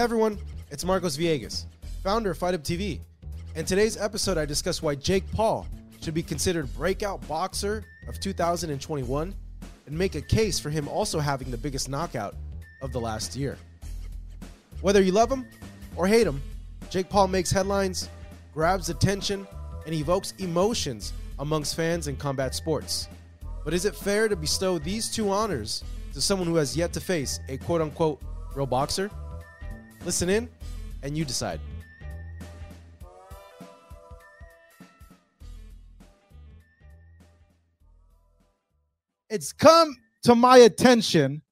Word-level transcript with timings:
Hey 0.00 0.04
everyone, 0.04 0.38
it's 0.70 0.82
Marcos 0.82 1.18
Villegas, 1.18 1.66
founder 2.02 2.30
of 2.30 2.38
Fight 2.38 2.54
Up 2.54 2.62
TV. 2.62 3.00
In 3.54 3.66
today's 3.66 3.98
episode, 3.98 4.38
I 4.38 4.46
discuss 4.46 4.80
why 4.80 4.94
Jake 4.94 5.30
Paul 5.32 5.66
should 6.00 6.14
be 6.14 6.22
considered 6.22 6.74
breakout 6.74 7.28
boxer 7.28 7.84
of 8.08 8.18
2021 8.18 9.34
and 9.86 9.98
make 9.98 10.14
a 10.14 10.22
case 10.22 10.58
for 10.58 10.70
him 10.70 10.88
also 10.88 11.18
having 11.18 11.50
the 11.50 11.58
biggest 11.58 11.90
knockout 11.90 12.34
of 12.80 12.92
the 12.92 12.98
last 12.98 13.36
year. 13.36 13.58
Whether 14.80 15.02
you 15.02 15.12
love 15.12 15.30
him 15.30 15.44
or 15.96 16.06
hate 16.06 16.26
him, 16.26 16.40
Jake 16.88 17.10
Paul 17.10 17.28
makes 17.28 17.50
headlines, 17.50 18.08
grabs 18.54 18.88
attention, 18.88 19.46
and 19.84 19.94
evokes 19.94 20.32
emotions 20.38 21.12
amongst 21.38 21.76
fans 21.76 22.08
in 22.08 22.16
combat 22.16 22.54
sports. 22.54 23.06
But 23.66 23.74
is 23.74 23.84
it 23.84 23.94
fair 23.94 24.28
to 24.28 24.36
bestow 24.36 24.78
these 24.78 25.10
two 25.10 25.28
honors 25.28 25.84
to 26.14 26.22
someone 26.22 26.48
who 26.48 26.56
has 26.56 26.74
yet 26.74 26.94
to 26.94 27.02
face 27.02 27.38
a 27.50 27.58
quote 27.58 27.82
unquote 27.82 28.22
real 28.54 28.64
boxer? 28.64 29.10
Listen 30.04 30.30
in, 30.30 30.48
and 31.02 31.16
you 31.16 31.24
decide. 31.24 31.60
It's 39.28 39.52
come 39.52 39.94
to 40.22 40.34
my 40.34 40.58
attention 40.58 41.42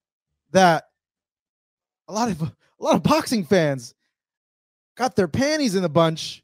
that 0.52 0.84
a 2.08 2.12
lot 2.12 2.30
of 2.30 2.42
a 2.42 2.52
lot 2.80 2.94
of 2.94 3.02
boxing 3.02 3.44
fans 3.44 3.94
got 4.96 5.14
their 5.14 5.28
panties 5.28 5.74
in 5.74 5.84
a 5.84 5.88
bunch 5.88 6.42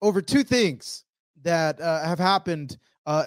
over 0.00 0.22
two 0.22 0.44
things 0.44 1.04
that 1.42 1.80
uh, 1.80 2.04
have 2.04 2.18
happened 2.18 2.78
uh, 3.06 3.24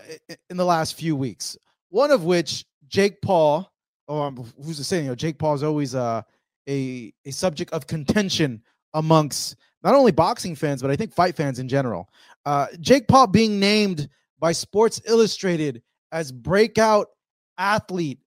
in 0.49 0.57
the 0.57 0.65
last 0.65 0.95
few 0.95 1.15
weeks. 1.15 1.57
One 1.89 2.11
of 2.11 2.23
which, 2.23 2.65
Jake 2.87 3.21
Paul, 3.21 3.71
um, 4.07 4.51
who's 4.63 4.77
the 4.77 4.83
say, 4.83 5.01
you 5.01 5.09
know, 5.09 5.15
Jake 5.15 5.37
Paul 5.37 5.55
is 5.55 5.63
always 5.63 5.95
uh, 5.95 6.21
a 6.67 7.13
a 7.25 7.31
subject 7.31 7.71
of 7.71 7.87
contention 7.87 8.61
amongst 8.93 9.55
not 9.83 9.95
only 9.95 10.11
boxing 10.11 10.55
fans 10.55 10.81
but 10.81 10.91
I 10.91 10.95
think 10.95 11.13
fight 11.13 11.35
fans 11.35 11.59
in 11.59 11.67
general. 11.67 12.09
Uh, 12.45 12.67
Jake 12.79 13.07
Paul 13.07 13.27
being 13.27 13.59
named 13.59 14.09
by 14.39 14.51
Sports 14.51 15.01
Illustrated 15.05 15.81
as 16.11 16.31
breakout 16.31 17.07
athlete 17.57 18.19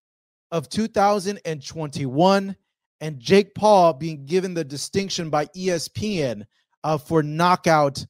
of 0.50 0.68
2021, 0.68 2.56
and 3.00 3.20
Jake 3.20 3.54
Paul 3.54 3.92
being 3.92 4.24
given 4.24 4.54
the 4.54 4.64
distinction 4.64 5.30
by 5.30 5.46
ESPN 5.46 6.44
uh, 6.84 6.98
for 6.98 7.22
knockout 7.22 8.04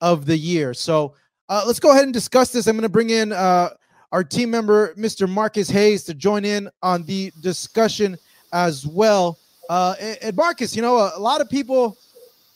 of 0.00 0.26
the 0.26 0.36
year. 0.36 0.74
So 0.74 1.14
uh, 1.48 1.64
let's 1.66 1.80
go 1.80 1.92
ahead 1.92 2.04
and 2.04 2.12
discuss 2.12 2.52
this. 2.52 2.66
I'm 2.66 2.76
going 2.76 2.82
to 2.82 2.88
bring 2.88 3.10
in 3.10 3.32
uh, 3.32 3.70
our 4.12 4.24
team 4.24 4.50
member, 4.50 4.94
Mr. 4.94 5.28
Marcus 5.28 5.68
Hayes, 5.70 6.04
to 6.04 6.14
join 6.14 6.44
in 6.44 6.68
on 6.82 7.04
the 7.04 7.32
discussion 7.40 8.18
as 8.52 8.86
well. 8.86 9.38
Uh, 9.68 9.94
and 10.22 10.36
Marcus, 10.36 10.76
you 10.76 10.82
know, 10.82 10.96
a, 11.14 11.18
lot 11.18 11.40
of 11.40 11.48
people 11.48 11.96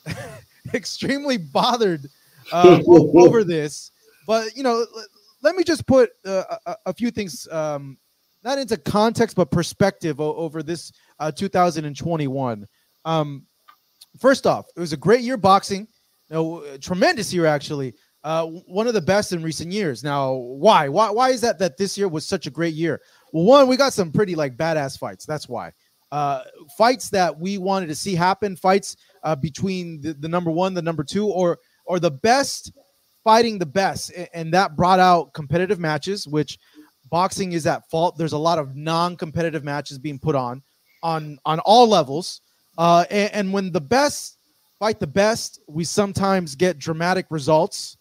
extremely 0.75 1.37
bothered 1.37 2.09
uh, 2.53 2.81
over 2.87 3.45
this, 3.45 3.93
but 4.27 4.55
you 4.57 4.63
know, 4.63 4.85
let 5.43 5.55
me 5.55 5.65
just 5.65 5.87
put 5.87 6.11
uh, 6.27 6.45
a, 6.67 6.77
a, 6.87 6.95
few 6.95 7.11
things 7.11 7.49
um, 7.51 7.97
not 8.45 8.59
into 8.59 8.77
context 8.77 9.37
but 9.37 9.51
perspective 9.51 10.21
over 10.21 10.63
this 10.63 10.93
uh, 11.19 11.31
2021. 11.31 12.67
Um, 13.05 13.47
first 14.19 14.47
off, 14.47 14.67
it 14.77 14.81
was 14.81 14.93
a 14.93 14.97
great 14.97 15.21
year 15.21 15.37
boxing, 15.37 15.89
you 16.29 16.35
know, 16.35 16.77
tremendous 16.79 17.33
year 17.33 17.47
actually. 17.47 17.95
Uh, 18.25 18.47
one 18.47 18.89
of 18.89 18.95
the 18.95 19.01
best 19.01 19.33
in 19.33 19.43
recent 19.45 19.73
years. 19.73 20.03
Now, 20.03 20.33
why? 20.33 20.89
Why? 20.89 21.09
Why 21.09 21.31
is 21.31 21.41
that? 21.43 21.59
That 21.61 21.79
this 21.79 21.97
year 21.97 22.09
was 22.09 22.27
such 22.27 22.49
a 22.49 22.51
great 22.51 22.75
year? 22.75 23.01
Well, 23.33 23.45
one, 23.45 23.69
we 23.69 23.77
got 23.77 23.93
some 23.93 24.11
pretty 24.11 24.35
like 24.35 24.57
badass 24.57 24.99
fights. 24.99 25.25
That's 25.25 25.49
why 25.49 25.73
uh, 26.11 26.43
fights 26.77 27.11
that 27.11 27.39
we 27.39 27.59
wanted 27.59 27.87
to 27.87 27.95
see 27.95 28.15
happen, 28.15 28.57
fights 28.57 28.97
uh, 29.23 29.37
between 29.37 30.01
the, 30.01 30.15
the 30.15 30.29
number 30.29 30.51
one, 30.51 30.75
the 30.75 30.83
number 30.83 31.05
two, 31.05 31.27
or 31.27 31.59
or 31.85 31.99
the 31.99 32.11
best 32.11 32.73
fighting 33.25 33.59
the 33.59 33.67
best, 33.67 34.13
and 34.33 34.53
that 34.55 34.77
brought 34.77 34.99
out 34.99 35.35
competitive 35.35 35.79
matches, 35.79 36.27
which 36.27 36.59
boxing 37.11 37.53
is 37.53 37.67
at 37.67 37.89
fault. 37.91 38.17
There's 38.17 38.33
a 38.33 38.39
lot 38.39 38.59
of 38.59 38.75
non-competitive 38.77 39.65
matches 39.65 39.99
being 39.99 40.19
put 40.19 40.35
on 40.35 40.63
on 41.03 41.39
on 41.45 41.59
all 41.61 41.87
levels, 41.87 42.41
uh, 42.79 43.05
and, 43.11 43.33
and 43.35 43.53
when 43.53 43.71
the 43.73 43.81
best 43.81 44.39
fight 44.79 45.01
the 45.01 45.07
best, 45.07 45.61
we 45.69 45.85
sometimes 45.85 46.55
get 46.55 46.79
dramatic 46.79 47.27
results. 47.31 47.97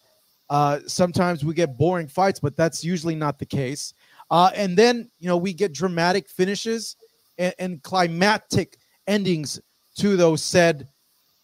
Uh, 0.50 0.80
sometimes 0.88 1.44
we 1.44 1.54
get 1.54 1.78
boring 1.78 2.08
fights, 2.08 2.40
but 2.40 2.56
that's 2.56 2.84
usually 2.84 3.16
not 3.16 3.38
the 3.38 3.46
case. 3.46 3.94
Uh, 4.32 4.50
and 4.56 4.78
then 4.78 5.10
you 5.20 5.28
know 5.28 5.38
we 5.38 5.54
get 5.54 5.74
dramatic 5.74 6.30
finishes 6.30 6.96
and, 7.38 7.54
and 7.60 7.84
climactic 7.84 8.78
endings 9.08 9.60
to 9.98 10.18
those 10.18 10.44
said 10.44 10.88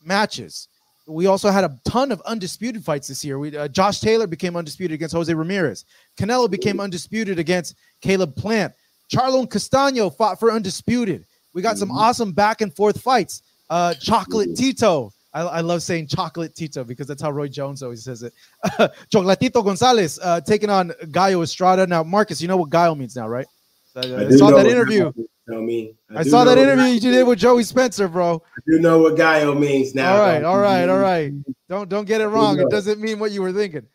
matches. 0.01 0.67
We 1.05 1.25
also 1.25 1.49
had 1.49 1.65
a 1.65 1.77
ton 1.85 2.11
of 2.11 2.21
undisputed 2.21 2.83
fights 2.83 3.07
this 3.09 3.25
year. 3.25 3.37
We, 3.37 3.55
uh, 3.55 3.67
Josh 3.67 3.99
Taylor 3.99 4.25
became 4.25 4.55
undisputed 4.55 4.95
against 4.95 5.13
Jose 5.13 5.33
Ramirez. 5.33 5.85
Canelo 6.17 6.49
became 6.49 6.79
undisputed 6.79 7.39
against 7.39 7.75
Caleb 8.01 8.35
Plant. 8.35 8.73
Charlo 9.13 9.45
Castaño 9.45 10.15
fought 10.15 10.39
for 10.39 10.51
undisputed. 10.51 11.25
We 11.53 11.61
got 11.61 11.77
some 11.77 11.91
awesome 11.91 12.31
back 12.31 12.61
and 12.61 12.73
forth 12.73 13.01
fights. 13.01 13.41
Uh, 13.69 13.93
Chocolate 13.95 14.55
Tito. 14.55 15.11
I, 15.33 15.41
I, 15.41 15.61
love 15.61 15.81
saying 15.81 16.07
Chocolate 16.07 16.55
Tito 16.55 16.83
because 16.83 17.07
that's 17.07 17.21
how 17.21 17.31
Roy 17.31 17.47
Jones 17.47 17.81
always 17.81 18.03
says 18.03 18.23
it. 18.23 18.33
Chocolatito 19.11 19.63
Gonzalez 19.65 20.19
uh, 20.21 20.39
taking 20.41 20.69
on 20.69 20.91
Gallo 21.11 21.41
Estrada. 21.41 21.87
Now, 21.87 22.03
Marcus, 22.03 22.41
you 22.41 22.47
know 22.47 22.57
what 22.57 22.69
Gallo 22.69 22.93
means 22.93 23.15
now, 23.15 23.27
right? 23.27 23.47
I, 23.95 23.99
I 23.99 24.29
saw 24.29 24.51
that 24.51 24.67
interview. 24.67 25.11
You 25.15 25.27
know 25.47 25.55
what 25.55 25.63
I 25.63 25.65
mean? 25.65 25.97
I, 26.15 26.23
saw 26.23 26.43
that 26.45 26.57
interview 26.57 26.85
you 26.85 26.99
did 26.99 27.27
with 27.27 27.39
Joey 27.39 27.63
Spencer, 27.63 28.07
bro. 28.07 28.41
I 28.55 28.59
do 28.65 28.79
know 28.79 28.99
what 28.99 29.17
Gallo 29.17 29.53
means 29.55 29.93
now. 29.93 30.15
All 30.15 30.19
right, 30.19 30.43
all 30.43 30.59
right, 30.59 30.87
all 30.87 30.99
right. 30.99 31.33
Don't 31.69 31.89
don't 31.89 32.05
get 32.05 32.21
it 32.21 32.27
wrong. 32.27 32.59
It 32.59 32.69
doesn't 32.69 32.99
mean 32.99 33.17
what 33.17 33.31
you 33.31 33.41
were 33.41 33.51
thinking. 33.51 33.87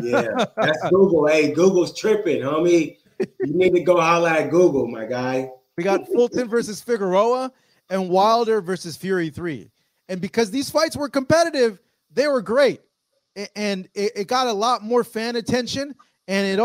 yeah, 0.00 0.28
that's 0.56 0.78
Google. 0.90 1.26
Hey, 1.26 1.50
Google's 1.52 1.98
tripping, 1.98 2.42
homie. 2.42 2.98
You 3.18 3.54
need 3.54 3.74
to 3.74 3.80
go 3.80 4.00
holla 4.00 4.30
at 4.30 4.50
Google, 4.50 4.86
my 4.86 5.04
guy. 5.04 5.50
We 5.76 5.82
got 5.82 6.06
Fulton 6.06 6.48
versus 6.48 6.80
Figueroa 6.80 7.50
and 7.90 8.08
Wilder 8.08 8.60
versus 8.60 8.96
Fury 8.96 9.30
3. 9.30 9.68
And 10.08 10.20
because 10.20 10.50
these 10.50 10.70
fights 10.70 10.96
were 10.96 11.08
competitive, 11.08 11.80
they 12.12 12.28
were 12.28 12.42
great. 12.42 12.80
And 13.56 13.88
it, 13.94 14.28
got 14.28 14.46
a 14.46 14.52
lot 14.52 14.82
more 14.82 15.02
fan 15.02 15.34
attention. 15.34 15.94
And 16.28 16.46
it, 16.46 16.62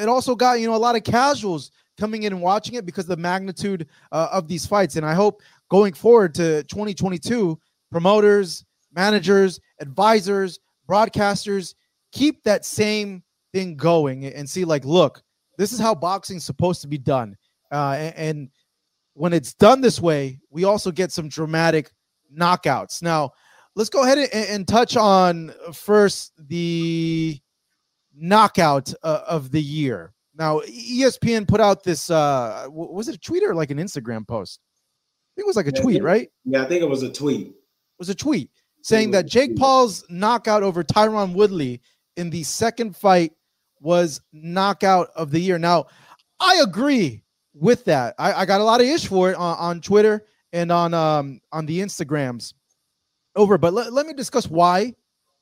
it 0.00 0.08
also 0.08 0.36
got, 0.36 0.60
you 0.60 0.68
know, 0.68 0.76
a 0.76 0.78
lot 0.78 0.94
of 0.96 1.02
casuals 1.02 1.72
coming 1.98 2.24
in 2.24 2.32
and 2.32 2.42
watching 2.42 2.74
it 2.74 2.86
because 2.86 3.06
the 3.06 3.16
magnitude 3.16 3.86
uh, 4.12 4.28
of 4.32 4.48
these 4.48 4.66
fights. 4.66 4.96
And 4.96 5.06
I 5.06 5.14
hope 5.14 5.42
going 5.70 5.94
forward 5.94 6.34
to 6.36 6.62
2022, 6.64 7.58
promoters, 7.90 8.64
managers, 8.94 9.60
advisors, 9.80 10.58
broadcasters 10.88 11.74
keep 12.12 12.42
that 12.44 12.64
same 12.64 13.22
thing 13.52 13.76
going 13.76 14.24
and 14.24 14.48
see 14.48 14.64
like, 14.64 14.84
look, 14.84 15.22
this 15.58 15.72
is 15.72 15.78
how 15.78 15.94
boxing's 15.94 16.44
supposed 16.44 16.80
to 16.82 16.88
be 16.88 16.98
done. 16.98 17.36
Uh, 17.70 17.96
and, 17.98 18.14
and 18.16 18.48
when 19.14 19.32
it's 19.32 19.54
done 19.54 19.80
this 19.80 20.00
way, 20.00 20.38
we 20.50 20.64
also 20.64 20.90
get 20.90 21.12
some 21.12 21.28
dramatic 21.28 21.90
knockouts. 22.36 23.02
Now, 23.02 23.32
let's 23.76 23.90
go 23.90 24.02
ahead 24.02 24.18
and, 24.18 24.32
and 24.32 24.68
touch 24.68 24.96
on 24.96 25.52
first 25.72 26.32
the 26.48 27.38
knockout 28.16 28.92
uh, 29.02 29.22
of 29.26 29.50
the 29.50 29.62
year. 29.62 30.13
Now, 30.36 30.60
ESPN 30.60 31.46
put 31.46 31.60
out 31.60 31.84
this 31.84 32.10
uh 32.10 32.66
was 32.68 33.08
it 33.08 33.14
a 33.14 33.18
tweet 33.18 33.42
or 33.42 33.54
like 33.54 33.70
an 33.70 33.78
Instagram 33.78 34.26
post? 34.26 34.60
I 34.64 35.32
think 35.36 35.44
it 35.44 35.48
was 35.48 35.56
like 35.56 35.68
a 35.68 35.72
yeah, 35.74 35.82
tweet, 35.82 36.02
right? 36.02 36.28
Yeah, 36.44 36.62
I 36.62 36.66
think 36.66 36.82
it 36.82 36.88
was 36.88 37.02
a 37.02 37.12
tweet. 37.12 37.48
It 37.48 37.54
was 37.98 38.08
a 38.08 38.14
tweet 38.14 38.50
saying 38.82 39.12
that 39.12 39.26
Jake 39.26 39.56
Paul's 39.56 40.04
knockout 40.10 40.62
over 40.62 40.84
Tyron 40.84 41.32
Woodley 41.32 41.80
in 42.16 42.30
the 42.30 42.42
second 42.42 42.96
fight 42.96 43.32
was 43.80 44.20
knockout 44.32 45.08
of 45.16 45.30
the 45.30 45.40
year. 45.40 45.58
Now, 45.58 45.86
I 46.38 46.60
agree 46.62 47.22
with 47.54 47.84
that. 47.86 48.14
I, 48.18 48.32
I 48.32 48.44
got 48.46 48.60
a 48.60 48.64
lot 48.64 48.80
of 48.80 48.86
ish 48.86 49.06
for 49.06 49.30
it 49.30 49.36
on, 49.36 49.56
on 49.58 49.80
Twitter 49.80 50.26
and 50.52 50.70
on 50.70 50.94
um 50.94 51.40
on 51.52 51.66
the 51.66 51.80
Instagrams 51.80 52.54
over, 53.36 53.58
but 53.58 53.72
let, 53.72 53.92
let 53.92 54.06
me 54.06 54.12
discuss 54.12 54.46
why 54.48 54.94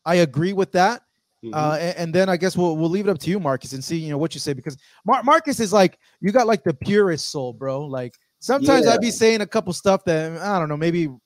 I 0.04 0.16
agree 0.16 0.52
with 0.52 0.72
that. 0.72 1.02
Mm-hmm. 1.44 1.54
Uh, 1.54 1.76
and, 1.80 1.96
and, 1.96 2.14
then 2.14 2.28
I 2.28 2.36
guess 2.36 2.56
we'll 2.56 2.76
we'll 2.76 2.90
leave 2.90 3.08
it 3.08 3.10
up 3.10 3.18
to 3.18 3.30
you, 3.30 3.40
Marcus, 3.40 3.72
and 3.72 3.82
see 3.82 3.96
you 3.96 4.10
know 4.10 4.18
what 4.18 4.32
you 4.32 4.38
say 4.38 4.52
because 4.52 4.76
Mar- 5.04 5.24
Marcus 5.24 5.58
is 5.58 5.72
like 5.72 5.98
you 6.20 6.30
got 6.30 6.46
like 6.46 6.62
the 6.62 6.72
purest 6.72 7.30
soul, 7.30 7.52
bro. 7.52 7.84
Like 7.84 8.14
sometimes 8.38 8.86
yeah. 8.86 8.92
I'd 8.92 9.00
be 9.00 9.10
saying 9.10 9.40
a 9.40 9.46
couple 9.46 9.72
stuff 9.72 10.04
that 10.04 10.40
I 10.40 10.58
don't 10.60 10.68
know, 10.68 10.76
maybe 10.76 11.00
you 11.00 11.18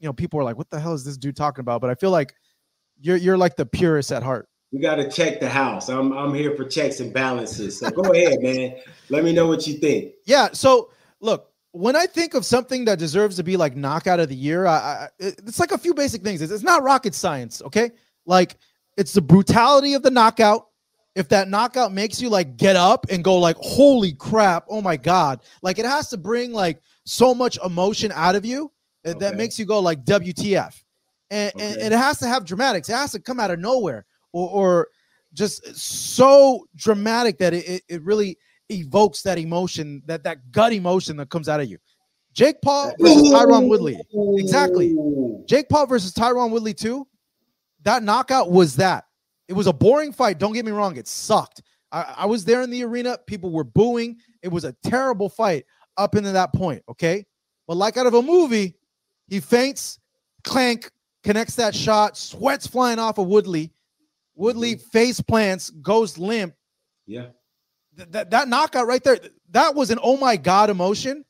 know 0.00 0.12
people 0.12 0.40
are 0.40 0.42
like, 0.42 0.56
"What 0.56 0.68
the 0.68 0.80
hell 0.80 0.94
is 0.94 1.04
this 1.04 1.16
dude 1.16 1.36
talking 1.36 1.60
about?" 1.60 1.80
But 1.80 1.90
I 1.90 1.94
feel 1.94 2.10
like 2.10 2.34
you're 3.00 3.16
you're 3.16 3.38
like 3.38 3.54
the 3.54 3.64
purest 3.66 4.10
at 4.10 4.24
heart. 4.24 4.48
We 4.72 4.80
got 4.80 4.96
to 4.96 5.08
check 5.08 5.38
the 5.38 5.48
house. 5.48 5.88
I'm 5.88 6.12
I'm 6.12 6.34
here 6.34 6.56
for 6.56 6.64
checks 6.64 6.98
and 6.98 7.12
balances. 7.12 7.78
So 7.78 7.88
go 7.90 8.10
ahead, 8.10 8.42
man. 8.42 8.76
Let 9.10 9.22
me 9.22 9.32
know 9.32 9.46
what 9.46 9.66
you 9.68 9.74
think. 9.74 10.14
Yeah. 10.24 10.48
So 10.52 10.90
look, 11.20 11.52
when 11.72 11.96
I 11.96 12.06
think 12.06 12.34
of 12.34 12.44
something 12.44 12.84
that 12.86 12.98
deserves 12.98 13.36
to 13.36 13.42
be 13.42 13.56
like 13.56 13.76
knockout 13.76 14.20
of 14.20 14.28
the 14.28 14.34
year, 14.34 14.66
I, 14.66 14.74
I, 14.74 15.08
it's 15.18 15.58
like 15.58 15.72
a 15.72 15.78
few 15.78 15.94
basic 15.94 16.22
things. 16.22 16.42
It's, 16.42 16.52
it's 16.52 16.62
not 16.62 16.82
rocket 16.82 17.14
science, 17.14 17.62
okay? 17.62 17.90
Like 18.26 18.56
it's 18.96 19.12
the 19.12 19.22
brutality 19.22 19.94
of 19.94 20.02
the 20.02 20.10
knockout. 20.10 20.68
If 21.14 21.28
that 21.28 21.48
knockout 21.48 21.92
makes 21.92 22.22
you 22.22 22.30
like 22.30 22.56
get 22.56 22.74
up 22.74 23.06
and 23.10 23.22
go 23.22 23.36
like, 23.38 23.56
holy 23.58 24.12
crap, 24.12 24.64
oh 24.68 24.80
my 24.80 24.96
god, 24.96 25.42
like 25.62 25.78
it 25.78 25.84
has 25.84 26.08
to 26.10 26.16
bring 26.16 26.52
like 26.52 26.80
so 27.04 27.34
much 27.34 27.58
emotion 27.64 28.10
out 28.14 28.34
of 28.34 28.46
you 28.46 28.72
okay. 29.06 29.18
that 29.18 29.36
makes 29.36 29.58
you 29.58 29.66
go 29.66 29.78
like 29.78 30.04
WTF, 30.04 30.82
and, 31.30 31.52
okay. 31.54 31.72
and, 31.72 31.92
it 31.92 31.92
has 31.92 32.18
to 32.20 32.26
have 32.26 32.46
dramatics. 32.46 32.88
It 32.88 32.94
has 32.94 33.12
to 33.12 33.20
come 33.20 33.40
out 33.40 33.50
of 33.50 33.58
nowhere 33.58 34.06
or, 34.32 34.48
or 34.48 34.88
just 35.34 35.76
so 35.76 36.66
dramatic 36.76 37.38
that 37.38 37.52
it, 37.54 37.82
it 37.88 38.02
really 38.02 38.38
evokes 38.70 39.22
that 39.22 39.38
emotion, 39.38 40.02
that 40.06 40.24
that 40.24 40.50
gut 40.50 40.72
emotion 40.72 41.16
that 41.18 41.30
comes 41.30 41.48
out 41.48 41.60
of 41.60 41.68
you. 41.68 41.78
Jake 42.32 42.60
Paul 42.62 42.94
versus 42.98 43.30
Tyron 43.30 43.68
Woodley. 43.68 44.00
Exactly. 44.38 44.96
Jake 45.46 45.68
Paul 45.68 45.86
versus 45.86 46.12
Tyron 46.14 46.50
Woodley 46.50 46.72
too. 46.72 47.06
That 47.82 48.02
knockout 48.02 48.50
was 48.50 48.76
that. 48.76 49.04
It 49.48 49.54
was 49.54 49.66
a 49.66 49.72
boring 49.72 50.12
fight. 50.12 50.38
Don't 50.38 50.52
get 50.52 50.64
me 50.64 50.72
wrong. 50.72 50.96
It 50.96 51.08
sucked. 51.08 51.62
I, 51.90 52.14
I 52.18 52.26
was 52.26 52.44
there 52.44 52.62
in 52.62 52.70
the 52.70 52.84
arena. 52.84 53.18
People 53.26 53.50
were 53.50 53.64
booing. 53.64 54.18
It 54.42 54.48
was 54.48 54.64
a 54.64 54.74
terrible 54.84 55.28
fight 55.28 55.66
up 55.96 56.14
into 56.14 56.32
that 56.32 56.52
point. 56.52 56.82
Okay. 56.88 57.26
But 57.66 57.76
like 57.76 57.96
out 57.96 58.06
of 58.06 58.14
a 58.14 58.22
movie, 58.22 58.74
he 59.28 59.40
feints, 59.40 59.98
clank, 60.44 60.90
connects 61.22 61.56
that 61.56 61.74
shot, 61.74 62.16
sweats 62.16 62.66
flying 62.66 62.98
off 62.98 63.18
of 63.18 63.26
Woodley. 63.26 63.72
Woodley 64.34 64.76
face 64.76 65.20
plants, 65.20 65.70
goes 65.70 66.18
limp. 66.18 66.54
Yeah. 67.06 67.26
Th- 67.96 68.08
that, 68.10 68.30
that 68.30 68.48
knockout 68.48 68.86
right 68.86 69.02
there, 69.04 69.18
that 69.50 69.74
was 69.74 69.90
an 69.90 69.98
oh 70.02 70.16
my 70.16 70.36
God 70.36 70.70
emotion. 70.70 71.24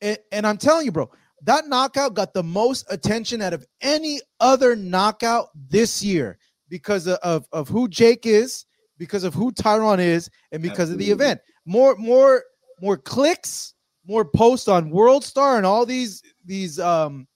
And, 0.00 0.18
and 0.32 0.46
I'm 0.46 0.56
telling 0.56 0.86
you, 0.86 0.92
bro, 0.92 1.10
that 1.42 1.68
knockout 1.68 2.14
got 2.14 2.34
the 2.34 2.42
most 2.42 2.86
attention 2.90 3.42
out 3.42 3.52
of 3.52 3.66
any 3.80 4.20
other 4.40 4.74
knockout 4.74 5.48
this 5.54 6.02
year 6.02 6.38
because 6.68 7.06
of, 7.06 7.18
of, 7.22 7.46
of 7.52 7.68
who 7.68 7.88
Jake 7.88 8.26
is, 8.26 8.66
because 8.98 9.24
of 9.24 9.34
who 9.34 9.52
Tyron 9.52 10.00
is, 10.00 10.28
and 10.52 10.62
because 10.62 10.90
Absolutely. 10.90 11.10
of 11.10 11.18
the 11.18 11.24
event. 11.24 11.40
More, 11.64 11.96
more, 11.96 12.42
more 12.80 12.96
clicks, 12.96 13.74
more 14.06 14.24
posts 14.24 14.68
on 14.68 14.90
World 14.90 15.24
Star 15.24 15.56
and 15.56 15.66
all 15.66 15.86
these 15.86 16.22
these 16.44 16.80
um 16.80 17.28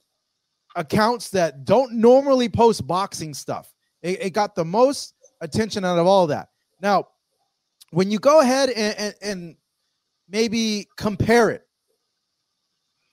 accounts 0.75 1.31
that 1.31 1.65
don't 1.65 1.93
normally 1.93 2.49
post 2.49 2.87
boxing 2.87 3.35
stuff. 3.35 3.73
It, 4.01 4.23
it 4.23 4.31
got 4.31 4.55
the 4.55 4.65
most 4.65 5.15
attention 5.41 5.85
out 5.85 5.99
of 5.99 6.07
all 6.07 6.25
of 6.25 6.31
that. 6.31 6.49
Now, 6.81 7.09
when 7.91 8.11
you 8.11 8.19
go 8.19 8.41
ahead 8.41 8.71
and, 8.71 8.99
and, 8.99 9.15
and 9.21 9.57
maybe 10.29 10.89
compare 10.97 11.51
it 11.51 11.63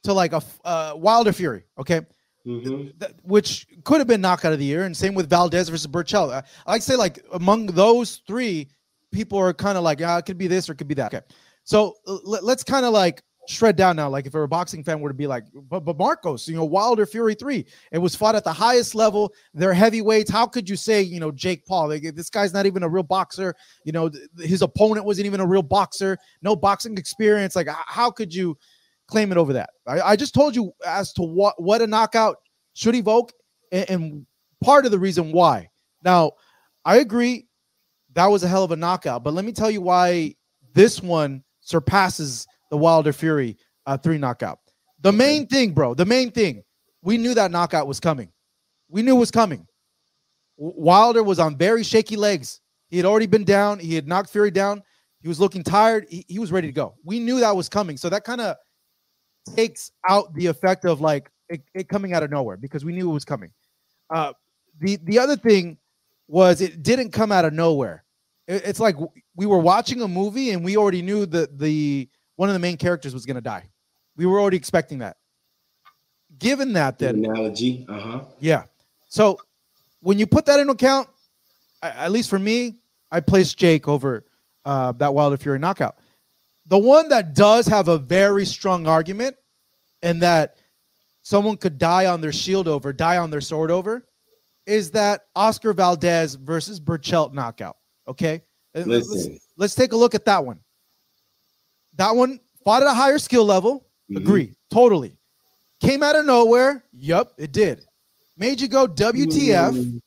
to 0.04 0.14
like 0.14 0.34
a 0.34 0.42
uh, 0.64 0.94
Wilder 0.96 1.34
Fury, 1.34 1.64
okay, 1.78 2.02
mm-hmm. 2.46 2.88
Th- 3.00 3.12
which 3.24 3.68
could 3.84 4.00
have 4.00 4.08
been 4.08 4.22
knockout 4.22 4.54
of 4.54 4.60
the 4.60 4.66
year, 4.66 4.84
and 4.84 4.96
same 4.96 5.14
with 5.14 5.30
Valdez 5.30 5.70
versus 5.70 5.88
Berchelt. 5.88 6.32
I, 6.32 6.44
I 6.66 6.80
say 6.80 6.96
like 6.96 7.26
among 7.34 7.68
those 7.68 8.22
three, 8.28 8.70
people 9.12 9.38
are 9.40 9.54
kind 9.54 9.78
of 9.78 9.84
like, 9.84 10.00
yeah, 10.00 10.18
it 10.18 10.26
could 10.26 10.38
be 10.38 10.48
this 10.48 10.70
or 10.70 10.74
it 10.74 10.78
could 10.78 10.88
be 10.88 10.96
that. 10.96 11.14
Okay, 11.14 11.26
so 11.64 11.96
l- 12.08 12.22
let's 12.42 12.64
kind 12.64 12.86
of 12.86 12.94
like 12.94 13.24
shred 13.48 13.76
down 13.76 13.96
now. 13.96 14.08
Like 14.08 14.28
if 14.28 14.36
a 14.36 14.48
boxing 14.48 14.84
fan 14.84 15.00
were 15.00 15.10
to 15.10 15.16
be 15.16 15.26
like, 15.26 15.44
but, 15.54 15.80
but 15.80 15.98
Marcos, 15.98 16.48
you 16.48 16.56
know, 16.56 16.66
Wilder 16.66 17.08
Fury 17.08 17.34
three, 17.34 17.66
it 17.92 17.98
was 17.98 18.16
fought 18.16 18.36
at 18.36 18.44
the 18.44 18.54
highest 18.54 18.94
level. 18.94 19.34
They're 19.56 19.74
heavyweights. 19.74 20.30
How 20.30 20.46
could 20.46 20.70
you 20.70 20.76
say, 20.76 21.02
you 21.02 21.20
know, 21.20 21.32
Jake 21.32 21.66
Paul? 21.66 21.88
Like, 21.90 22.04
this 22.14 22.30
guy's 22.30 22.54
not 22.54 22.68
even 22.68 22.84
a 22.84 22.88
real 22.88 23.02
boxer. 23.02 23.56
You 23.86 23.92
know, 23.92 24.10
th- 24.10 24.24
his 24.38 24.62
opponent 24.62 25.04
wasn't 25.04 25.26
even 25.26 25.40
a 25.40 25.48
real 25.48 25.64
boxer. 25.64 26.18
No 26.44 26.56
boxing 26.56 26.96
experience. 26.96 27.56
Like, 27.56 27.68
how 27.68 28.12
could 28.12 28.32
you 28.32 28.56
claim 29.10 29.32
it 29.32 29.38
over 29.38 29.54
that? 29.54 29.72
I, 29.88 30.02
I 30.02 30.16
just 30.16 30.34
told 30.34 30.56
you 30.56 30.72
as 30.86 31.12
to 31.14 31.22
what 31.22 31.62
what 31.62 31.82
a 31.82 31.88
knockout 31.88 32.38
should 32.74 32.96
evoke, 32.96 33.34
and, 33.72 33.90
and 33.90 34.26
part 34.64 34.86
of 34.86 34.92
the 34.92 35.00
reason 35.00 35.32
why. 35.32 35.70
Now, 36.04 36.34
I 36.86 36.98
agree 36.98 37.48
that 38.14 38.28
was 38.28 38.44
a 38.44 38.48
hell 38.48 38.64
of 38.64 38.72
a 38.72 38.76
knockout, 38.76 39.24
but 39.24 39.34
let 39.34 39.46
me 39.46 39.52
tell 39.52 39.70
you 39.70 39.82
why 39.82 40.36
this 40.74 41.02
one 41.02 41.44
surpasses 41.62 42.48
the 42.70 42.78
Wilder 42.78 43.14
Fury 43.14 43.58
uh, 43.86 43.98
three 43.98 44.18
knockout. 44.18 44.60
The 45.02 45.12
main 45.12 45.48
thing, 45.48 45.74
bro, 45.74 45.94
the 45.94 46.06
main 46.06 46.32
thing, 46.32 46.64
we 47.02 47.18
knew 47.18 47.34
that 47.34 47.52
knockout 47.52 47.88
was 47.88 48.00
coming. 48.00 48.32
We 48.90 49.02
knew 49.02 49.16
it 49.16 49.20
was 49.20 49.32
coming. 49.32 49.66
Wilder 50.58 51.24
was 51.24 51.40
on 51.40 51.58
very 51.58 51.84
shaky 51.84 52.16
legs. 52.16 52.60
He 52.90 52.98
had 52.98 53.06
already 53.06 53.28
been 53.28 53.46
down. 53.46 53.80
He 53.80 53.96
had 53.96 54.08
knocked 54.08 54.30
Fury 54.30 54.52
down. 54.52 54.84
He 55.22 55.28
was 55.28 55.40
looking 55.40 55.64
tired. 55.64 56.06
He, 56.10 56.26
he 56.28 56.40
was 56.40 56.52
ready 56.52 56.68
to 56.68 56.74
go. 56.74 56.96
We 57.04 57.20
knew 57.20 57.40
that 57.40 57.56
was 57.56 57.70
coming. 57.70 57.98
So 57.98 58.10
that 58.10 58.24
kind 58.24 58.42
of 58.42 58.56
takes 59.56 59.92
out 60.08 60.34
the 60.34 60.48
effect 60.48 60.86
of 60.86 61.02
like 61.02 61.30
it, 61.50 61.62
it, 61.74 61.90
coming 61.90 62.14
out 62.14 62.24
of 62.24 62.32
nowhere 62.32 62.58
because 62.58 62.86
we 62.86 62.94
knew 62.94 63.10
it 63.10 63.14
was 63.14 63.26
coming. 63.26 63.52
Uh, 64.10 64.34
the 64.80 64.98
the 65.04 65.20
other 65.20 65.36
thing 65.36 65.78
was 66.28 66.62
it 66.62 66.84
didn't 66.84 67.12
come 67.12 67.32
out 67.32 67.46
of 67.46 67.54
nowhere. 67.54 68.04
It, 68.48 68.64
it's 68.66 68.80
like 68.80 68.96
we 69.36 69.46
were 69.46 69.60
watching 69.60 70.02
a 70.02 70.08
movie 70.08 70.52
and 70.52 70.64
we 70.64 70.78
already 70.78 71.02
knew 71.02 71.26
that 71.28 71.58
the 71.58 72.10
one 72.36 72.50
of 72.50 72.54
the 72.54 72.60
main 72.60 72.78
characters 72.78 73.14
was 73.14 73.26
going 73.26 73.36
to 73.36 73.42
die. 73.42 73.70
We 74.16 74.26
were 74.26 74.40
already 74.40 74.58
expecting 74.58 75.00
that. 75.00 75.18
Given 76.38 76.74
that, 76.74 77.00
then 77.00 77.26
analogy, 77.26 77.86
uh 77.90 78.00
huh, 78.00 78.22
yeah. 78.40 78.64
So 79.08 79.40
when 80.02 80.20
you 80.20 80.28
put 80.28 80.46
that 80.46 80.60
into 80.60 80.74
account, 80.74 81.10
at 81.82 82.12
least 82.12 82.30
for 82.30 82.40
me, 82.40 82.76
I 83.12 83.20
placed 83.20 83.58
Jake 83.58 83.88
over 83.88 84.26
uh, 84.66 84.92
that 84.94 85.14
Wilder 85.14 85.38
Fury 85.38 85.60
knockout. 85.60 85.98
The 86.70 86.78
one 86.78 87.10
that 87.10 87.34
does 87.34 87.66
have 87.68 87.88
a 87.88 87.98
very 87.98 88.46
strong 88.46 88.88
argument, 88.88 89.36
and 90.04 90.22
that 90.22 90.58
someone 91.24 91.58
could 91.58 91.78
die 91.78 92.06
on 92.06 92.22
their 92.22 92.32
shield 92.32 92.68
over, 92.68 92.94
die 92.94 93.18
on 93.18 93.32
their 93.32 93.42
sword 93.42 93.72
over, 93.72 94.06
is 94.68 94.92
that 94.92 95.22
Oscar 95.36 95.74
Valdez 95.74 96.36
versus 96.36 96.80
Berchelt 96.80 97.34
knockout. 97.34 97.76
Okay, 98.08 98.42
let's, 98.76 99.28
let's 99.58 99.76
take 99.76 99.94
a 99.94 99.98
look 99.98 100.14
at 100.14 100.26
that 100.26 100.46
one. 100.46 100.60
That 101.96 102.16
one 102.16 102.40
fought 102.64 102.84
at 102.84 102.88
a 102.88 102.94
higher 102.94 103.18
skill 103.18 103.46
level. 103.46 103.88
Mhm. 104.12 104.18
Agree. 104.18 104.56
Totally. 104.72 105.18
Came 105.82 106.04
out 106.04 106.16
of 106.16 106.26
nowhere. 106.26 106.84
Yup, 106.94 107.34
it 107.38 107.52
did. 107.52 107.84
Made 108.38 108.62
you 108.62 108.68
go 108.68 108.88
WTF. 108.88 109.74
Mm, 109.74 110.02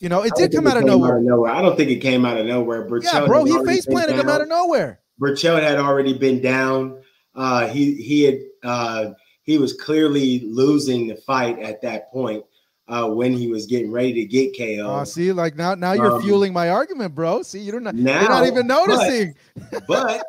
You 0.00 0.08
know, 0.08 0.22
it 0.22 0.32
I 0.36 0.40
did 0.40 0.52
come 0.54 0.66
out 0.66 0.76
it 0.76 0.84
of 0.84 0.88
came 0.88 1.00
nowhere. 1.00 1.48
I 1.48 1.62
don't 1.62 1.76
think 1.76 1.90
it 1.90 2.00
came 2.00 2.24
out 2.24 2.36
of 2.38 2.46
nowhere. 2.46 2.88
Berchelt 2.88 3.04
Yeah, 3.04 3.26
bro, 3.26 3.44
he 3.44 3.64
face 3.64 3.86
planted 3.86 4.16
him 4.16 4.28
out 4.28 4.40
of 4.40 4.48
nowhere. 4.48 5.00
Berchelt 5.20 5.62
had 5.62 5.78
already 5.78 6.16
been 6.16 6.40
down. 6.40 7.00
Uh, 7.34 7.66
he 7.68 7.94
he 7.94 8.22
had 8.24 8.38
uh, 8.62 9.10
he 9.42 9.58
was 9.58 9.72
clearly 9.74 10.40
losing 10.40 11.06
the 11.08 11.16
fight 11.16 11.58
at 11.58 11.80
that 11.82 12.10
point 12.12 12.44
uh, 12.88 13.08
when 13.08 13.32
he 13.32 13.48
was 13.48 13.66
getting 13.66 13.90
ready 13.92 14.12
to 14.12 14.24
get 14.24 14.56
KO. 14.56 15.00
Oh, 15.00 15.04
see, 15.04 15.32
like 15.32 15.56
now, 15.56 15.74
now 15.74 15.92
you're 15.92 16.16
Um, 16.16 16.22
fueling 16.22 16.52
my 16.52 16.70
argument, 16.70 17.14
bro. 17.14 17.42
See, 17.42 17.60
you're 17.60 17.80
not, 17.80 17.94
now, 17.94 18.20
you're 18.20 18.28
not 18.30 18.46
even 18.46 18.66
but- 18.68 18.86
noticing. 18.86 19.34
but 19.88 20.24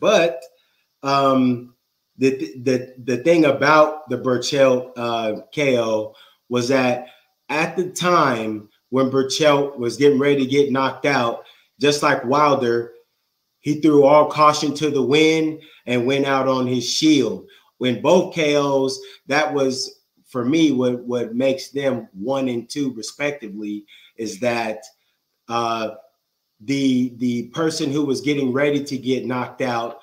but 0.00 0.42
um 1.02 1.74
the 2.18 2.30
the 2.62 2.94
the 3.04 3.18
thing 3.18 3.44
about 3.44 4.08
the 4.08 4.18
Berchelt 4.18 4.92
uh 4.96 5.40
KO 5.54 6.14
was 6.48 6.68
that 6.68 7.06
at 7.48 7.76
the 7.76 7.90
time 7.90 8.68
when 8.90 9.10
Berchelt 9.10 9.78
was 9.78 9.96
getting 9.96 10.18
ready 10.18 10.44
to 10.44 10.50
get 10.50 10.72
knocked 10.72 11.06
out, 11.06 11.44
just 11.80 12.02
like 12.02 12.24
Wilder, 12.24 12.92
he 13.60 13.80
threw 13.80 14.04
all 14.04 14.30
caution 14.30 14.74
to 14.74 14.90
the 14.90 15.02
wind 15.02 15.60
and 15.86 16.06
went 16.06 16.26
out 16.26 16.48
on 16.48 16.66
his 16.66 16.88
shield. 16.88 17.46
When 17.78 18.02
both 18.02 18.34
KOs, 18.34 18.98
that 19.26 19.52
was 19.52 20.00
for 20.26 20.44
me 20.44 20.72
what 20.72 21.00
what 21.04 21.34
makes 21.34 21.70
them 21.70 22.08
one 22.12 22.48
and 22.48 22.68
two 22.68 22.92
respectively 22.92 23.84
is 24.16 24.38
that 24.40 24.82
uh 25.48 25.90
the 26.60 27.14
the 27.18 27.44
person 27.48 27.90
who 27.90 28.04
was 28.04 28.20
getting 28.20 28.52
ready 28.52 28.82
to 28.84 28.98
get 28.98 29.24
knocked 29.24 29.62
out 29.62 30.00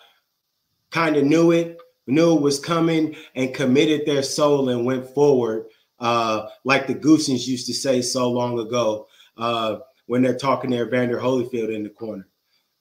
kind 0.92 1.18
of 1.18 1.26
knew 1.26 1.52
it, 1.52 1.78
knew 2.08 2.36
it 2.36 2.42
was 2.42 2.60
coming, 2.60 3.16
and 3.36 3.54
committed 3.54 4.06
their 4.06 4.24
soul 4.24 4.70
and 4.70 4.86
went 4.86 5.06
forward, 5.06 5.66
uh, 6.00 6.48
like 6.64 6.88
the 6.88 6.96
Goossens 6.96 7.48
used 7.48 7.68
to 7.68 7.74
say 7.74 8.02
so 8.02 8.32
long 8.32 8.60
ago 8.60 9.08
uh, 9.38 9.80
when 10.06 10.22
they're 10.22 10.38
talking 10.38 10.72
to 10.72 10.82
Evander 10.82 11.20
Holyfield 11.20 11.76
in 11.76 11.84
the 11.84 11.90
corner. 11.90 12.28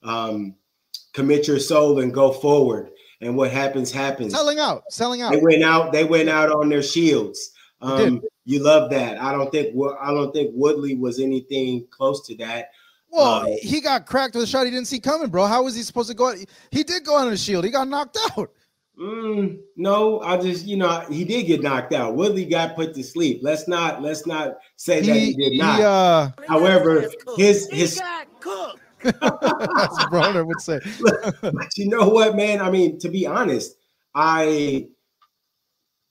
Um, 0.03 0.55
commit 1.15 1.47
your 1.47 1.59
soul 1.59 1.99
and 2.01 2.13
go 2.13 2.31
forward, 2.31 2.91
and 3.21 3.35
what 3.35 3.49
happens 3.49 3.91
happens. 3.91 4.33
Selling 4.33 4.59
out, 4.59 4.83
selling 4.91 5.21
out. 5.21 5.31
They 5.31 5.39
went 5.39 5.63
out. 5.63 5.91
They 5.93 6.03
went 6.03 6.29
out 6.29 6.51
on 6.51 6.69
their 6.69 6.83
shields. 6.83 7.51
Um, 7.81 8.21
you 8.45 8.59
love 8.63 8.89
that. 8.91 9.21
I 9.21 9.31
don't 9.31 9.51
think. 9.51 9.75
I 10.01 10.11
don't 10.11 10.31
think 10.33 10.51
Woodley 10.53 10.95
was 10.95 11.19
anything 11.19 11.87
close 11.89 12.25
to 12.27 12.35
that. 12.37 12.69
Well, 13.09 13.45
Uh, 13.45 13.47
he 13.61 13.79
got 13.79 14.05
cracked 14.05 14.35
with 14.35 14.43
a 14.43 14.47
shot 14.47 14.65
he 14.65 14.71
didn't 14.71 14.87
see 14.87 14.99
coming, 14.99 15.29
bro. 15.29 15.45
How 15.45 15.63
was 15.63 15.73
he 15.75 15.83
supposed 15.83 16.09
to 16.09 16.15
go? 16.15 16.29
Out? 16.29 16.37
He 16.71 16.83
did 16.83 17.05
go 17.05 17.15
on 17.15 17.31
a 17.31 17.37
shield. 17.37 17.63
He 17.63 17.71
got 17.71 17.87
knocked 17.87 18.17
out. 18.37 18.51
Mm, 18.99 19.59
no, 19.75 20.21
I 20.21 20.37
just 20.37 20.65
you 20.65 20.77
know 20.77 21.01
he 21.09 21.25
did 21.25 21.43
get 21.43 21.61
knocked 21.61 21.93
out. 21.93 22.15
Woodley 22.15 22.45
got 22.45 22.75
put 22.75 22.95
to 22.95 23.03
sleep. 23.03 23.39
Let's 23.43 23.67
not 23.67 24.01
let's 24.01 24.25
not 24.25 24.57
say 24.77 25.01
that 25.01 25.15
he 25.15 25.33
did 25.33 25.57
not. 25.57 25.79
uh, 25.81 26.29
However, 26.47 27.09
his 27.37 27.67
his 27.69 28.01
as 29.05 30.05
Broner 30.11 30.45
would 30.45 30.61
say. 30.61 30.79
but 31.41 31.77
you 31.77 31.87
know 31.89 32.07
what, 32.09 32.35
man? 32.35 32.61
I 32.61 32.69
mean, 32.69 32.99
to 32.99 33.09
be 33.09 33.25
honest, 33.25 33.75
I 34.13 34.87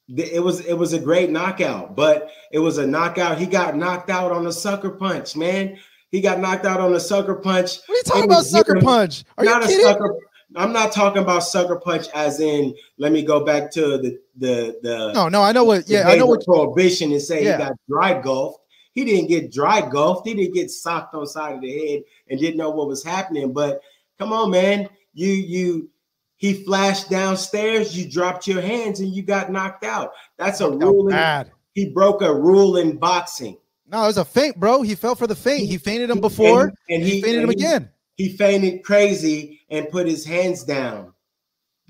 it 0.08 0.42
was 0.42 0.64
it 0.66 0.74
was 0.74 0.92
a 0.92 0.98
great 0.98 1.30
knockout, 1.30 1.96
but 1.96 2.30
it 2.52 2.58
was 2.58 2.78
a 2.78 2.86
knockout. 2.86 3.38
He 3.38 3.46
got 3.46 3.76
knocked 3.76 4.10
out 4.10 4.32
on 4.32 4.46
a 4.46 4.52
sucker 4.52 4.90
punch, 4.90 5.36
man. 5.36 5.78
He 6.10 6.20
got 6.20 6.38
knocked 6.40 6.66
out 6.66 6.80
on 6.80 6.94
a 6.94 7.00
sucker 7.00 7.34
punch. 7.34 7.78
What 7.86 7.94
are 7.94 7.96
you 7.96 8.02
talking 8.04 8.24
about, 8.24 8.44
sucker 8.44 8.80
punch? 8.80 9.24
Are 9.36 9.44
you 9.44 9.50
not 9.50 9.64
a 9.64 9.66
kidding? 9.66 9.84
sucker. 9.84 10.14
I'm 10.56 10.72
not 10.72 10.92
talking 10.92 11.22
about 11.22 11.40
sucker 11.40 11.76
punch 11.76 12.06
as 12.14 12.38
in. 12.38 12.74
Let 12.98 13.12
me 13.12 13.22
go 13.22 13.44
back 13.44 13.70
to 13.72 13.98
the 13.98 14.18
the 14.36 14.78
the. 14.82 15.12
No, 15.12 15.28
no, 15.28 15.42
I 15.42 15.52
know 15.52 15.64
what. 15.64 15.88
Yeah, 15.88 16.06
I 16.08 16.16
know 16.16 16.26
what. 16.26 16.44
prohibition 16.44 17.10
and 17.12 17.22
say 17.22 17.44
Yeah. 17.44 17.56
he 17.56 17.64
got 17.64 17.72
dry 17.88 18.20
golfed. 18.20 18.60
He 18.94 19.04
didn't 19.04 19.28
get 19.28 19.52
dry 19.52 19.80
golfed. 19.88 20.26
He 20.26 20.34
didn't 20.34 20.54
get 20.54 20.70
socked 20.70 21.14
on 21.14 21.26
side 21.26 21.56
of 21.56 21.60
the 21.60 21.70
head 21.72 22.02
and 22.28 22.38
didn't 22.40 22.56
know 22.56 22.70
what 22.70 22.88
was 22.88 23.02
happening. 23.04 23.52
But 23.52 23.80
come 24.18 24.32
on, 24.32 24.50
man, 24.50 24.88
you 25.12 25.28
you 25.30 25.90
he 26.36 26.64
flashed 26.64 27.10
downstairs. 27.10 27.96
You 27.96 28.08
dropped 28.10 28.46
your 28.46 28.60
hands 28.60 29.00
and 29.00 29.14
you 29.14 29.22
got 29.22 29.50
knocked 29.50 29.84
out. 29.84 30.12
That's 30.38 30.60
a 30.60 30.70
rule. 30.70 31.08
Bad. 31.08 31.50
he 31.74 31.90
broke 31.90 32.22
a 32.22 32.32
rule 32.32 32.76
in 32.76 32.96
boxing. 32.96 33.56
No, 33.86 34.04
it 34.04 34.06
was 34.06 34.18
a 34.18 34.24
feint, 34.24 34.58
bro. 34.58 34.82
He 34.82 34.94
fell 34.94 35.14
for 35.14 35.26
the 35.26 35.34
feint. 35.36 35.68
He 35.68 35.76
feinted 35.76 36.10
him 36.10 36.20
before. 36.20 36.68
and, 36.68 36.76
and 36.88 37.02
he, 37.02 37.20
feinted 37.20 37.42
him 37.42 37.50
and 37.50 37.58
he- 37.60 37.64
again. 37.64 37.90
he 38.16 38.36
feinted 38.36 38.82
crazy 38.84 39.60
and 39.70 39.88
put 39.90 40.06
his 40.06 40.24
hands 40.24 40.64
down. 40.64 41.12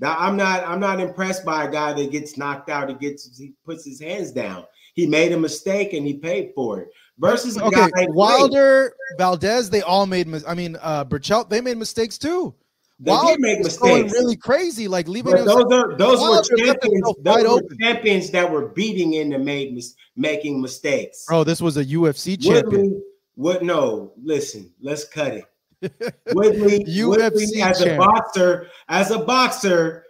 Now 0.01 0.17
I'm 0.19 0.37
not 0.37 0.67
I'm 0.67 0.81
not 0.81 1.01
impressed 1.01 1.45
by 1.45 1.65
a 1.67 1.71
guy 1.71 1.93
that 1.93 2.11
gets 2.11 2.37
knocked 2.37 2.69
out. 2.71 2.89
He 2.89 2.95
gets 2.95 3.37
he 3.39 3.53
puts 3.65 3.85
his 3.85 4.01
hands 4.01 4.33
down. 4.33 4.65
He 4.95 5.07
made 5.07 5.33
a 5.33 5.39
mistake 5.39 5.93
and 5.93 6.07
he 6.07 6.15
paid 6.15 6.53
for 6.55 6.81
it. 6.81 6.89
Versus 7.19 7.57
a 7.57 7.65
Okay, 7.65 7.77
guy 7.77 7.91
like 7.95 8.13
Wilder, 8.15 8.95
Valdez, 9.19 9.71
they 9.71 9.83
all 9.83 10.07
made. 10.07 10.27
Mis- 10.27 10.45
I 10.49 10.55
mean, 10.55 10.77
uh, 10.81 11.05
Berchelt, 11.05 11.49
they 11.49 11.61
made 11.61 11.77
mistakes 11.77 12.19
too. 12.19 12.55
They 13.01 13.11
Wilder 13.11 13.33
did 13.33 13.41
make 13.41 13.59
was 13.61 13.77
going 13.77 14.05
mistakes. 14.05 14.21
really 14.23 14.37
crazy, 14.37 14.89
like 14.89 15.07
leaving 15.09 15.33
But 15.33 15.45
those 15.45 15.65
are 15.73 15.97
those 15.97 16.19
Wilder 16.21 16.43
were 16.51 16.57
champions. 16.59 17.13
Those 17.23 17.43
were 17.43 17.49
open. 17.49 17.79
champions 17.81 18.31
that 18.31 18.51
were 18.51 18.69
beating 18.69 19.15
into 19.15 19.39
made 19.39 19.75
mis- 19.75 19.95
making 20.17 20.61
mistakes. 20.61 21.27
Oh, 21.31 21.45
this 21.45 21.61
was 21.61 21.77
a 21.77 21.85
UFC 21.85 22.41
champion. 22.41 22.83
Woodley, 22.83 23.03
what? 23.35 23.63
No, 23.65 24.13
listen. 24.23 24.73
Let's 24.81 25.05
cut 25.05 25.35
it. 25.35 25.45
Woodley, 26.35 26.85
UFC 26.85 27.07
Woodley 27.09 27.63
as 27.63 27.81
a 27.83 27.97
boxer, 27.97 28.69
as 28.89 29.11
a 29.11 29.19
boxer, 29.19 30.05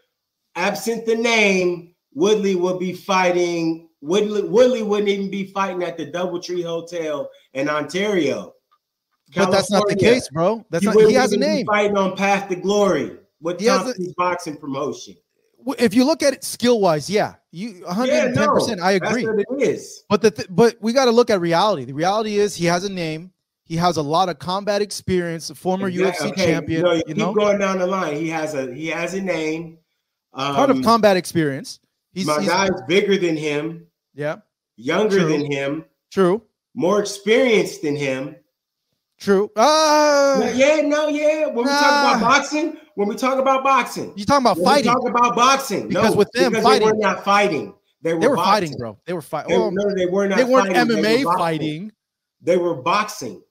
absent 0.54 1.04
the 1.06 1.16
name, 1.16 1.94
Woodley 2.14 2.54
would 2.54 2.78
be 2.78 2.92
fighting. 2.92 3.88
Woodley, 4.04 4.42
Woodley 4.42 4.82
wouldn't 4.82 5.08
even 5.08 5.30
be 5.30 5.46
fighting 5.46 5.82
at 5.82 5.96
the 5.96 6.06
DoubleTree 6.06 6.62
Hotel 6.62 7.30
in 7.54 7.68
Ontario. 7.70 8.52
But 9.34 9.50
that's 9.50 9.70
not 9.70 9.88
the 9.88 9.96
case, 9.96 10.28
bro. 10.28 10.64
That's 10.70 10.84
He 10.84 10.90
not. 10.90 11.08
He 11.08 11.14
has 11.14 11.32
a 11.32 11.38
name. 11.38 11.64
Fighting 11.66 11.96
on 11.96 12.14
Path 12.14 12.48
to 12.50 12.56
Glory 12.56 13.16
with 13.40 13.58
He 13.60 13.66
has 13.66 13.88
a- 13.88 13.94
boxing 14.16 14.56
promotion. 14.58 15.16
If 15.78 15.94
you 15.94 16.04
look 16.04 16.22
at 16.22 16.34
it 16.34 16.44
skill 16.44 16.78
wise, 16.78 17.08
yeah, 17.08 17.36
you 17.50 17.82
110. 17.86 18.34
Yeah, 18.34 18.44
no, 18.44 18.52
percent 18.52 18.82
I 18.82 18.92
agree. 18.92 19.24
That's 19.24 19.36
what 19.48 19.62
it 19.62 19.68
is. 19.68 20.04
But 20.10 20.20
the 20.20 20.30
th- 20.30 20.48
but 20.50 20.76
we 20.82 20.92
got 20.92 21.06
to 21.06 21.10
look 21.10 21.30
at 21.30 21.40
reality. 21.40 21.84
The 21.86 21.94
reality 21.94 22.36
is 22.38 22.54
he 22.54 22.66
has 22.66 22.84
a 22.84 22.92
name. 22.92 23.32
He 23.64 23.76
has 23.76 23.96
a 23.96 24.02
lot 24.02 24.28
of 24.28 24.38
combat 24.38 24.82
experience. 24.82 25.48
A 25.48 25.54
former 25.54 25.88
Exactly. 25.88 26.28
UFC 26.28 26.32
Okay, 26.32 26.46
champion. 26.52 26.82
no, 26.82 26.92
you 26.92 27.02
keep 27.06 27.16
know, 27.16 27.32
going 27.32 27.58
down 27.58 27.78
the 27.78 27.86
line. 27.86 28.16
He 28.16 28.28
has 28.28 28.52
a 28.52 28.74
he 28.74 28.88
has 28.88 29.14
a 29.14 29.22
name. 29.22 29.78
Um, 30.34 30.54
ton 30.54 30.70
of 30.70 30.82
combat 30.84 31.16
experience. 31.16 31.80
He's, 32.12 32.26
my 32.26 32.40
he's 32.40 32.48
guy's 32.50 32.82
bigger 32.86 33.16
than 33.16 33.36
him, 33.36 33.86
yeah, 34.14 34.36
younger 34.76 35.20
True. 35.20 35.28
than 35.28 35.50
him, 35.50 35.84
true, 36.10 36.42
more 36.74 37.00
experienced 37.00 37.82
than 37.82 37.96
him. 37.96 38.36
true. 39.18 39.50
Ah, 39.56 40.36
No, 40.40 40.50
yeah, 40.52 40.80
no, 40.82 41.08
yeah. 41.08 41.46
When 41.46 41.56
we 41.64 41.70
talk 41.70 42.16
about 42.16 42.20
boxing, 42.20 42.76
when 42.94 43.08
we 43.08 43.14
talk 43.16 43.38
about 43.38 43.62
boxing, 43.64 44.12
you 44.16 44.24
talking 44.24 44.46
about 44.46 44.58
fighting? 44.58 44.90
we 44.92 44.94
talk 44.94 45.08
about 45.08 45.36
boxing, 45.36 45.88
Because 45.88 46.10
no, 46.12 46.16
with 46.16 46.30
them 46.32 46.52
because 46.52 46.64
fighting- 46.64 46.88
they 46.88 46.92
were 46.92 46.98
not 46.98 47.24
fighting. 47.24 47.74
They 48.02 48.12
were, 48.12 48.20
They 48.20 48.28
were 48.28 48.36
fighting, 48.36 48.74
bro. 48.76 48.98
They 49.06 49.14
were 49.14 49.22
fighting. 49.22 49.50
They, 49.50 49.70
no, 49.70 49.94
they 49.94 50.04
were 50.06 50.28
not. 50.28 50.36
they 50.36 50.44
weren't 50.44 50.68
fighting. 50.74 50.88
They 51.02 51.16
MMA 51.22 51.24
were 51.24 51.38
fighting. 51.38 51.92
They 52.42 52.56
were 52.58 52.74
boxing. 52.74 53.42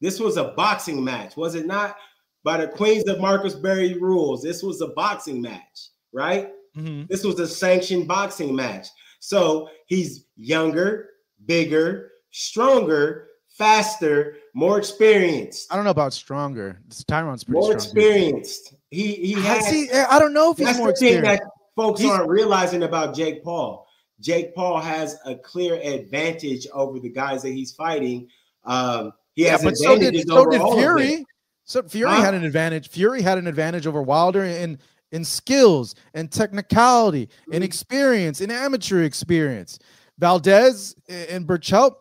This 0.00 0.18
was 0.18 0.36
a 0.36 0.44
boxing 0.56 1.04
match, 1.04 1.36
was 1.36 1.54
it 1.54 1.64
not? 1.66 1.96
By 2.42 2.56
the 2.58 2.66
Queens 2.68 3.04
of 3.08 3.20
Marcus 3.20 3.54
Berry 3.54 3.94
rules, 3.94 4.42
this 4.42 4.62
was 4.64 4.80
a 4.80 4.88
boxing 4.88 5.40
match, 5.40 5.90
right? 6.12 6.50
Mhm. 6.76 7.06
This 7.08 7.22
was 7.24 7.38
a 7.38 7.46
sanctioned 7.46 8.08
boxing 8.08 8.54
match. 8.56 8.88
So 9.20 9.68
he's 9.86 10.24
younger, 10.36 11.10
bigger, 11.46 12.10
stronger, 12.30 13.28
faster, 13.48 14.36
more 14.54 14.78
experienced. 14.78 15.72
I 15.72 15.76
don't 15.76 15.84
know 15.84 15.90
about 15.90 16.12
stronger. 16.12 16.78
This 16.88 17.04
Tyron's 17.04 17.44
pretty 17.44 17.60
More 17.60 17.78
strong. 17.78 17.94
dude. 17.94 18.04
experienced. 18.04 18.74
He 18.90 19.14
he 19.14 19.34
I 19.36 19.40
has 19.40 19.66
see. 19.66 19.90
I 19.90 20.18
don't 20.18 20.32
know 20.32 20.52
if 20.52 20.58
he's 20.58 20.76
more 20.78 20.90
experienced. 20.90 21.24
that 21.24 21.42
folks 21.76 22.00
He's- 22.00 22.12
aren't 22.12 22.28
realizing 22.30 22.82
about 22.84 23.14
Jake 23.14 23.42
Paul. 23.44 23.86
Jake 24.20 24.54
Paul 24.54 24.80
has 24.80 25.16
a 25.26 25.36
clear 25.36 25.74
advantage 25.80 26.66
over 26.72 26.98
the 26.98 27.08
guys 27.10 27.42
that 27.42 27.50
he's 27.50 27.72
fighting. 27.72 28.28
Um, 28.64 29.12
he 29.34 29.44
Yeah, 29.44 29.52
has 29.52 29.62
but 29.64 29.76
so 29.76 29.96
did 29.98 30.14
so 30.26 30.46
did 30.50 30.60
all 30.60 30.72
of 30.72 30.76
them. 30.76 30.78
Fury. 30.78 31.24
So 31.64 31.82
Fury 31.82 32.10
Huh? 32.10 32.22
had 32.22 32.34
an 32.34 32.44
advantage. 32.44 32.88
Fury 32.88 33.22
had 33.22 33.38
an 33.38 33.46
advantage 33.46 33.86
over 33.86 34.00
Wilder 34.02 34.42
in 34.44 34.78
in 35.12 35.24
skills 35.24 35.94
and 36.14 36.30
technicality 36.30 37.28
and 37.52 37.62
Mhm. 37.62 37.66
experience 37.66 38.40
and 38.40 38.52
amateur 38.52 39.02
experience. 39.02 39.78
Valdez 40.18 40.94
and 41.08 41.46
Berchelt, 41.46 41.94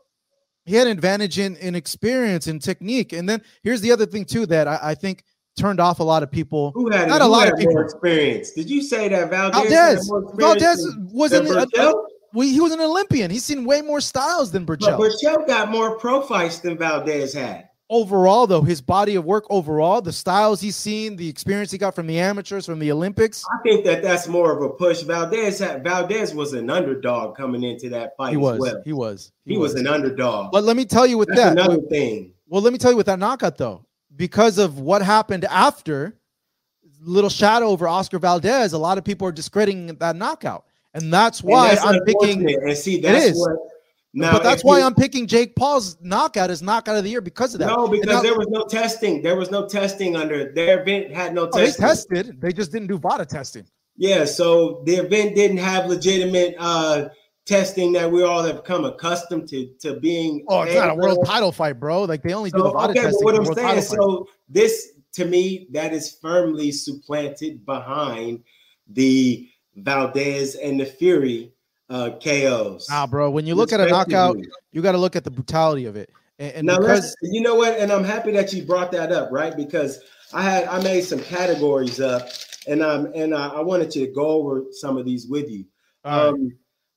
he 0.66 0.76
had 0.76 0.88
an 0.88 0.94
advantage 0.94 1.40
in 1.40 1.56
in 1.58 1.76
experience 1.76 2.48
and 2.48 2.62
technique. 2.62 3.14
And 3.14 3.28
then 3.30 3.42
here's 3.64 3.82
the 3.82 3.92
other 3.92 4.06
thing 4.06 4.26
too 4.26 4.46
that 4.48 4.68
I, 4.68 4.80
I 4.82 4.96
think 4.96 5.24
turned 5.58 5.80
off 5.80 6.00
a 6.00 6.04
lot 6.04 6.24
of 6.24 6.30
people. 6.32 6.72
Who 6.76 6.90
had 6.92 7.08
Not 7.08 7.22
a 7.22 7.28
lot 7.28 7.52
of 7.52 7.58
people. 7.58 7.74
more 7.74 7.84
experience? 7.84 8.52
Did 8.52 8.70
you 8.70 8.82
say 8.82 9.08
that 9.10 9.30
Valdez? 9.30 9.70
Valdez, 9.72 10.10
more 10.10 10.34
Valdez 10.36 10.88
was 11.12 11.34
a, 11.34 11.94
we, 12.34 12.52
he 12.52 12.60
was 12.60 12.72
an 12.74 12.80
Olympian. 12.82 13.32
He's 13.32 13.46
seen 13.46 13.66
way 13.66 13.82
more 13.82 14.02
styles 14.02 14.52
than 14.52 14.66
But 14.66 14.80
Berchelt. 14.80 15.00
Berchelt 15.00 15.48
got 15.48 15.72
more 15.72 15.98
pro 15.98 16.22
fights 16.22 16.60
than 16.60 16.78
Valdez 16.78 17.34
had. 17.34 17.67
Overall, 17.90 18.48
though, 18.48 18.62
his 18.62 18.82
body 18.82 19.16
of 19.16 19.26
work 19.26 19.46
overall, 19.50 20.02
the 20.02 20.12
styles 20.12 20.62
he's 20.62 20.76
seen, 20.76 21.16
the 21.16 21.28
experience 21.28 21.72
he 21.72 21.78
got 21.78 21.96
from 21.96 22.08
the 22.08 22.20
amateurs, 22.20 22.66
from 22.66 22.80
the 22.80 22.92
Olympics. 22.92 23.46
I 23.52 23.62
think 23.64 23.86
that 23.86 24.02
that's 24.02 24.28
more 24.28 24.52
of 24.56 24.62
a 24.62 24.70
push. 24.70 25.02
Valdez 25.04 25.60
had, 25.60 25.84
Valdez 25.84 26.34
was 26.34 26.54
an 26.54 26.70
underdog 26.70 27.36
coming 27.36 27.64
into 27.64 27.90
that 27.90 28.16
fight. 28.18 28.32
He 28.32 28.38
was. 28.38 28.60
Well. 28.60 28.82
He 28.84 28.94
was. 28.94 29.32
He, 29.46 29.54
he 29.54 29.58
was. 29.58 29.74
was. 29.74 29.82
an 29.82 29.88
underdog. 29.88 30.52
But 30.52 30.64
let 30.64 30.78
me 30.78 30.86
tell 30.86 31.08
you 31.08 31.18
with 31.18 31.30
that's 31.30 31.40
that 31.40 31.52
another 31.54 31.82
thing. 31.82 32.34
Well, 32.48 32.62
let 32.62 32.74
me 32.74 32.80
tell 32.80 32.92
you 32.92 32.98
with 32.98 33.08
that 33.08 33.20
knockout 33.20 33.58
though, 33.58 33.86
because 34.16 34.58
of 34.58 34.80
what 34.80 35.02
happened 35.02 35.46
after 35.46 36.18
little 37.02 37.30
shadow 37.30 37.68
over 37.68 37.88
Oscar 37.88 38.20
Valdez, 38.20 38.74
a 38.74 38.78
lot 38.78 38.98
of 38.98 39.04
people 39.04 39.28
are 39.28 39.32
discrediting 39.32 39.96
that 39.96 40.16
knockout, 40.16 40.66
and 40.94 41.14
that's 41.14 41.44
why 41.44 41.70
and 41.70 41.78
that's 41.78 41.86
I'm 41.86 42.04
picking. 42.06 42.50
And 42.50 42.78
see, 42.78 43.00
that's 43.00 43.38
what 43.38 43.58
now, 44.14 44.32
but 44.32 44.44
that's 44.44 44.64
why 44.64 44.80
you, 44.80 44.86
I'm 44.86 44.96
picking 44.96 45.28
Jake 45.28 45.56
Paul's 45.56 45.98
knockout 46.02 46.50
as 46.50 46.62
knockout 46.62 46.96
of 46.96 47.04
the 47.04 47.10
year 47.10 47.22
because 47.22 47.54
of 47.54 47.60
that. 47.60 47.68
No, 47.68 47.88
because 47.88 48.08
now, 48.08 48.22
there 48.22 48.38
was 48.38 48.48
no 48.50 48.64
testing. 48.64 49.22
There 49.22 49.36
was 49.36 49.52
no 49.52 49.68
testing 49.68 50.16
under 50.16 50.52
their 50.54 50.82
event 50.82 51.14
had 51.14 51.34
no 51.34 51.44
oh, 51.44 51.52
testing. 51.52 51.82
They 51.82 51.88
tested. 51.88 52.42
They 52.42 52.54
just 52.54 52.72
didn't 52.72 52.88
do 52.88 52.98
VADA 52.98 53.26
testing. 53.26 53.66
Yeah, 53.98 54.26
so 54.26 54.82
the 54.86 54.96
event 54.96 55.36
didn't 55.36 55.58
have 55.58 55.88
legitimate 55.88 56.56
uh 56.58 57.10
testing 57.46 57.94
that 57.94 58.12
we 58.12 58.24
all 58.24 58.44
have 58.44 58.64
come 58.64 58.86
accustomed 58.86 59.48
to 59.50 59.68
to 59.82 60.00
being. 60.00 60.46
Oh, 60.48 60.62
it's 60.62 60.76
not 60.76 60.92
a 60.92 60.96
world 60.96 61.26
title 61.26 61.52
fight, 61.52 61.80
bro. 61.80 62.04
Like 62.04 62.24
they 62.24 62.34
only 62.34 62.50
so, 62.50 62.58
do 62.58 62.64
the 62.64 62.72
VADA 62.72 62.92
okay, 62.92 63.02
testing. 63.02 63.26
what 63.26 63.36
I'm 63.36 63.54
saying, 63.54 63.82
so 63.82 64.28
this 64.48 64.94
to 65.14 65.26
me 65.26 65.68
that 65.72 65.94
is 65.94 66.18
firmly 66.22 66.72
supplanted 66.72 67.66
behind 67.66 68.44
the 68.90 69.50
Valdez 69.76 70.56
and 70.56 70.80
the 70.80 70.86
Fury 70.86 71.52
uh, 71.90 72.12
KOs. 72.24 72.90
Nah, 72.90 73.08
bro. 73.08 73.30
When 73.30 73.46
you 73.46 73.56
look 73.56 73.72
at 73.72 73.80
a 73.80 73.88
knockout, 73.88 74.38
you 74.72 74.82
got 74.82 74.94
to 74.94 74.98
look 74.98 75.16
at 75.16 75.24
the 75.24 75.32
brutality 75.32 75.86
of 75.86 75.96
it. 75.96 76.10
And, 76.40 76.54
and 76.54 76.68
now, 76.68 76.80
because 76.80 77.16
you 77.22 77.42
know 77.42 77.56
what, 77.56 77.80
and 77.80 77.92
I'm 77.92 78.04
happy 78.04 78.32
that 78.34 78.54
you 78.54 78.64
brought 78.64 78.92
that 78.92 79.12
up, 79.12 79.30
right? 79.32 79.56
Because 79.56 80.00
I 80.34 80.44
had 80.44 80.66
I 80.66 80.82
made 80.84 81.02
some 81.02 81.20
categories 81.20 82.00
up, 82.00 82.30
and 82.68 82.84
um 82.84 83.12
and 83.16 83.34
I, 83.34 83.48
I 83.48 83.62
wanted 83.62 83.90
to 83.92 84.08
go 84.08 84.28
over 84.28 84.66
some 84.72 84.98
of 84.98 85.06
these 85.06 85.28
with 85.28 85.50
you. 85.50 85.66
Um, 86.04 86.44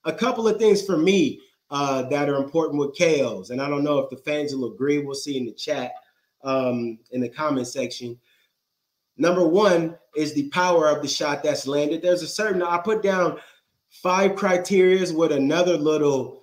right. 0.04 0.14
a 0.14 0.16
couple 0.16 0.46
of 0.46 0.58
things 0.58 0.84
for 0.84 0.96
me 0.96 1.40
uh, 1.70 2.02
that 2.02 2.28
are 2.28 2.36
important 2.36 2.78
with 2.80 2.98
KOs, 2.98 3.50
and 3.50 3.62
I 3.62 3.68
don't 3.68 3.84
know 3.84 3.98
if 3.98 4.10
the 4.10 4.16
fans 4.16 4.54
will 4.54 4.72
agree. 4.72 4.98
We'll 4.98 5.14
see 5.14 5.38
in 5.38 5.46
the 5.46 5.52
chat, 5.52 5.92
um, 6.44 6.98
in 7.12 7.20
the 7.20 7.28
comment 7.28 7.66
section. 7.66 8.18
Number 9.16 9.46
one 9.46 9.96
is 10.16 10.34
the 10.34 10.48
power 10.48 10.88
of 10.88 11.02
the 11.02 11.08
shot 11.08 11.42
that's 11.42 11.66
landed. 11.66 12.02
There's 12.02 12.22
a 12.22 12.28
certain 12.28 12.62
I 12.62 12.78
put 12.78 13.02
down 13.02 13.38
five 13.90 14.32
criterias 14.32 15.14
with 15.14 15.32
another 15.32 15.76
little 15.76 16.40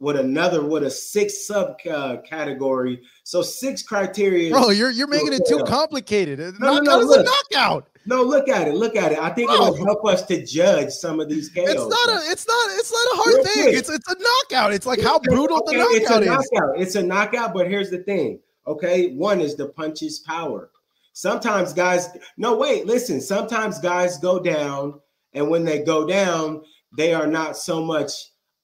with 0.00 0.16
another 0.16 0.62
with 0.62 0.82
a 0.82 0.90
six 0.90 1.46
sub 1.46 1.76
uh, 1.90 2.18
category. 2.28 3.02
So 3.22 3.42
six 3.42 3.82
criteria. 3.82 4.50
Bro, 4.50 4.70
you're 4.70 4.90
you're 4.90 5.08
making 5.08 5.32
it 5.32 5.42
too 5.48 5.64
complicated. 5.66 6.38
No, 6.60 6.74
knockout 6.74 6.84
no, 6.84 6.98
no, 7.00 7.06
look. 7.06 7.26
knockout. 7.26 7.88
No, 8.06 8.22
look 8.22 8.48
at 8.48 8.68
it. 8.68 8.74
Look 8.74 8.96
at 8.96 9.12
it. 9.12 9.18
I 9.18 9.30
think 9.30 9.48
Bro. 9.48 9.56
it 9.56 9.70
will 9.70 9.84
help 9.86 10.04
us 10.04 10.22
to 10.26 10.44
judge 10.44 10.90
some 10.90 11.20
of 11.20 11.28
these 11.28 11.48
KOs. 11.48 11.70
It's 11.70 11.86
not 11.86 12.08
a. 12.08 12.30
It's 12.30 12.46
not. 12.46 12.70
It's 12.72 12.92
not 12.92 13.12
a 13.12 13.16
hard 13.16 13.34
Real 13.34 13.44
thing. 13.44 13.62
Quick. 13.64 13.76
It's 13.76 13.88
it's 13.88 14.08
a 14.08 14.16
knockout. 14.18 14.72
It's 14.74 14.86
like 14.86 15.00
how 15.00 15.18
brutal 15.20 15.58
okay, 15.58 15.78
the 15.78 15.82
knockout 15.82 15.96
it's 15.96 16.10
a 16.10 16.20
is. 16.20 16.26
Knockout. 16.26 16.80
It's 16.80 16.94
a 16.96 17.02
knockout. 17.02 17.54
But 17.54 17.68
here's 17.68 17.90
the 17.90 17.98
thing. 17.98 18.40
Okay, 18.66 19.14
one 19.14 19.40
is 19.40 19.56
the 19.56 19.68
punch's 19.68 20.18
power. 20.20 20.70
Sometimes 21.12 21.72
guys. 21.72 22.08
No, 22.36 22.56
wait. 22.56 22.84
Listen. 22.86 23.20
Sometimes 23.20 23.78
guys 23.78 24.18
go 24.18 24.38
down 24.38 25.00
and 25.34 25.48
when 25.48 25.64
they 25.64 25.82
go 25.82 26.06
down, 26.06 26.62
they 26.96 27.12
are 27.12 27.26
not 27.26 27.56
so 27.56 27.82
much 27.82 28.12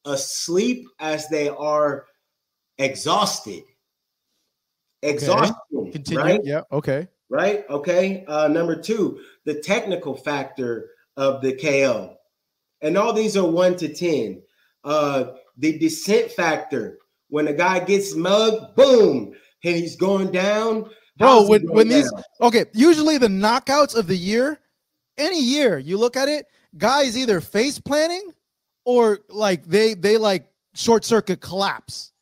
asleep 0.05 0.87
as 1.01 1.29
they 1.29 1.49
are 1.49 2.07
exhausted. 2.79 3.63
Exhaustion. 5.03 5.55
Okay. 5.75 5.91
Continue. 5.91 6.23
Right? 6.23 6.41
Yeah. 6.45 6.63
Okay. 6.73 7.09
Right. 7.29 7.65
Okay. 7.69 8.25
Uh, 8.27 8.49
number 8.49 8.81
two, 8.81 9.21
the 9.45 9.61
technical 9.61 10.15
factor 10.15 10.91
of 11.17 11.43
the 11.43 11.55
KO. 11.55 12.17
And 12.83 12.97
all 12.97 13.13
these 13.13 13.37
are 13.37 13.49
one 13.49 13.77
to 13.77 13.93
10. 13.93 14.43
Uh, 14.85 15.33
the 15.57 15.79
descent 15.79 16.31
factor. 16.33 16.99
When 17.29 17.47
a 17.49 17.53
guy 17.53 17.81
gets 17.81 18.15
mugged, 18.17 18.75
boom, 18.75 19.35
and 19.65 19.77
he's 19.77 19.97
going 19.97 20.33
down. 20.33 20.91
Bro, 21.17 21.47
when, 21.47 21.63
when 21.71 21.89
down? 21.89 22.01
these 22.01 22.13
okay, 22.41 22.65
usually 22.75 23.19
the 23.19 23.29
knockouts 23.29 23.95
of 23.95 24.09
the 24.09 24.17
year, 24.17 24.59
any 25.17 25.41
year, 25.41 25.79
you 25.79 25.97
look 25.97 26.17
at 26.17 26.29
it, 26.29 26.47
guys 26.77 27.17
either 27.17 27.41
face 27.41 27.79
planning 27.79 28.33
or 28.85 29.21
like 29.29 29.65
they 29.65 29.95
they 29.95 30.17
like 30.17 30.49
short 30.75 31.05
circuit 31.05 31.41
collapse. 31.41 32.13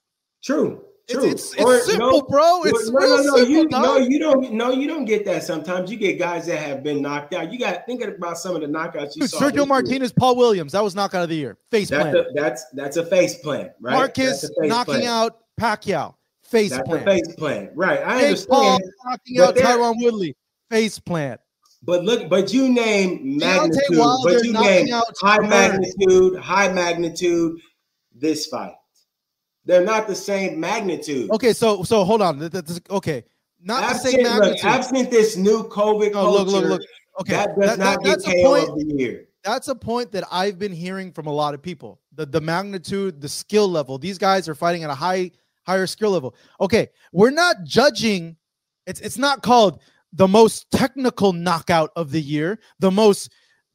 True. 0.43 0.85
True. 1.09 1.25
It's, 1.25 1.55
it's, 1.55 1.63
it's 1.63 1.87
simple, 1.87 2.21
no, 2.21 2.23
bro. 2.23 2.65
It's 2.65 2.91
no, 2.91 2.99
no, 2.99 3.17
no. 3.17 3.37
Simple, 3.37 3.49
you, 3.49 3.69
no, 3.69 3.97
you 3.97 4.19
don't. 4.19 4.53
No, 4.53 4.71
you 4.73 4.87
don't 4.87 5.07
get 5.07 5.25
that. 5.25 5.43
Sometimes 5.43 5.91
you 5.91 5.97
get 5.97 6.19
guys 6.19 6.47
that 6.49 6.59
have 6.59 6.83
been 6.83 7.01
knocked 7.01 7.33
out. 7.33 7.51
You 7.51 7.59
got 7.59 7.87
think 7.87 8.03
about 8.03 8.37
some 8.37 8.55
of 8.55 8.61
the 8.61 8.67
knockouts 8.67 9.17
you 9.17 9.23
Dude, 9.23 9.31
saw. 9.31 9.41
Sergio 9.41 9.67
Martinez, 9.67 10.13
Paul 10.13 10.37
Williams. 10.37 10.73
That 10.73 10.85
was 10.85 10.95
knockout 10.95 11.23
of 11.23 11.31
the 11.31 11.37
year. 11.37 11.57
Face 11.71 11.89
that's 11.89 12.11
plant. 12.11 12.17
A, 12.17 12.27
that's 12.35 12.67
that's 12.75 12.99
a 12.99 13.07
face 13.07 13.37
plant, 13.37 13.73
right? 13.81 13.95
Marquez 13.95 14.51
knocking 14.59 15.07
out 15.07 15.39
Pacquiao. 15.59 16.15
Face 16.43 16.73
that's 16.73 16.87
plant. 16.87 17.07
face 17.07 17.35
plant, 17.37 17.71
right? 17.75 18.01
I 18.01 18.19
Jake 18.19 18.27
understand. 18.27 18.49
Paul 18.51 18.81
knocking 19.07 19.41
out 19.41 19.57
Tyron 19.57 19.95
Woodley. 20.03 20.37
Face 20.69 20.99
plant. 20.99 21.41
But 21.83 22.05
look, 22.05 22.29
but 22.29 22.53
you 22.53 22.69
name 22.69 23.39
magnitude, 23.39 23.99
but 24.25 24.45
you 24.45 24.53
name 24.53 24.89
high 25.21 25.39
magnitude, 25.39 26.39
high 26.39 26.73
magnitude. 26.73 27.61
This 28.15 28.47
fight, 28.47 28.75
they're 29.65 29.85
not 29.85 30.09
the 30.09 30.15
same 30.15 30.59
magnitude. 30.59 31.31
Okay, 31.31 31.53
so 31.53 31.85
so 31.85 32.05
hold 32.05 32.21
on. 32.21 32.43
Okay, 32.91 33.25
not 33.63 33.85
absent, 33.85 34.03
the 34.03 34.11
same 34.11 34.23
magnitude. 34.25 34.55
Look, 34.57 34.65
absent 34.65 35.11
this 35.11 35.37
new 35.37 35.69
COVID 35.69 36.09
oh, 36.09 36.13
culture, 36.13 36.45
look, 36.45 36.49
look, 36.49 36.65
look. 36.65 36.83
Okay, 37.21 37.33
that 37.33 37.59
does 37.59 37.71
that, 37.71 37.79
not 37.79 38.03
that, 38.03 38.23
get 38.25 38.43
KO 38.43 38.43
point, 38.43 38.69
of 38.69 38.75
the 38.77 38.95
year. 38.97 39.29
That's 39.45 39.69
a 39.69 39.75
point 39.75 40.11
that 40.13 40.25
I've 40.33 40.59
been 40.59 40.73
hearing 40.73 41.13
from 41.13 41.27
a 41.27 41.33
lot 41.33 41.55
of 41.55 41.63
people. 41.63 42.01
The 42.13 42.27
the 42.27 42.41
magnitude, 42.41 43.21
the 43.21 43.29
skill 43.29 43.69
level. 43.69 43.99
These 43.99 44.19
guys 44.19 44.49
are 44.49 44.55
fighting 44.55 44.83
at 44.83 44.91
a 44.91 44.95
high 44.95 45.31
higher 45.65 45.87
skill 45.87 46.11
level. 46.11 46.35
Okay, 46.61 46.89
we're 47.13 47.31
not 47.31 47.63
judging. 47.63 48.37
It's 48.87 49.01
it's 49.01 49.19
not 49.19 49.43
called 49.43 49.81
the 50.19 50.29
most 50.29 50.71
technical 50.73 51.33
knockout 51.33 51.91
of 51.95 52.11
the 52.11 52.21
year, 52.21 52.59
the 52.81 52.91
most 52.91 53.31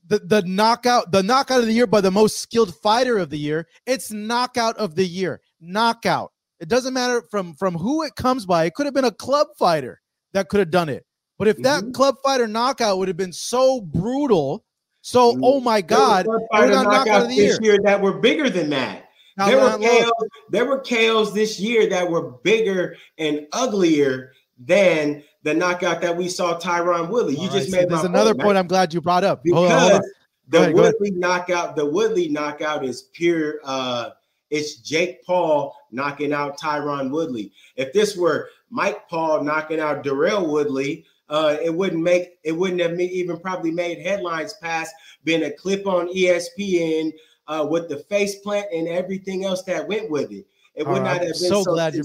the, 0.05 0.19
the 0.19 0.41
knockout, 0.41 1.13
the 1.13 1.23
knockout 1.23 1.61
of 1.61 1.65
the 1.65 1.71
year 1.71 1.87
by 1.87 2.01
the 2.01 2.11
most 2.11 2.39
skilled 2.39 2.75
fighter 2.75 3.17
of 3.17 3.29
the 3.29 3.37
year. 3.37 3.65
It's 3.85 4.11
knockout 4.11 4.77
of 4.77 4.95
the 4.95 5.05
year. 5.05 5.39
Knockout. 5.61 6.33
It 6.59 6.67
doesn't 6.67 6.93
matter 6.93 7.23
from 7.31 7.53
from 7.55 7.75
who 7.75 8.03
it 8.03 8.15
comes 8.15 8.45
by. 8.45 8.65
It 8.65 8.73
could 8.73 8.85
have 8.85 8.93
been 8.93 9.05
a 9.05 9.11
club 9.11 9.47
fighter 9.57 10.01
that 10.33 10.49
could 10.49 10.59
have 10.59 10.69
done 10.69 10.89
it. 10.89 11.05
But 11.39 11.47
if 11.47 11.57
that 11.59 11.81
mm-hmm. 11.81 11.91
club 11.91 12.15
fighter 12.23 12.47
knockout 12.47 12.97
would 12.97 13.07
have 13.07 13.17
been 13.17 13.33
so 13.33 13.79
brutal, 13.79 14.65
so 15.01 15.31
mm-hmm. 15.31 15.43
oh 15.45 15.61
my 15.61 15.81
god, 15.81 16.25
there 16.25 16.33
were 16.33 16.75
knockouts 16.75 17.29
this 17.29 17.37
year. 17.37 17.57
year 17.61 17.79
that 17.83 18.01
were 18.01 18.19
bigger 18.19 18.49
than 18.49 18.69
that. 18.71 19.05
Now, 19.37 19.47
there 19.47 19.57
were 19.57 19.77
KOs, 19.77 20.29
there 20.51 20.65
were 20.65 20.81
KOs 20.81 21.33
this 21.33 21.59
year 21.59 21.87
that 21.89 22.09
were 22.09 22.33
bigger 22.43 22.97
and 23.17 23.47
uglier 23.53 24.33
than 24.59 25.23
the 25.43 25.53
knockout 25.53 26.01
that 26.01 26.15
we 26.15 26.29
saw 26.29 26.57
Tyron 26.59 27.09
Woodley. 27.09 27.35
You 27.35 27.47
All 27.47 27.53
just 27.53 27.71
right, 27.71 27.81
made. 27.81 27.89
So 27.89 27.95
there's 27.95 28.05
another 28.05 28.33
point, 28.33 28.57
I'm 28.57 28.67
glad 28.67 28.93
you 28.93 29.01
brought 29.01 29.23
up 29.23 29.43
because 29.43 29.57
hold 29.57 29.71
on, 29.71 29.79
hold 29.79 29.93
on. 29.93 30.01
the 30.49 30.61
ahead, 30.61 30.73
Woodley 30.73 31.11
knockout. 31.11 31.75
The 31.75 31.85
Woodley 31.85 32.29
knockout 32.29 32.83
is 32.83 33.03
pure. 33.13 33.59
uh 33.63 34.11
It's 34.49 34.77
Jake 34.77 35.25
Paul 35.25 35.75
knocking 35.91 36.33
out 36.33 36.59
Tyron 36.59 37.11
Woodley. 37.11 37.51
If 37.75 37.93
this 37.93 38.15
were 38.15 38.49
Mike 38.69 39.07
Paul 39.09 39.43
knocking 39.43 39.79
out 39.79 40.03
Darrell 40.03 40.51
Woodley, 40.51 41.05
uh, 41.29 41.57
it 41.61 41.73
wouldn't 41.73 42.01
make 42.01 42.37
it 42.43 42.51
wouldn't 42.53 42.81
have 42.81 42.99
even 42.99 43.39
probably 43.39 43.71
made 43.71 43.99
headlines 43.99 44.53
past 44.61 44.93
being 45.23 45.43
a 45.43 45.51
clip 45.51 45.85
on 45.87 46.13
ESPN 46.13 47.11
uh, 47.47 47.67
with 47.69 47.89
the 47.89 47.97
face 47.97 48.35
plant 48.35 48.67
and 48.73 48.87
everything 48.87 49.45
else 49.45 49.63
that 49.63 49.87
went 49.87 50.09
with 50.09 50.31
it. 50.31 50.45
It 50.75 50.87
would 50.87 51.03
not 51.03 51.17
have 51.17 51.21
been 51.21 51.33
so, 51.35 51.63
so 51.63 51.73
glad 51.73 51.95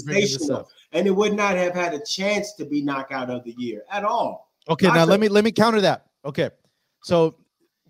up 0.51 0.69
and 0.93 1.07
it 1.07 1.11
would 1.11 1.35
not 1.35 1.57
have 1.57 1.75
had 1.75 1.95
a 1.95 2.05
chance 2.05 2.53
to 2.55 2.65
be 2.65 2.83
knockout 2.83 3.31
of 3.31 3.45
the 3.45 3.55
year 3.59 3.83
at 3.91 4.05
all. 4.05 4.51
Okay, 4.69 4.89
now 4.89 5.05
let 5.05 5.21
me 5.21 5.29
let 5.29 5.45
me 5.45 5.53
counter 5.53 5.81
that. 5.81 6.07
Okay, 6.25 6.51
so 7.03 7.37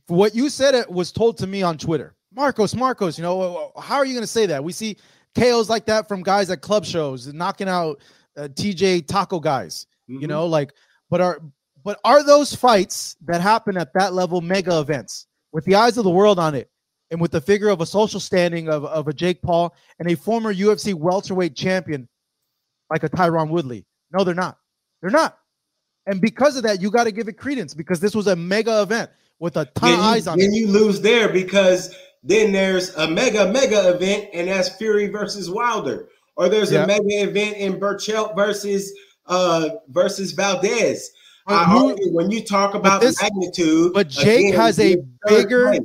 what 0.07 0.35
you 0.35 0.49
said 0.49 0.75
it 0.75 0.89
was 0.91 1.11
told 1.11 1.37
to 1.39 1.47
me 1.47 1.63
on 1.63 1.79
Twitter, 1.79 2.15
Marcos, 2.33 2.75
Marcos. 2.75 3.19
You 3.19 3.23
know 3.23 3.73
how 3.81 3.97
are 3.97 4.05
you 4.05 4.15
going 4.15 4.23
to 4.23 4.27
say 4.27 4.47
that? 4.47 4.63
We 4.63 4.73
see 4.73 4.97
KOs 5.37 5.69
like 5.69 5.87
that 5.87 6.07
from 6.07 6.23
guys 6.23 6.51
at 6.51 6.61
club 6.61 6.85
shows, 6.85 7.33
knocking 7.33 7.69
out 7.69 8.01
uh, 8.37 8.43
TJ 8.43 9.07
Taco 9.07 9.41
guys. 9.41 9.87
Mm-hmm. 10.09 10.23
You 10.23 10.27
know, 10.29 10.47
like, 10.47 10.73
but 11.11 11.21
are 11.21 11.41
but 11.85 11.99
are 12.05 12.23
those 12.23 12.55
fights 12.55 13.17
that 13.27 13.41
happen 13.41 13.77
at 13.77 13.93
that 13.95 14.15
level 14.15 14.41
mega 14.41 14.79
events 14.79 15.27
with 15.53 15.65
the 15.65 15.75
eyes 15.75 15.99
of 15.99 16.05
the 16.05 16.11
world 16.11 16.39
on 16.39 16.55
it? 16.55 16.71
And 17.11 17.21
with 17.21 17.31
the 17.31 17.41
figure 17.41 17.69
of 17.69 17.81
a 17.81 17.87
social 17.87 18.21
standing 18.21 18.69
of, 18.69 18.85
of 18.85 19.09
a 19.09 19.13
Jake 19.13 19.41
Paul 19.41 19.75
and 19.99 20.11
a 20.11 20.15
former 20.15 20.53
UFC 20.53 20.93
welterweight 20.95 21.57
champion 21.57 22.07
like 22.91 23.03
a 23.03 23.09
Tyron 23.09 23.49
Woodley. 23.49 23.87
No, 24.13 24.25
they're 24.25 24.35
not. 24.35 24.59
They're 25.01 25.11
not. 25.11 25.39
And 26.07 26.21
because 26.21 26.57
of 26.57 26.63
that, 26.63 26.81
you 26.81 26.91
got 26.91 27.05
to 27.05 27.13
give 27.13 27.29
it 27.29 27.35
credence 27.35 27.75
because 27.75 28.01
this 28.01 28.15
was 28.15 28.27
a 28.27 28.37
mega 28.37 28.83
event 28.83 29.11
with 29.39 29.57
a 29.57 29.67
ton 29.75 29.95
of 29.95 30.01
eyes 30.01 30.27
on 30.27 30.39
then 30.39 30.49
it. 30.49 30.51
Then 30.51 30.55
you 30.61 30.69
lose 30.69 31.01
there 31.01 31.29
because 31.29 31.95
then 32.23 32.53
there's 32.53 32.95
a 32.97 33.09
mega, 33.09 33.51
mega 33.53 33.95
event, 33.95 34.29
and 34.33 34.49
that's 34.49 34.71
Fury 34.71 35.09
versus 35.09 35.51
Wilder. 35.51 36.09
Or 36.37 36.49
there's 36.49 36.73
yeah. 36.73 36.85
a 36.85 36.87
mega 36.87 37.05
event 37.09 37.57
in 37.57 37.79
Berchelt 37.79 38.35
versus 38.35 38.93
uh, 39.27 39.71
versus 39.89 40.33
Valdez. 40.33 41.11
Who- 41.47 41.97
when 42.13 42.31
you 42.31 42.45
talk 42.45 42.75
about 42.75 43.01
this- 43.01 43.21
magnitude, 43.23 43.93
but 43.95 44.09
Jake 44.09 44.55
has 44.55 44.79
a 44.79 44.97
bigger- 45.27 45.69
place. 45.69 45.81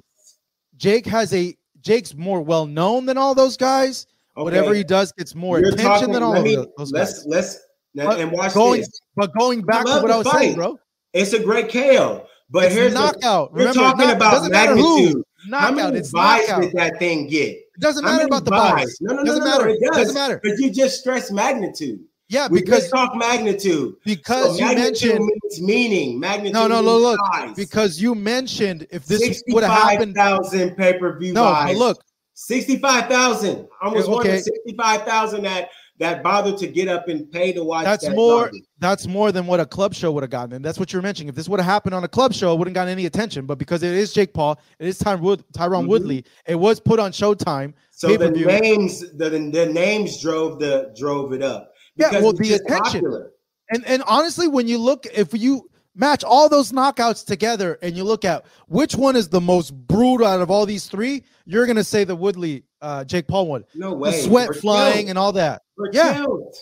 Jake 0.84 1.06
has 1.06 1.34
a 1.34 1.56
Jake's 1.80 2.13
more 2.13 2.41
well 2.41 2.65
known 2.65 3.06
than 3.06 3.17
all 3.17 3.34
those 3.34 3.56
guys. 3.56 4.06
Whatever 4.34 4.74
he 4.74 4.84
does 4.84 5.13
gets 5.13 5.34
more 5.34 5.60
You're 5.60 5.69
attention 5.69 5.86
talking- 5.88 6.12
than 6.12 6.22
all 6.24 6.36
of 6.36 6.43
me- 6.43 6.56
tho- 6.58 6.67
those 6.78 6.91
let's 6.91 7.19
guys. 7.19 7.26
let's 7.28 7.60
now, 7.96 8.08
But 8.08 8.19
and 8.19 8.32
watch 8.34 8.54
going- 8.54 8.82
this. 8.82 8.89
But 9.15 9.32
going 9.38 9.62
back 9.62 9.86
to 9.86 9.91
what 9.91 10.08
the 10.08 10.13
I 10.13 10.17
was 10.17 10.32
saying, 10.32 10.50
fight. 10.52 10.56
bro, 10.58 10.80
It's 11.13 11.32
a 11.32 11.39
great 11.39 11.72
KO, 11.72 12.26
but 12.50 12.65
it's 12.65 12.76
here's 12.76 12.91
the 12.93 13.00
knockout. 13.00 13.54
we're 13.54 13.60
Remember, 13.60 13.80
talking 13.80 14.08
not- 14.08 14.15
about 14.17 14.32
doesn't 14.34 14.52
matter 14.52 14.76
magnitude. 14.76 15.13
who. 15.13 15.24
How 15.52 15.60
Knockout. 15.69 15.76
many 15.76 15.98
It's 16.00 16.12
buys 16.12 16.48
knockout. 16.50 16.62
did 16.63 16.74
that 16.74 17.00
thing 17.00 17.28
get? 17.28 17.50
It 17.52 17.63
doesn't 17.80 18.04
How 18.04 18.12
matter 18.13 18.26
about 18.26 18.43
the 18.46 18.52
buys? 18.52 18.74
buys. 18.74 18.98
No, 19.00 19.13
no, 19.13 19.19
no, 19.19 19.26
doesn't 19.26 19.43
no, 19.46 19.50
matter. 19.52 19.65
no, 19.67 19.72
it 19.74 19.80
does. 19.82 19.98
Doesn't 19.98 20.13
matter. 20.15 20.41
But 20.43 20.58
you 20.58 20.69
just 20.69 21.00
stress 21.00 21.32
magnitude. 21.32 22.02
Yeah, 22.34 22.48
We 22.50 22.62
because 22.62 22.89
talk 22.89 23.15
magnitude. 23.15 23.93
because 24.04 24.58
So 24.58 24.65
you 24.65 24.76
magnitude 24.76 25.19
mentioned 25.19 25.67
meaning. 25.67 26.19
Magnitude 26.19 26.54
no, 26.56 26.67
no, 26.67 26.82
no. 26.82 26.98
Look, 26.98 27.19
size. 27.32 27.56
because 27.56 28.02
you 28.02 28.15
mentioned 28.15 28.88
if 28.89 29.06
this 29.06 29.43
would 29.50 29.63
have 29.63 29.72
happened. 29.72 30.15
65,000 30.15 30.76
pay-per-view 30.76 31.34
No, 31.34 31.43
buys. 31.43 31.74
but 31.74 31.78
look, 31.78 32.04
65,000. 32.34 33.67
Almost 33.84 34.08
Yeah, 34.08 34.12
more 34.12 34.24
than 34.24 34.32
okay. 34.32 34.41
65,000 34.41 35.43
that 35.43 35.69
that 36.00 36.24
bothered 36.24 36.58
to 36.58 36.65
get 36.65 36.88
up 36.88 37.08
and 37.08 37.32
pay 37.32 37.54
to 37.54 37.63
watch 37.63 37.86
that's 37.86 38.08
that 38.08 38.15
more. 38.15 38.50
That's 38.80 39.06
more 39.06 39.32
than 39.32 39.46
what 39.46 39.60
a 39.60 39.65
club 39.65 39.93
show 39.93 40.12
would 40.12 40.24
have 40.24 40.32
gotten. 40.32 40.54
And 40.54 40.65
that's 40.65 40.80
what 40.80 40.91
you're 40.91 41.04
mentioning. 41.04 41.30
If 41.30 41.36
this 41.36 41.48
would 41.48 41.60
have 41.60 41.67
happened 41.69 41.93
on 41.93 42.04
a 42.04 42.08
club 42.08 42.34
show, 42.34 42.52
it 42.52 42.58
wouldn't 42.58 42.74
gotten 42.74 42.91
any 42.91 43.06
attention. 43.06 43.46
But 43.46 43.60
because 43.60 43.84
it 43.84 43.93
is 43.93 44.12
Jake 44.12 44.34
Paul, 44.34 44.60
it 44.80 44.88
is 44.88 44.98
Tyron 45.00 45.19
Wood, 45.19 45.43
Tyron 45.56 45.84
Mhm. 45.84 45.88
Woodley. 45.89 46.26
It 46.48 46.56
was 46.56 46.80
put 46.80 47.00
on 47.00 47.12
Showtime. 47.12 47.74
So 47.91 48.08
the 48.08 48.17
pay-per-view. 48.17 48.46
names, 48.48 49.12
the, 49.13 49.30
the 49.30 49.67
names 49.72 50.19
drove 50.19 50.58
the 50.60 50.91
drove 50.98 51.32
it 51.32 51.43
up. 51.43 51.72
Yeah, 51.95 52.12
well, 52.19 52.34
the 52.34 52.53
attention. 52.53 53.01
popular. 53.01 53.32
And 53.69 53.86
and 53.86 54.03
honestly, 54.08 54.47
when 54.47 54.67
you 54.67 54.77
look, 54.77 55.06
if 55.13 55.34
you 55.34 55.69
match 55.95 56.23
all 56.23 56.49
those 56.49 56.71
knockouts 56.71 57.25
together 57.25 57.77
and 57.82 57.95
you 57.95 58.03
look 58.03 58.25
at 58.25 58.45
which 58.67 58.95
one 58.95 59.15
is 59.15 59.29
the 59.29 59.39
most 59.41 59.71
brutal 59.88 60.25
out 60.27 60.41
of 60.41 60.49
all 60.51 60.65
these 60.65 60.88
three, 60.88 61.23
you're 61.45 61.65
gonna 61.67 61.84
say 61.84 62.03
the 62.03 62.15
Woodley, 62.15 62.63
uh, 62.82 63.03
Jake 63.03 63.27
Paul 63.27 63.47
one. 63.47 63.63
No 63.75 63.93
way. 63.93 64.12
The 64.12 64.17
sweat 64.17 64.49
Berchelt. 64.49 64.62
flying 64.62 65.10
and 65.10 65.17
all 65.19 65.32
that. 65.34 65.62
yeah. 65.91 66.23
Berchelt. 66.25 66.56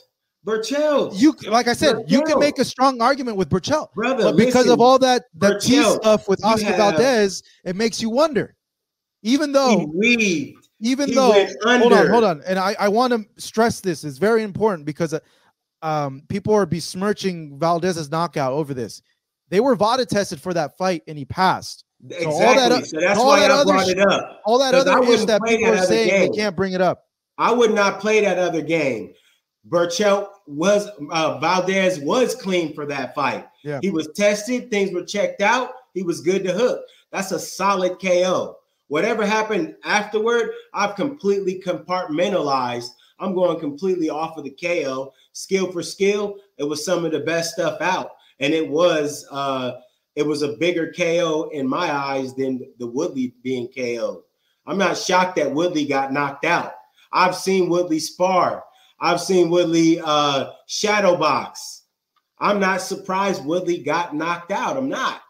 Berchelt. 0.46 1.20
You 1.20 1.34
like 1.50 1.68
I 1.68 1.74
said, 1.74 1.98
you 2.08 2.24
can 2.24 2.40
make 2.40 2.58
a 2.60 2.66
strong 2.66 3.02
argument 3.02 3.38
with 3.38 3.50
Berchelt, 3.50 3.94
brother, 3.94 4.24
but 4.24 4.38
because 4.38 4.56
listen, 4.66 4.72
of 4.74 4.82
all 4.82 4.98
that 5.00 5.26
that 5.36 5.62
T 5.62 5.76
Berchelt, 5.76 5.96
stuff 6.02 6.28
with 6.28 6.44
Oscar 6.44 6.66
have- 6.68 6.78
Valdez, 6.78 7.44
it 7.64 7.76
makes 7.76 8.02
you 8.02 8.10
wonder. 8.10 8.56
Even 9.24 9.52
though, 9.52 9.86
weaved. 9.94 10.61
Even 10.82 11.10
he 11.10 11.16
though, 11.16 11.32
hold 11.64 11.94
on, 11.94 12.08
hold 12.10 12.24
on, 12.24 12.42
and 12.46 12.58
I 12.58 12.76
I 12.80 12.88
want 12.90 13.14
to 13.14 13.26
stress 13.42 13.80
this 13.82 14.04
is 14.04 14.18
very 14.18 14.44
important 14.44 14.86
because 14.86 15.14
uh, 15.14 15.20
um 15.84 16.24
people 16.28 16.54
are 16.54 16.66
besmirching 16.66 17.58
Valdez's 17.60 18.10
knockout 18.10 18.52
over 18.54 18.74
this. 18.74 19.02
They 19.50 19.60
were 19.60 19.76
VADA 19.76 20.06
tested 20.06 20.42
for 20.42 20.54
that 20.54 20.78
fight 20.78 21.04
and 21.08 21.18
he 21.18 21.26
passed. 21.26 21.86
Exactly. 22.10 22.34
all 22.36 22.70
that- 22.70 22.86
so 22.88 23.00
that's 23.00 23.20
all 23.20 23.28
why 23.28 23.40
that 23.42 23.52
I 23.52 23.56
other 23.56 23.74
brought 23.74 23.86
sh- 23.86 23.92
it 23.92 24.00
up. 24.00 24.42
All 24.46 24.58
that 24.60 24.74
other 24.74 25.04
ish 25.04 25.08
wouldn't 25.10 25.28
that 25.28 25.44
people 25.44 25.72
that 25.72 25.84
are 25.84 25.86
saying 25.86 26.10
game. 26.10 26.32
they 26.32 26.38
can't 26.38 26.56
bring 26.56 26.74
it 26.74 26.82
up. 26.82 27.06
I 27.38 27.52
would 27.52 27.74
not 27.74 28.00
play 28.00 28.22
that 28.22 28.40
other 28.40 28.62
game. 28.62 29.14
Berchelt 29.70 30.28
was 30.48 30.90
uh, 31.12 31.38
Valdez 31.40 32.00
was 32.00 32.34
clean 32.34 32.74
for 32.74 32.86
that 32.88 33.14
fight. 33.14 33.48
Yeah. 33.64 33.80
He 33.82 33.92
was 33.92 34.10
tested, 34.16 34.72
things 34.72 34.92
were 34.92 35.04
checked 35.06 35.42
out. 35.42 35.72
He 35.94 36.02
was 36.02 36.22
good 36.22 36.44
to 36.46 36.54
hook. 36.54 36.82
That's 37.12 37.32
a 37.32 37.40
solid 37.40 38.00
KO. 38.02 38.58
Whatever 38.92 39.26
happened 39.26 39.76
afterward, 39.86 40.52
I've 40.74 40.98
completely 40.98 41.62
compartmentalized. 41.66 42.90
I'm 43.20 43.34
going 43.34 43.58
completely 43.58 44.10
off 44.10 44.36
of 44.36 44.44
the 44.44 44.50
KO, 44.50 45.14
skill 45.32 45.72
for 45.72 45.82
skill. 45.82 46.36
It 46.58 46.66
was 46.66 46.84
some 46.84 47.06
of 47.06 47.14
the 47.14 47.22
best 47.22 47.54
stuff 47.54 47.80
out, 47.80 48.10
and 48.42 48.54
it 48.54 48.68
was 48.68 49.26
uh, 49.32 49.76
it 50.18 50.28
was 50.28 50.42
a 50.42 50.58
bigger 50.58 50.92
KO 50.92 51.50
in 51.54 51.70
my 51.70 51.90
eyes 51.90 52.36
than 52.36 52.70
the 52.80 52.88
Woodley 52.88 53.34
being 53.44 53.70
KO. 53.70 54.26
I'm 54.68 54.78
not 54.78 54.98
shocked 54.98 55.38
that 55.38 55.54
Woodley 55.54 55.86
got 55.86 56.12
knocked 56.12 56.44
out. 56.44 56.74
I've 57.14 57.36
seen 57.36 57.70
Woodley 57.70 58.00
spar. 58.00 58.66
I've 59.00 59.22
seen 59.22 59.50
Woodley 59.50 60.02
uh, 60.04 60.52
shadow 60.68 61.16
box. 61.16 61.84
I'm 62.40 62.60
not 62.60 62.82
surprised 62.82 63.46
Woodley 63.46 63.78
got 63.78 64.14
knocked 64.14 64.52
out. 64.52 64.76
I'm 64.76 64.90
not. 64.90 65.22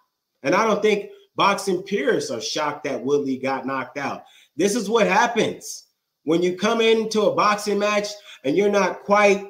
And 0.41 0.55
I 0.55 0.65
don't 0.65 0.81
think 0.81 1.10
boxing 1.35 1.81
purists 1.83 2.31
are 2.31 2.41
shocked 2.41 2.83
that 2.85 3.03
Woodley 3.03 3.37
got 3.37 3.65
knocked 3.65 3.97
out. 3.97 4.23
This 4.55 4.75
is 4.75 4.89
what 4.89 5.07
happens 5.07 5.87
when 6.23 6.43
you 6.43 6.57
come 6.57 6.81
into 6.81 7.23
a 7.23 7.35
boxing 7.35 7.79
match 7.79 8.09
and 8.43 8.55
you're 8.55 8.69
not 8.69 9.03
quite 9.03 9.47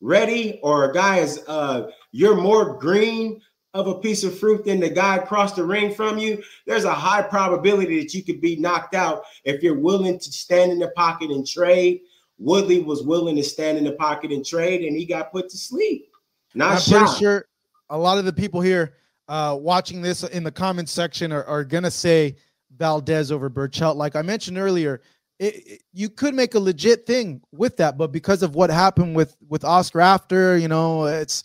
ready, 0.00 0.60
or 0.62 0.90
a 0.90 0.94
guy 0.94 1.18
is 1.18 1.42
uh, 1.48 1.88
you're 2.12 2.36
more 2.36 2.78
green 2.78 3.40
of 3.74 3.86
a 3.86 3.98
piece 3.98 4.24
of 4.24 4.38
fruit 4.38 4.64
than 4.64 4.80
the 4.80 4.88
guy 4.88 5.16
across 5.16 5.52
the 5.52 5.64
ring 5.64 5.92
from 5.92 6.18
you. 6.18 6.42
There's 6.66 6.84
a 6.84 6.92
high 6.92 7.22
probability 7.22 8.00
that 8.00 8.14
you 8.14 8.24
could 8.24 8.40
be 8.40 8.56
knocked 8.56 8.94
out 8.94 9.24
if 9.44 9.62
you're 9.62 9.78
willing 9.78 10.18
to 10.18 10.32
stand 10.32 10.72
in 10.72 10.78
the 10.78 10.88
pocket 10.88 11.30
and 11.30 11.46
trade. 11.46 12.00
Woodley 12.38 12.80
was 12.80 13.02
willing 13.02 13.36
to 13.36 13.42
stand 13.42 13.78
in 13.78 13.84
the 13.84 13.92
pocket 13.92 14.32
and 14.32 14.46
trade, 14.46 14.84
and 14.84 14.96
he 14.96 15.04
got 15.04 15.32
put 15.32 15.48
to 15.50 15.58
sleep. 15.58 16.10
Not 16.54 16.76
I'm 16.76 16.98
pretty 16.98 17.18
sure 17.18 17.46
a 17.90 17.98
lot 17.98 18.18
of 18.18 18.24
the 18.24 18.32
people 18.32 18.60
here 18.60 18.94
uh, 19.28 19.56
watching 19.60 20.00
this 20.02 20.22
in 20.24 20.42
the 20.42 20.50
comments 20.52 20.92
section 20.92 21.32
are, 21.32 21.44
are 21.44 21.64
gonna 21.64 21.90
say 21.90 22.36
Valdez 22.76 23.30
over 23.32 23.50
Berchelt. 23.50 23.96
Like 23.96 24.16
I 24.16 24.22
mentioned 24.22 24.58
earlier, 24.58 25.00
it, 25.38 25.54
it- 25.66 25.82
you 25.92 26.08
could 26.08 26.34
make 26.34 26.54
a 26.54 26.60
legit 26.60 27.06
thing 27.06 27.40
with 27.52 27.76
that, 27.78 27.98
but 27.98 28.12
because 28.12 28.42
of 28.42 28.54
what 28.54 28.70
happened 28.70 29.14
with 29.16 29.36
with 29.48 29.64
Oscar 29.64 30.00
after, 30.00 30.56
you 30.56 30.68
know, 30.68 31.04
it's 31.06 31.44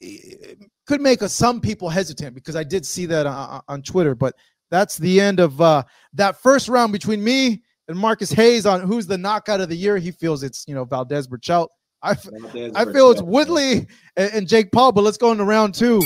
it 0.00 0.58
could 0.86 1.00
make 1.00 1.22
uh 1.22 1.28
some 1.28 1.60
people 1.60 1.88
hesitant 1.88 2.34
because 2.34 2.56
I 2.56 2.64
did 2.64 2.84
see 2.84 3.06
that 3.06 3.26
on, 3.26 3.62
on 3.68 3.82
Twitter. 3.82 4.14
But 4.14 4.34
that's 4.70 4.96
the 4.96 5.20
end 5.20 5.38
of 5.38 5.60
uh, 5.60 5.84
that 6.14 6.40
first 6.42 6.68
round 6.68 6.92
between 6.92 7.22
me 7.22 7.62
and 7.88 7.96
Marcus 7.98 8.30
Hayes 8.32 8.66
on 8.66 8.80
who's 8.80 9.06
the 9.06 9.18
knockout 9.18 9.60
of 9.60 9.68
the 9.68 9.76
year. 9.76 9.98
He 9.98 10.10
feels 10.10 10.42
it's 10.42 10.64
you 10.66 10.74
know 10.74 10.84
Valdez 10.84 11.28
Berchelt. 11.28 11.68
I 12.02 12.14
Valdez 12.14 12.72
I 12.74 12.84
feel 12.86 13.10
it's 13.12 13.22
Woodley 13.22 13.86
and, 14.16 14.32
and 14.32 14.48
Jake 14.48 14.72
Paul, 14.72 14.90
but 14.92 15.02
let's 15.04 15.18
go 15.18 15.30
into 15.30 15.44
round 15.44 15.74
two. 15.74 16.00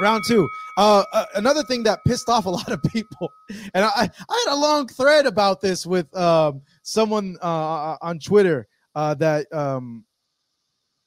Round 0.00 0.22
two. 0.26 0.48
Uh, 0.76 1.04
uh, 1.12 1.24
another 1.34 1.62
thing 1.64 1.82
that 1.84 1.98
pissed 2.06 2.28
off 2.28 2.46
a 2.46 2.50
lot 2.58 2.70
of 2.70 2.82
people, 2.84 3.30
and 3.74 3.84
I, 3.84 4.08
I 4.28 4.44
had 4.46 4.52
a 4.54 4.56
long 4.56 4.86
thread 4.88 5.26
about 5.26 5.60
this 5.60 5.84
with 5.86 6.14
um, 6.16 6.62
someone 6.82 7.36
uh, 7.42 7.96
on 8.00 8.18
Twitter 8.18 8.68
uh, 8.94 9.14
that 9.14 9.52
um, 9.52 10.04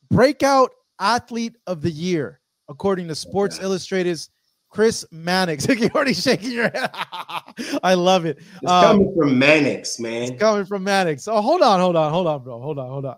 breakout 0.09 0.71
athlete 0.99 1.55
of 1.67 1.81
the 1.81 1.91
year, 1.91 2.39
according 2.69 3.07
to 3.07 3.15
Sports. 3.15 3.59
Illustrated's 3.61 4.29
Chris 4.69 5.05
Mannix. 5.11 5.67
You're 5.69 5.89
already 5.91 6.13
shaking 6.13 6.51
your 6.51 6.69
head. 6.69 6.89
I 7.83 7.93
love 7.93 8.25
it. 8.25 8.37
It's 8.61 8.71
Um, 8.71 8.83
coming 8.83 9.15
from 9.17 9.39
Mannix, 9.39 9.99
man. 9.99 10.23
it's 10.23 10.39
coming 10.41 10.65
from 10.65 10.83
Mannix. 10.83 11.27
Oh, 11.27 11.41
hold 11.41 11.61
on, 11.61 11.79
hold 11.79 11.95
on, 11.95 12.11
hold 12.11 12.27
on, 12.27 12.43
bro. 12.43 12.61
Hold 12.61 12.79
on, 12.79 12.87
hold 12.89 13.05
on. 13.05 13.17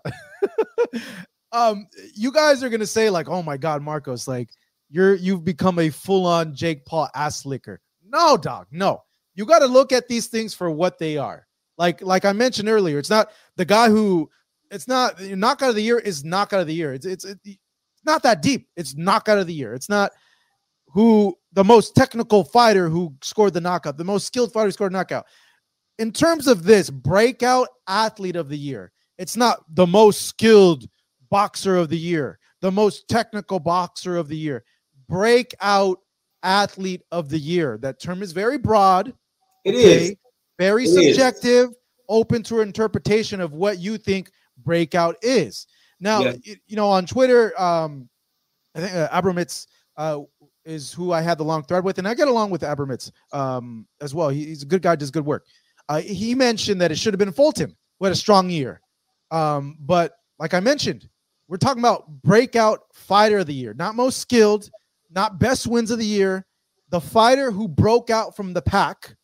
um, 1.52 1.86
you 2.14 2.32
guys 2.32 2.62
are 2.64 2.68
gonna 2.68 2.86
say 2.86 3.10
like, 3.10 3.28
"Oh 3.28 3.42
my 3.42 3.56
God, 3.56 3.82
Marcos, 3.82 4.26
like 4.26 4.50
you're 4.94 5.14
you've 5.14 5.44
become 5.44 5.78
a 5.80 5.90
full-on 5.90 6.54
Jake 6.54 6.86
Paul 6.86 7.08
ass 7.14 7.44
licker." 7.44 7.80
No, 8.06 8.36
dog, 8.36 8.66
no. 8.70 9.02
You 9.34 9.44
got 9.44 9.58
to 9.58 9.66
look 9.66 9.90
at 9.90 10.06
these 10.06 10.28
things 10.28 10.54
for 10.54 10.70
what 10.70 10.98
they 10.98 11.16
are. 11.18 11.46
Like, 11.76 12.00
like 12.00 12.24
I 12.24 12.32
mentioned 12.32 12.68
earlier, 12.68 12.98
it's 12.98 13.10
not 13.10 13.30
the 13.56 13.64
guy 13.64 13.88
who. 13.88 14.30
It's 14.70 14.88
not 14.88 15.20
knockout 15.20 15.68
of 15.68 15.74
the 15.74 15.82
year 15.82 15.98
is 15.98 16.24
knockout 16.24 16.60
of 16.60 16.66
the 16.66 16.74
year. 16.74 16.94
It's 16.94 17.06
it's 17.06 17.24
it's 17.24 17.58
not 18.04 18.22
that 18.22 18.42
deep. 18.42 18.68
It's 18.76 18.96
knockout 18.96 19.38
of 19.38 19.46
the 19.46 19.54
year. 19.54 19.74
It's 19.74 19.88
not 19.88 20.10
who 20.88 21.36
the 21.52 21.64
most 21.64 21.94
technical 21.94 22.44
fighter 22.44 22.88
who 22.88 23.14
scored 23.22 23.52
the 23.52 23.60
knockout, 23.60 23.96
the 23.96 24.04
most 24.04 24.26
skilled 24.26 24.52
fighter 24.52 24.66
who 24.66 24.72
scored 24.72 24.92
knockout. 24.92 25.26
In 25.98 26.12
terms 26.12 26.46
of 26.46 26.64
this 26.64 26.90
breakout 26.90 27.68
athlete 27.88 28.36
of 28.36 28.48
the 28.48 28.58
year, 28.58 28.92
it's 29.18 29.36
not 29.36 29.64
the 29.74 29.86
most 29.86 30.22
skilled 30.22 30.88
boxer 31.30 31.76
of 31.76 31.88
the 31.88 31.98
year, 31.98 32.38
the 32.60 32.72
most 32.72 33.06
technical 33.08 33.60
boxer 33.60 34.16
of 34.16 34.28
the 34.28 34.36
year. 34.36 34.64
Breakout 35.08 36.00
athlete 36.42 37.02
of 37.10 37.28
the 37.28 37.38
year. 37.38 37.78
That 37.80 38.00
term 38.00 38.22
is 38.22 38.32
very 38.32 38.58
broad. 38.58 39.12
It 39.64 39.74
is. 39.74 39.84
okay? 40.10 40.18
Very 40.58 40.84
It 40.84 40.88
is. 40.88 41.16
subjective, 41.16 41.70
open 42.08 42.42
to 42.44 42.60
interpretation 42.60 43.40
of 43.40 43.52
what 43.54 43.78
you 43.78 43.96
think 43.98 44.30
breakout 44.58 45.16
is. 45.22 45.66
Now, 46.00 46.20
Yeah. 46.20 46.34
y- 46.46 46.56
you 46.66 46.76
know, 46.76 46.88
on 46.88 47.06
Twitter, 47.06 47.58
um, 47.60 48.08
I 48.74 48.80
think 48.80 48.92
uh, 48.94 49.08
Abramitz 49.10 49.66
uh, 49.96 50.20
is 50.64 50.92
who 50.92 51.12
I 51.12 51.20
had 51.22 51.38
the 51.38 51.44
long 51.44 51.62
thread 51.64 51.84
with, 51.84 51.98
and 51.98 52.06
I 52.08 52.14
get 52.14 52.28
along 52.28 52.50
with 52.50 52.62
Abramitz 52.62 53.10
um, 53.32 53.86
as 54.00 54.14
well. 54.14 54.28
He- 54.28 54.46
he's 54.46 54.62
a 54.62 54.66
good 54.66 54.82
guy, 54.82 54.96
does 54.96 55.10
good 55.10 55.24
work. 55.24 55.46
Uh, 55.88 56.00
he 56.00 56.34
mentioned 56.34 56.80
that 56.80 56.90
it 56.90 56.98
should 56.98 57.12
have 57.14 57.18
been 57.18 57.32
Fulton 57.32 57.74
who 57.98 58.04
had 58.06 58.12
a 58.12 58.16
strong 58.16 58.50
year, 58.50 58.80
um, 59.30 59.76
but 59.80 60.16
like 60.38 60.52
I 60.54 60.60
mentioned, 60.60 61.08
we're 61.48 61.58
talking 61.58 61.80
about 61.80 62.08
breakout 62.22 62.80
fighter 62.92 63.38
of 63.38 63.46
the 63.46 63.54
year, 63.54 63.74
not 63.74 63.94
most 63.94 64.18
skilled, 64.18 64.70
not 65.14 65.38
best 65.38 65.66
wins 65.66 65.90
of 65.90 65.98
the 65.98 66.06
year. 66.06 66.46
The 66.90 67.00
fighter 67.00 67.50
who 67.50 67.68
broke 67.68 68.10
out 68.10 68.36
from 68.36 68.52
the 68.52 68.62
pack 68.62 69.14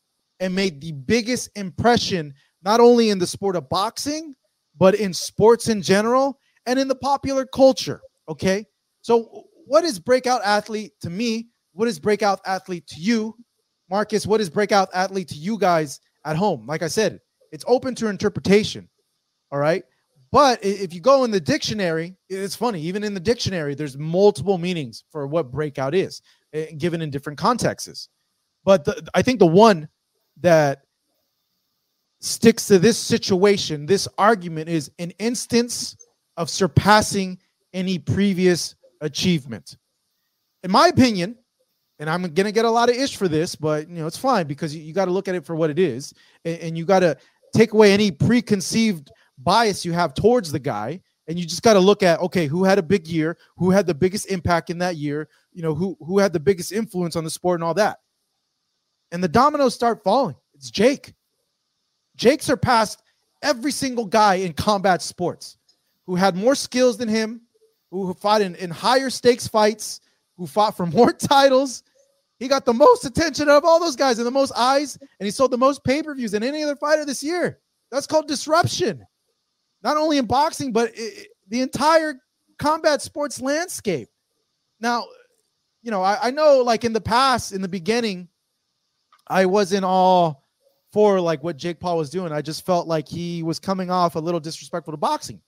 and 0.41 0.55
made 0.55 0.81
the 0.81 0.93
biggest 0.93 1.51
impression, 1.57 2.35
not 2.63 2.81
only 2.81 3.11
in 3.11 3.19
the 3.19 3.27
sport 3.27 3.57
of 3.57 3.69
boxing, 3.69 4.35
but 4.77 4.95
in 4.95 5.13
sports 5.13 5.69
in 5.69 5.83
general 5.83 6.39
and 6.67 6.79
in 6.79 6.89
the 6.89 6.95
popular 6.95 7.45
culture. 7.45 8.01
Okay. 8.29 8.65
So, 9.03 9.45
what 9.67 9.85
is 9.85 9.99
breakout 9.99 10.41
athlete 10.45 10.93
to 11.03 11.11
me? 11.11 11.49
What 11.73 11.87
is 11.87 12.01
breakout 12.01 12.41
athlete 12.47 12.87
to 12.89 13.01
you, 13.01 13.37
Marcus? 13.89 14.27
What 14.27 14.41
is 14.41 14.51
breakout 14.51 14.89
athlete 14.93 15.29
to 15.29 15.37
you 15.37 15.59
guys 15.59 16.01
at 16.25 16.37
home? 16.37 16.67
Like 16.67 16.83
I 16.83 16.89
said, 16.89 17.21
it's 17.53 17.65
open 17.69 17.95
to 17.97 18.09
interpretation. 18.09 18.89
All 19.53 19.59
right. 19.59 19.85
But 20.33 20.65
if 20.65 20.95
you 20.95 21.01
go 21.01 21.25
in 21.25 21.33
the 21.33 21.41
dictionary, 21.41 22.17
it's 22.29 22.55
funny. 22.55 22.81
Even 22.83 23.03
in 23.03 23.15
the 23.15 23.21
dictionary, 23.21 23.75
there's 23.75 23.99
multiple 23.99 24.59
meanings 24.59 25.05
for 25.11 25.27
what 25.27 25.51
breakout 25.51 25.95
is, 25.95 26.23
given 26.79 27.03
in 27.03 27.11
different 27.11 27.39
contexts. 27.39 28.09
But 28.65 28.85
the, 28.85 29.09
I 29.13 29.23
think 29.23 29.41
the 29.41 29.47
one 29.47 29.89
that 30.41 30.83
sticks 32.21 32.67
to 32.67 32.79
this 32.79 32.97
situation, 32.97 33.87
this 33.87 34.07
argument 34.19 34.69
is 34.69 34.91
an 34.99 35.11
instance 35.19 35.97
of 36.37 36.49
surpassing 36.49 37.39
any 37.73 37.99
previous 37.99 38.77
achievement. 39.01 39.77
In 40.63 40.71
my 40.71 40.89
opinion, 40.89 41.37
and 41.99 42.09
I'm 42.09 42.23
gonna 42.23 42.53
get 42.53 42.65
a 42.65 42.71
lot 42.71 42.89
of 42.89 42.97
ish 42.97 43.17
for 43.17 43.29
this, 43.29 43.57
but 43.57 43.89
you 43.89 43.97
know 43.97 44.07
it's 44.07 44.17
fine 44.17 44.47
because 44.47 44.75
you, 44.75 44.83
you 44.83 44.93
got 44.93 45.07
to 45.07 45.11
look 45.11 45.29
at 45.29 45.35
it 45.35 45.45
for 45.45 45.55
what 45.55 45.71
it 45.71 45.79
is, 45.79 46.15
and, 46.45 46.59
and 46.61 46.79
you 46.79 46.85
got 46.85 47.01
to 47.01 47.17
take 47.55 47.73
away 47.73 47.93
any 47.93 48.11
preconceived 48.11 49.11
bias 49.43 49.85
you 49.85 49.93
have 49.93 50.15
towards 50.15 50.53
the 50.53 50.59
guy, 50.59 51.01
and 51.27 51.39
you 51.39 51.47
just 51.47 51.63
got 51.63 51.75
to 51.75 51.81
look 51.81 52.03
at 52.03 52.21
okay, 52.21 52.47
who 52.47 52.65
had 52.65 52.79
a 52.79 52.83
big 52.83 53.07
year, 53.07 53.37
who 53.57 53.71
had 53.71 53.87
the 53.87 53.95
biggest 53.95 54.27
impact 54.27 54.71
in 54.71 54.79
that 54.79 54.97
year, 54.97 55.29
you 55.53 55.63
know, 55.63 55.75
who 55.75 55.97
who 56.01 56.19
had 56.19 56.33
the 56.33 56.41
biggest 56.41 56.73
influence 56.73 57.17
on 57.17 57.25
the 57.25 57.31
sport 57.31 57.61
and 57.61 57.65
all 57.65 57.75
that, 57.75 57.99
and 59.13 59.23
the 59.23 59.29
dominoes 59.29 59.75
start 59.75 60.03
falling. 60.03 60.37
It's 60.55 60.71
Jake. 60.71 61.15
Jake 62.17 62.43
surpassed 62.43 63.03
every 63.43 63.73
single 63.73 64.05
guy 64.05 64.37
in 64.37 64.53
combat 64.53 65.03
sports 65.03 65.57
who 66.07 66.17
had 66.17 66.37
more 66.37 66.55
skills 66.55 66.97
than 66.99 67.09
him, 67.09 67.41
who 67.91 68.13
fought 68.15 68.43
in, 68.43 68.55
in 68.57 68.71
higher 68.71 69.11
stakes 69.11 69.47
fights, 69.47 70.01
who 70.37 70.47
fought 70.47 70.77
for 70.77 70.87
more 70.99 71.13
titles. 71.13 71.83
He 72.39 72.49
got 72.49 72.65
the 72.65 72.73
most 72.73 73.05
attention 73.05 73.49
out 73.49 73.59
of 73.59 73.65
all 73.65 73.79
those 73.79 73.97
guys 73.97 74.19
and 74.19 74.27
the 74.27 74.31
most 74.31 74.53
eyes, 74.57 74.97
and 74.97 75.27
he 75.27 75.31
sold 75.31 75.51
the 75.51 75.59
most 75.59 75.85
pay 75.85 76.03
per 76.03 76.15
views 76.15 76.33
than 76.33 76.43
any 76.43 76.63
other 76.63 76.77
fighter 76.77 77.05
this 77.05 77.23
year. 77.23 77.61
That's 77.91 78.07
called 78.07 78.29
disruption, 78.29 79.05
not 79.83 79.97
only 79.97 80.19
in 80.19 80.27
boxing, 80.27 80.73
but 80.73 80.93
it, 80.95 81.29
the 81.49 81.61
entire 81.61 82.21
combat 82.59 83.03
sports 83.03 83.41
landscape. 83.41 84.09
Now, 84.81 85.07
you 85.83 85.91
know, 85.91 86.03
I, 86.03 86.29
I 86.29 86.31
know 86.31 86.63
like 86.63 86.85
in 86.85 86.93
the 86.93 87.01
past, 87.01 87.53
in 87.53 87.63
the 87.63 87.69
beginning, 87.69 88.29
I 89.27 89.47
wasn't 89.47 89.85
all 89.85 90.45
for 90.93 91.21
like 91.21 91.43
what 91.43 91.57
Jake 91.57 91.81
Paul 91.81 91.97
was 91.97 92.11
doing. 92.11 92.33
I 92.33 92.43
just 92.43 92.67
felt 92.67 92.87
like 92.87 93.09
he 93.09 93.43
was 93.43 93.59
coming 93.59 93.91
off 93.91 94.17
a 94.17 94.19
little 94.19 94.41
disrespectful 94.41 94.93
to 94.93 94.97
boxing. 94.97 95.41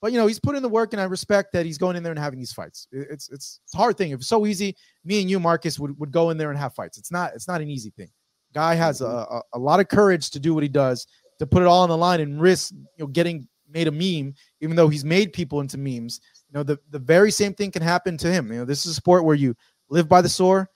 But 0.00 0.12
you 0.12 0.18
know, 0.18 0.26
he's 0.26 0.38
put 0.38 0.56
in 0.56 0.62
the 0.62 0.68
work, 0.68 0.92
and 0.92 1.00
I 1.00 1.04
respect 1.04 1.52
that 1.52 1.64
he's 1.64 1.78
going 1.78 1.96
in 1.96 2.02
there 2.02 2.12
and 2.12 2.18
having 2.18 2.38
these 2.38 2.52
fights. 2.52 2.86
It's 2.92 3.30
it's, 3.30 3.60
hard 3.74 3.96
thing. 3.96 4.10
If 4.10 4.20
it's 4.20 4.28
so 4.28 4.46
easy, 4.46 4.76
me 5.04 5.20
and 5.20 5.30
you, 5.30 5.40
Marcus, 5.40 5.78
would, 5.78 5.98
would 5.98 6.12
go 6.12 6.30
in 6.30 6.36
there 6.36 6.50
and 6.50 6.58
have 6.58 6.74
fights. 6.74 6.98
It's 6.98 7.10
not 7.10 7.32
it's 7.34 7.48
not 7.48 7.60
an 7.60 7.68
easy 7.70 7.90
thing. 7.90 8.10
Guy 8.54 8.74
has 8.74 9.00
a, 9.00 9.04
mm-hmm. 9.04 9.34
a, 9.34 9.42
a 9.54 9.58
lot 9.58 9.80
of 9.80 9.88
courage 9.88 10.30
to 10.30 10.40
do 10.40 10.54
what 10.54 10.62
he 10.62 10.68
does, 10.68 11.06
to 11.38 11.46
put 11.46 11.62
it 11.62 11.66
all 11.66 11.82
on 11.82 11.88
the 11.88 11.96
line 11.96 12.20
and 12.20 12.40
risk 12.40 12.72
you 12.72 12.86
know 12.98 13.06
getting 13.06 13.48
made 13.76 13.88
a 13.88 13.92
meme, 13.92 14.34
even 14.60 14.76
though 14.76 14.88
he's 14.88 15.04
made 15.04 15.32
people 15.32 15.60
into 15.60 15.76
memes. 15.76 16.20
You 16.48 16.58
know, 16.58 16.62
the, 16.62 16.78
the 16.90 16.98
very 16.98 17.30
same 17.30 17.52
thing 17.52 17.70
can 17.70 17.82
happen 17.82 18.16
to 18.18 18.32
him. 18.32 18.50
You 18.50 18.60
know, 18.60 18.64
this 18.64 18.86
is 18.86 18.92
a 18.92 18.94
sport 18.94 19.24
where 19.24 19.34
you 19.34 19.54
live 19.90 20.08
by 20.08 20.22
the 20.22 20.28
sword, 20.28 20.66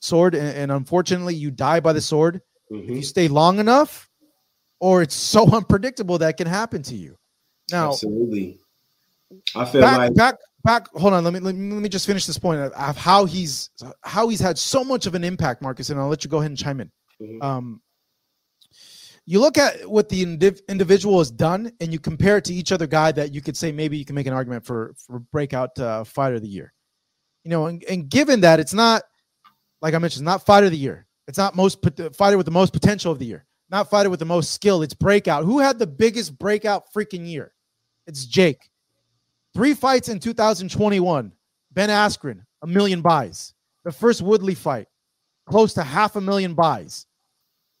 sword, 0.00 0.34
and, 0.34 0.56
and 0.56 0.72
unfortunately 0.72 1.34
you 1.34 1.50
die 1.50 1.80
by 1.80 1.92
the 1.92 2.00
sword. 2.00 2.40
Mm-hmm. 2.72 2.90
If 2.90 2.96
you 2.96 3.02
stay 3.02 3.28
long 3.28 3.58
enough, 3.58 4.08
or 4.80 5.02
it's 5.02 5.14
so 5.14 5.46
unpredictable 5.52 6.18
that 6.18 6.36
can 6.36 6.46
happen 6.46 6.82
to 6.84 6.94
you. 6.94 7.16
Now, 7.70 7.90
absolutely. 7.90 8.58
I 9.54 9.66
feel 9.66 9.82
back, 9.82 9.98
like 9.98 10.14
back 10.14 10.34
back. 10.64 10.88
Hold 10.94 11.12
on, 11.12 11.24
let 11.24 11.34
me, 11.34 11.40
let 11.40 11.54
me 11.54 11.74
let 11.74 11.82
me 11.82 11.88
just 11.88 12.06
finish 12.06 12.24
this 12.24 12.38
point 12.38 12.60
of 12.60 12.96
how 12.96 13.26
he's 13.26 13.70
how 14.02 14.28
he's 14.28 14.40
had 14.40 14.56
so 14.56 14.82
much 14.82 15.06
of 15.06 15.14
an 15.14 15.22
impact, 15.22 15.60
Marcus, 15.60 15.90
and 15.90 16.00
I'll 16.00 16.08
let 16.08 16.24
you 16.24 16.30
go 16.30 16.38
ahead 16.38 16.50
and 16.50 16.58
chime 16.58 16.80
in. 16.80 16.90
Mm-hmm. 17.20 17.42
Um, 17.42 17.82
you 19.30 19.40
look 19.40 19.58
at 19.58 19.86
what 19.86 20.08
the 20.08 20.24
indiv- 20.24 20.66
individual 20.70 21.18
has 21.18 21.30
done, 21.30 21.70
and 21.80 21.92
you 21.92 21.98
compare 21.98 22.38
it 22.38 22.46
to 22.46 22.54
each 22.54 22.72
other 22.72 22.86
guy 22.86 23.12
that 23.12 23.34
you 23.34 23.42
could 23.42 23.58
say 23.58 23.70
maybe 23.70 23.98
you 23.98 24.06
can 24.06 24.14
make 24.14 24.26
an 24.26 24.32
argument 24.32 24.64
for 24.64 24.94
for 24.96 25.18
breakout 25.18 25.78
uh, 25.78 26.02
fighter 26.04 26.36
of 26.36 26.42
the 26.42 26.48
year. 26.48 26.72
You 27.44 27.50
know, 27.50 27.66
and, 27.66 27.84
and 27.84 28.08
given 28.08 28.40
that 28.40 28.58
it's 28.58 28.72
not 28.72 29.02
like 29.82 29.92
I 29.92 29.98
mentioned, 29.98 30.24
not 30.24 30.46
fighter 30.46 30.66
of 30.66 30.72
the 30.72 30.78
year, 30.78 31.06
it's 31.26 31.36
not 31.36 31.54
most 31.54 31.84
fighter 32.14 32.38
with 32.38 32.46
the 32.46 32.52
most 32.52 32.72
potential 32.72 33.12
of 33.12 33.18
the 33.18 33.26
year, 33.26 33.44
not 33.68 33.90
fighter 33.90 34.08
with 34.08 34.18
the 34.18 34.24
most 34.24 34.52
skill. 34.52 34.80
It's 34.80 34.94
breakout. 34.94 35.44
Who 35.44 35.58
had 35.58 35.78
the 35.78 35.86
biggest 35.86 36.38
breakout 36.38 36.90
freaking 36.94 37.28
year? 37.28 37.52
It's 38.06 38.24
Jake. 38.24 38.70
Three 39.52 39.74
fights 39.74 40.08
in 40.08 40.20
2021. 40.20 41.32
Ben 41.72 41.88
Askren, 41.90 42.40
a 42.62 42.66
million 42.66 43.02
buys. 43.02 43.52
The 43.84 43.92
first 43.92 44.22
Woodley 44.22 44.54
fight, 44.54 44.88
close 45.46 45.74
to 45.74 45.82
half 45.82 46.16
a 46.16 46.20
million 46.20 46.54
buys. 46.54 47.04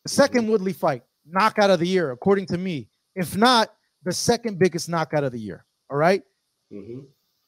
The 0.04 0.10
second 0.10 0.46
Woodley 0.48 0.74
fight, 0.74 1.04
knockout 1.30 1.70
of 1.70 1.80
the 1.80 1.86
year, 1.86 2.10
according 2.10 2.46
to 2.46 2.58
me. 2.58 2.88
If 3.14 3.36
not, 3.36 3.74
the 4.04 4.12
second 4.12 4.58
biggest 4.58 4.88
knockout 4.88 5.24
of 5.24 5.32
the 5.32 5.40
year. 5.40 5.64
All 5.90 5.96
right? 5.96 6.22
mm-hmm. 6.72 7.00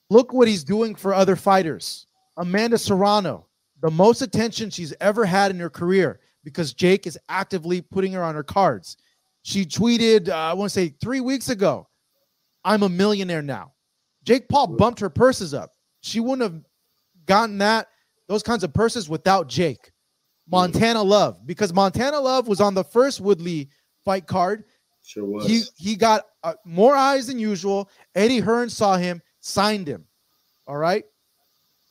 Look 0.08 0.32
what 0.32 0.48
he's 0.48 0.64
doing 0.64 0.96
for 0.96 1.14
other 1.14 1.36
fighters. 1.36 2.06
Amanda 2.36 2.78
Serrano, 2.78 3.46
the 3.80 3.90
most 3.90 4.22
attention 4.22 4.68
she's 4.68 4.92
ever 5.00 5.24
had 5.24 5.52
in 5.52 5.60
her 5.60 5.70
career 5.70 6.20
because 6.42 6.72
Jake 6.72 7.06
is 7.06 7.18
actively 7.28 7.80
putting 7.80 8.12
her 8.12 8.22
on 8.22 8.34
her 8.34 8.42
cards. 8.42 8.96
She 9.42 9.64
tweeted, 9.64 10.28
uh, 10.28 10.34
I 10.34 10.52
want 10.54 10.70
to 10.70 10.74
say 10.74 10.94
three 11.00 11.20
weeks 11.20 11.48
ago, 11.48 11.86
I'm 12.64 12.82
a 12.82 12.88
millionaire 12.88 13.42
now. 13.42 13.72
Jake 14.24 14.48
Paul 14.48 14.66
bumped 14.66 15.00
her 15.00 15.10
purses 15.10 15.54
up. 15.54 15.70
She 16.02 16.20
wouldn't 16.20 16.42
have 16.42 16.60
gotten 17.26 17.58
that 17.58 17.88
those 18.28 18.42
kinds 18.42 18.64
of 18.64 18.72
purses 18.72 19.08
without 19.08 19.48
Jake. 19.48 19.92
Montana 20.50 21.02
Love, 21.02 21.46
because 21.46 21.72
Montana 21.72 22.18
Love 22.18 22.48
was 22.48 22.60
on 22.60 22.74
the 22.74 22.84
first 22.84 23.20
Woodley 23.20 23.68
fight 24.04 24.26
card. 24.26 24.64
Sure 25.02 25.24
was. 25.24 25.46
He 25.46 25.62
he 25.76 25.96
got 25.96 26.26
uh, 26.42 26.54
more 26.64 26.94
eyes 26.94 27.26
than 27.26 27.38
usual. 27.38 27.88
Eddie 28.14 28.40
Hearn 28.40 28.68
saw 28.68 28.96
him, 28.96 29.22
signed 29.40 29.86
him. 29.86 30.04
All 30.66 30.76
right. 30.76 31.04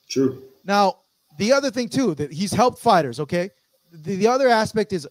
True. 0.10 0.44
Now 0.64 1.00
the 1.38 1.54
other 1.54 1.72
thing 1.72 1.90
too 1.90 2.16
that 2.16 2.32
he's 2.32 2.52
helped 2.52 2.80
fighters. 2.80 3.20
Okay. 3.20 3.50
The, 3.92 4.18
the 4.18 4.28
other 4.28 4.48
aspect 4.48 4.94
is 4.94 5.08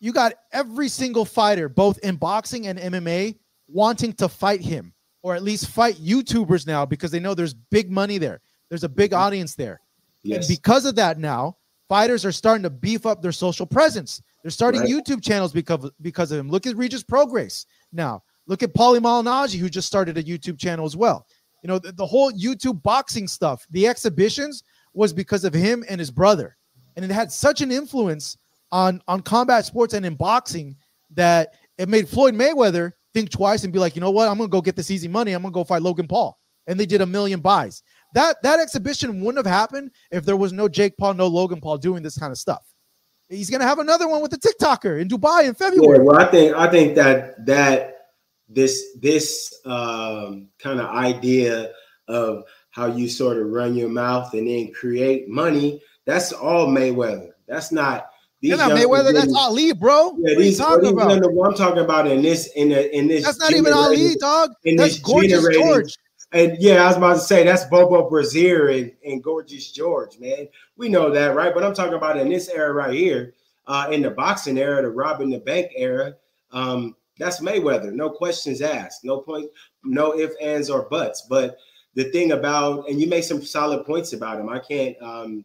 you 0.00 0.12
got 0.12 0.34
every 0.52 0.88
single 0.88 1.24
fighter, 1.24 1.68
both 1.68 1.98
in 1.98 2.16
boxing 2.16 2.66
and 2.66 2.78
MMA, 2.78 3.36
wanting 3.68 4.12
to 4.14 4.28
fight 4.28 4.60
him 4.60 4.92
or 5.22 5.34
at 5.34 5.42
least 5.42 5.68
fight 5.68 5.96
YouTubers 5.96 6.66
now 6.66 6.86
because 6.86 7.10
they 7.10 7.20
know 7.20 7.34
there's 7.34 7.54
big 7.54 7.90
money 7.90 8.18
there. 8.18 8.40
There's 8.68 8.84
a 8.84 8.88
big 8.88 9.10
mm-hmm. 9.10 9.20
audience 9.20 9.54
there. 9.54 9.80
Yes. 10.22 10.48
And 10.48 10.56
because 10.56 10.84
of 10.84 10.94
that 10.96 11.18
now, 11.18 11.57
fighters 11.88 12.24
are 12.24 12.32
starting 12.32 12.62
to 12.62 12.70
beef 12.70 13.06
up 13.06 13.22
their 13.22 13.32
social 13.32 13.66
presence. 13.66 14.22
They're 14.42 14.50
starting 14.50 14.82
right. 14.82 14.90
YouTube 14.90 15.22
channels 15.22 15.52
because 15.52 15.90
because 16.00 16.30
of 16.30 16.38
him. 16.38 16.48
Look 16.48 16.66
at 16.66 16.76
Regis 16.76 17.02
Prograis 17.02 17.66
now. 17.92 18.22
Look 18.46 18.62
at 18.62 18.74
Paulie 18.74 19.00
Malignaggi, 19.00 19.58
who 19.58 19.68
just 19.68 19.86
started 19.86 20.16
a 20.16 20.22
YouTube 20.22 20.58
channel 20.58 20.86
as 20.86 20.96
well. 20.96 21.26
You 21.62 21.68
know, 21.68 21.78
the, 21.78 21.92
the 21.92 22.06
whole 22.06 22.32
YouTube 22.32 22.82
boxing 22.82 23.28
stuff, 23.28 23.66
the 23.70 23.86
exhibitions 23.86 24.62
was 24.94 25.12
because 25.12 25.44
of 25.44 25.52
him 25.52 25.84
and 25.88 25.98
his 25.98 26.10
brother. 26.10 26.56
And 26.96 27.04
it 27.04 27.10
had 27.10 27.30
such 27.30 27.60
an 27.60 27.70
influence 27.70 28.36
on 28.72 29.02
on 29.08 29.20
combat 29.20 29.64
sports 29.64 29.94
and 29.94 30.04
in 30.06 30.14
boxing 30.14 30.76
that 31.14 31.54
it 31.78 31.88
made 31.88 32.08
Floyd 32.08 32.34
Mayweather 32.34 32.92
think 33.14 33.30
twice 33.30 33.64
and 33.64 33.72
be 33.72 33.78
like, 33.78 33.94
you 33.94 34.00
know 34.00 34.10
what, 34.10 34.28
I'm 34.28 34.38
gonna 34.38 34.48
go 34.48 34.60
get 34.60 34.76
this 34.76 34.90
easy 34.90 35.08
money. 35.08 35.32
I'm 35.32 35.42
gonna 35.42 35.52
go 35.52 35.64
fight 35.64 35.82
Logan 35.82 36.08
Paul. 36.08 36.38
And 36.66 36.78
they 36.78 36.86
did 36.86 37.00
a 37.00 37.06
million 37.06 37.40
buys. 37.40 37.82
That 38.14 38.42
that 38.42 38.60
exhibition 38.60 39.20
wouldn't 39.20 39.44
have 39.44 39.52
happened 39.52 39.90
if 40.10 40.24
there 40.24 40.36
was 40.36 40.52
no 40.52 40.68
Jake 40.68 40.96
Paul, 40.96 41.14
no 41.14 41.26
Logan 41.26 41.60
Paul 41.60 41.78
doing 41.78 42.02
this 42.02 42.18
kind 42.18 42.32
of 42.32 42.38
stuff. 42.38 42.64
He's 43.28 43.50
gonna 43.50 43.66
have 43.66 43.78
another 43.78 44.08
one 44.08 44.22
with 44.22 44.30
the 44.30 44.38
TikToker 44.38 45.00
in 45.00 45.08
Dubai 45.08 45.46
in 45.46 45.54
February. 45.54 45.98
Yeah, 45.98 46.04
well, 46.04 46.18
I 46.18 46.26
think 46.26 46.56
I 46.56 46.70
think 46.70 46.94
that 46.94 47.44
that 47.46 47.96
this 48.48 48.96
this 49.00 49.60
um, 49.66 50.48
kind 50.58 50.80
of 50.80 50.86
idea 50.86 51.72
of 52.08 52.44
how 52.70 52.86
you 52.86 53.08
sort 53.08 53.36
of 53.36 53.48
run 53.48 53.74
your 53.74 53.90
mouth 53.90 54.32
and 54.32 54.48
then 54.48 54.72
create 54.72 55.28
money. 55.28 55.82
That's 56.06 56.32
all 56.32 56.68
Mayweather. 56.68 57.32
That's 57.46 57.70
not 57.70 58.10
these 58.40 58.50
You're 58.50 58.58
not 58.58 58.70
Mayweather. 58.70 59.12
That's 59.12 59.34
Ali, 59.34 59.72
bro. 59.72 60.16
Yeah, 60.18 60.34
what 60.34 60.38
these, 60.38 60.58
talking 60.58 60.88
about? 60.88 61.10
I'm 61.12 61.54
talking 61.54 61.82
about 61.82 62.06
in 62.06 62.22
this 62.22 62.46
in 62.54 62.70
the 62.70 62.96
in 62.96 63.08
this. 63.08 63.24
That's 63.24 63.38
not 63.38 63.52
even 63.52 63.72
Ali, 63.72 64.14
dog. 64.14 64.52
In 64.64 64.76
that's 64.76 64.94
this 64.94 65.02
gorgeous 65.02 65.46
George. 65.52 65.94
And 66.32 66.56
yeah, 66.58 66.84
I 66.84 66.88
was 66.88 66.96
about 66.96 67.14
to 67.14 67.20
say 67.20 67.42
that's 67.42 67.64
Bobo 67.64 68.08
Brazil 68.08 68.68
and, 68.68 68.92
and 69.04 69.22
Gorgeous 69.22 69.72
George, 69.72 70.18
man. 70.18 70.48
We 70.76 70.88
know 70.88 71.10
that, 71.10 71.34
right? 71.34 71.54
But 71.54 71.64
I'm 71.64 71.74
talking 71.74 71.94
about 71.94 72.18
in 72.18 72.28
this 72.28 72.48
era 72.48 72.72
right 72.72 72.92
here, 72.92 73.34
uh, 73.66 73.88
in 73.90 74.02
the 74.02 74.10
boxing 74.10 74.58
era, 74.58 74.82
the 74.82 74.90
robbing 74.90 75.30
the 75.30 75.38
bank 75.38 75.72
era. 75.74 76.14
Um, 76.52 76.96
that's 77.18 77.40
Mayweather, 77.40 77.92
no 77.92 78.10
questions 78.10 78.60
asked, 78.60 79.04
no 79.04 79.20
point, 79.20 79.50
no 79.84 80.18
ifs, 80.18 80.36
ands, 80.40 80.70
or 80.70 80.82
buts. 80.88 81.26
But 81.28 81.56
the 81.94 82.04
thing 82.04 82.32
about, 82.32 82.88
and 82.88 83.00
you 83.00 83.08
make 83.08 83.24
some 83.24 83.42
solid 83.42 83.84
points 83.84 84.12
about 84.12 84.38
him. 84.38 84.48
I 84.48 84.60
can't 84.60 84.96
um, 85.02 85.44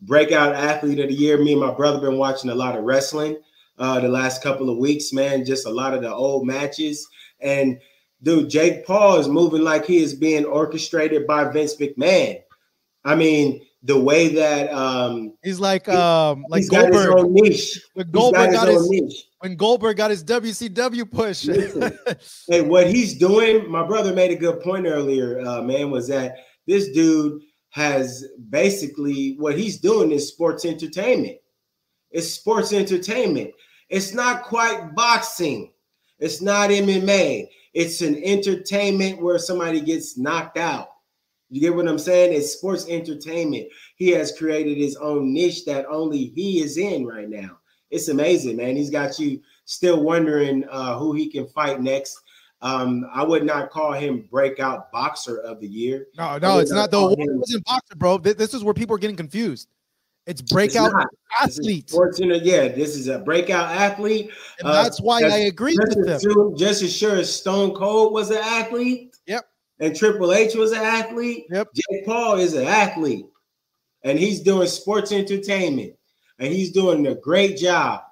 breakout 0.00 0.54
athlete 0.54 0.98
of 1.00 1.08
the 1.08 1.14
year. 1.14 1.38
Me 1.38 1.52
and 1.52 1.60
my 1.60 1.72
brother 1.72 2.00
been 2.00 2.18
watching 2.18 2.50
a 2.50 2.54
lot 2.54 2.76
of 2.76 2.84
wrestling 2.84 3.36
uh, 3.78 4.00
the 4.00 4.08
last 4.08 4.42
couple 4.42 4.70
of 4.70 4.78
weeks, 4.78 5.12
man. 5.12 5.44
Just 5.44 5.66
a 5.66 5.70
lot 5.70 5.94
of 5.94 6.02
the 6.02 6.12
old 6.12 6.46
matches, 6.46 7.06
and 7.40 7.78
dude, 8.22 8.50
Jake 8.50 8.86
Paul 8.86 9.18
is 9.18 9.28
moving 9.28 9.62
like 9.62 9.84
he 9.84 9.98
is 10.02 10.14
being 10.14 10.44
orchestrated 10.44 11.26
by 11.26 11.44
Vince 11.44 11.76
McMahon. 11.76 12.40
I 13.04 13.14
mean, 13.14 13.64
the 13.84 14.00
way 14.00 14.28
that 14.28 14.72
um 14.72 15.34
he's 15.42 15.60
like 15.60 15.88
um 15.90 16.44
like 16.48 16.68
got 16.70 16.86
his 16.86 17.04
Goldberg. 17.06 17.18
own 17.18 17.34
niche. 17.34 17.80
When 17.92 18.10
Goldberg 18.10 18.52
got 18.52 18.68
own 18.68 18.74
his 18.74 18.88
niche. 18.88 19.26
when 19.40 19.56
Goldberg 19.56 19.96
got 19.98 20.10
his 20.10 20.24
WCW 20.24 21.10
push. 21.10 21.44
Listen. 21.44 21.98
Hey, 22.48 22.62
what 22.62 22.88
he's 22.88 23.18
doing, 23.18 23.70
my 23.70 23.86
brother 23.86 24.14
made 24.14 24.30
a 24.30 24.36
good 24.36 24.60
point 24.60 24.86
earlier, 24.86 25.40
uh, 25.40 25.62
man, 25.62 25.90
was 25.90 26.08
that 26.08 26.36
this 26.66 26.90
dude 26.90 27.42
has 27.70 28.24
basically 28.50 29.34
what 29.38 29.58
he's 29.58 29.78
doing 29.78 30.12
is 30.12 30.28
sports 30.28 30.64
entertainment. 30.64 31.38
It's 32.10 32.30
sports 32.30 32.72
entertainment. 32.72 33.50
It's 33.90 34.14
not 34.14 34.44
quite 34.44 34.94
boxing. 34.94 35.72
It's 36.18 36.40
not 36.40 36.70
MMA. 36.70 37.48
It's 37.74 38.00
an 38.00 38.22
entertainment 38.22 39.20
where 39.20 39.38
somebody 39.38 39.80
gets 39.80 40.16
knocked 40.16 40.56
out. 40.56 40.90
You 41.50 41.60
get 41.60 41.74
what 41.74 41.88
I'm 41.88 41.98
saying? 41.98 42.32
It's 42.32 42.52
sports 42.52 42.86
entertainment. 42.88 43.68
He 43.96 44.10
has 44.10 44.36
created 44.36 44.78
his 44.78 44.96
own 44.96 45.32
niche 45.32 45.64
that 45.66 45.86
only 45.86 46.32
he 46.34 46.62
is 46.62 46.78
in 46.78 47.06
right 47.06 47.28
now. 47.28 47.58
It's 47.90 48.08
amazing, 48.08 48.56
man. 48.56 48.76
He's 48.76 48.90
got 48.90 49.18
you 49.18 49.40
still 49.64 50.02
wondering 50.02 50.64
uh, 50.70 50.98
who 50.98 51.12
he 51.12 51.28
can 51.30 51.46
fight 51.46 51.80
next. 51.80 52.20
Um, 52.62 53.04
I 53.12 53.22
would 53.22 53.44
not 53.44 53.70
call 53.70 53.92
him 53.92 54.26
breakout 54.30 54.90
boxer 54.90 55.38
of 55.40 55.60
the 55.60 55.68
year. 55.68 56.06
no, 56.16 56.38
no, 56.38 56.58
it's 56.60 56.72
not 56.72 56.90
the 56.90 56.96
award 56.96 57.18
wasn't 57.18 57.64
boxer, 57.64 57.94
bro. 57.94 58.18
This 58.18 58.54
is 58.54 58.64
where 58.64 58.72
people 58.72 58.96
are 58.96 58.98
getting 58.98 59.16
confused. 59.16 59.68
It's 60.26 60.40
It's 60.40 60.52
breakout 60.52 60.92
not. 60.92 61.06
This 61.44 61.58
is 61.58 61.66
athlete. 61.92 62.42
yeah, 62.42 62.68
this 62.68 62.96
is 62.96 63.08
a 63.08 63.18
breakout 63.18 63.70
athlete. 63.70 64.30
And 64.60 64.68
uh, 64.68 64.82
that's 64.82 65.00
why 65.00 65.20
that's- 65.20 65.38
I 65.38 65.44
agree 65.44 65.76
Just 65.76 65.98
with 65.98 66.08
as, 66.08 66.22
them. 66.22 66.32
soon- 66.32 66.56
just 66.56 66.82
as 66.82 66.96
sure 66.96 67.16
as 67.16 67.34
Stone 67.34 67.74
Cold 67.74 68.12
was 68.12 68.30
an 68.30 68.38
athlete. 68.38 69.14
Yep. 69.26 69.44
And 69.80 69.94
Triple 69.96 70.32
H 70.32 70.54
was 70.54 70.72
an 70.72 70.78
athlete. 70.82 71.44
Yep. 71.50 71.68
Jake 71.74 72.06
Paul 72.06 72.38
is 72.38 72.54
an 72.54 72.66
athlete. 72.66 73.26
And 74.02 74.18
he's 74.18 74.40
doing 74.40 74.68
sports 74.68 75.12
entertainment. 75.12 75.94
And 76.38 76.52
he's 76.52 76.72
doing 76.72 77.06
a 77.08 77.14
great 77.14 77.56
job. 77.58 78.02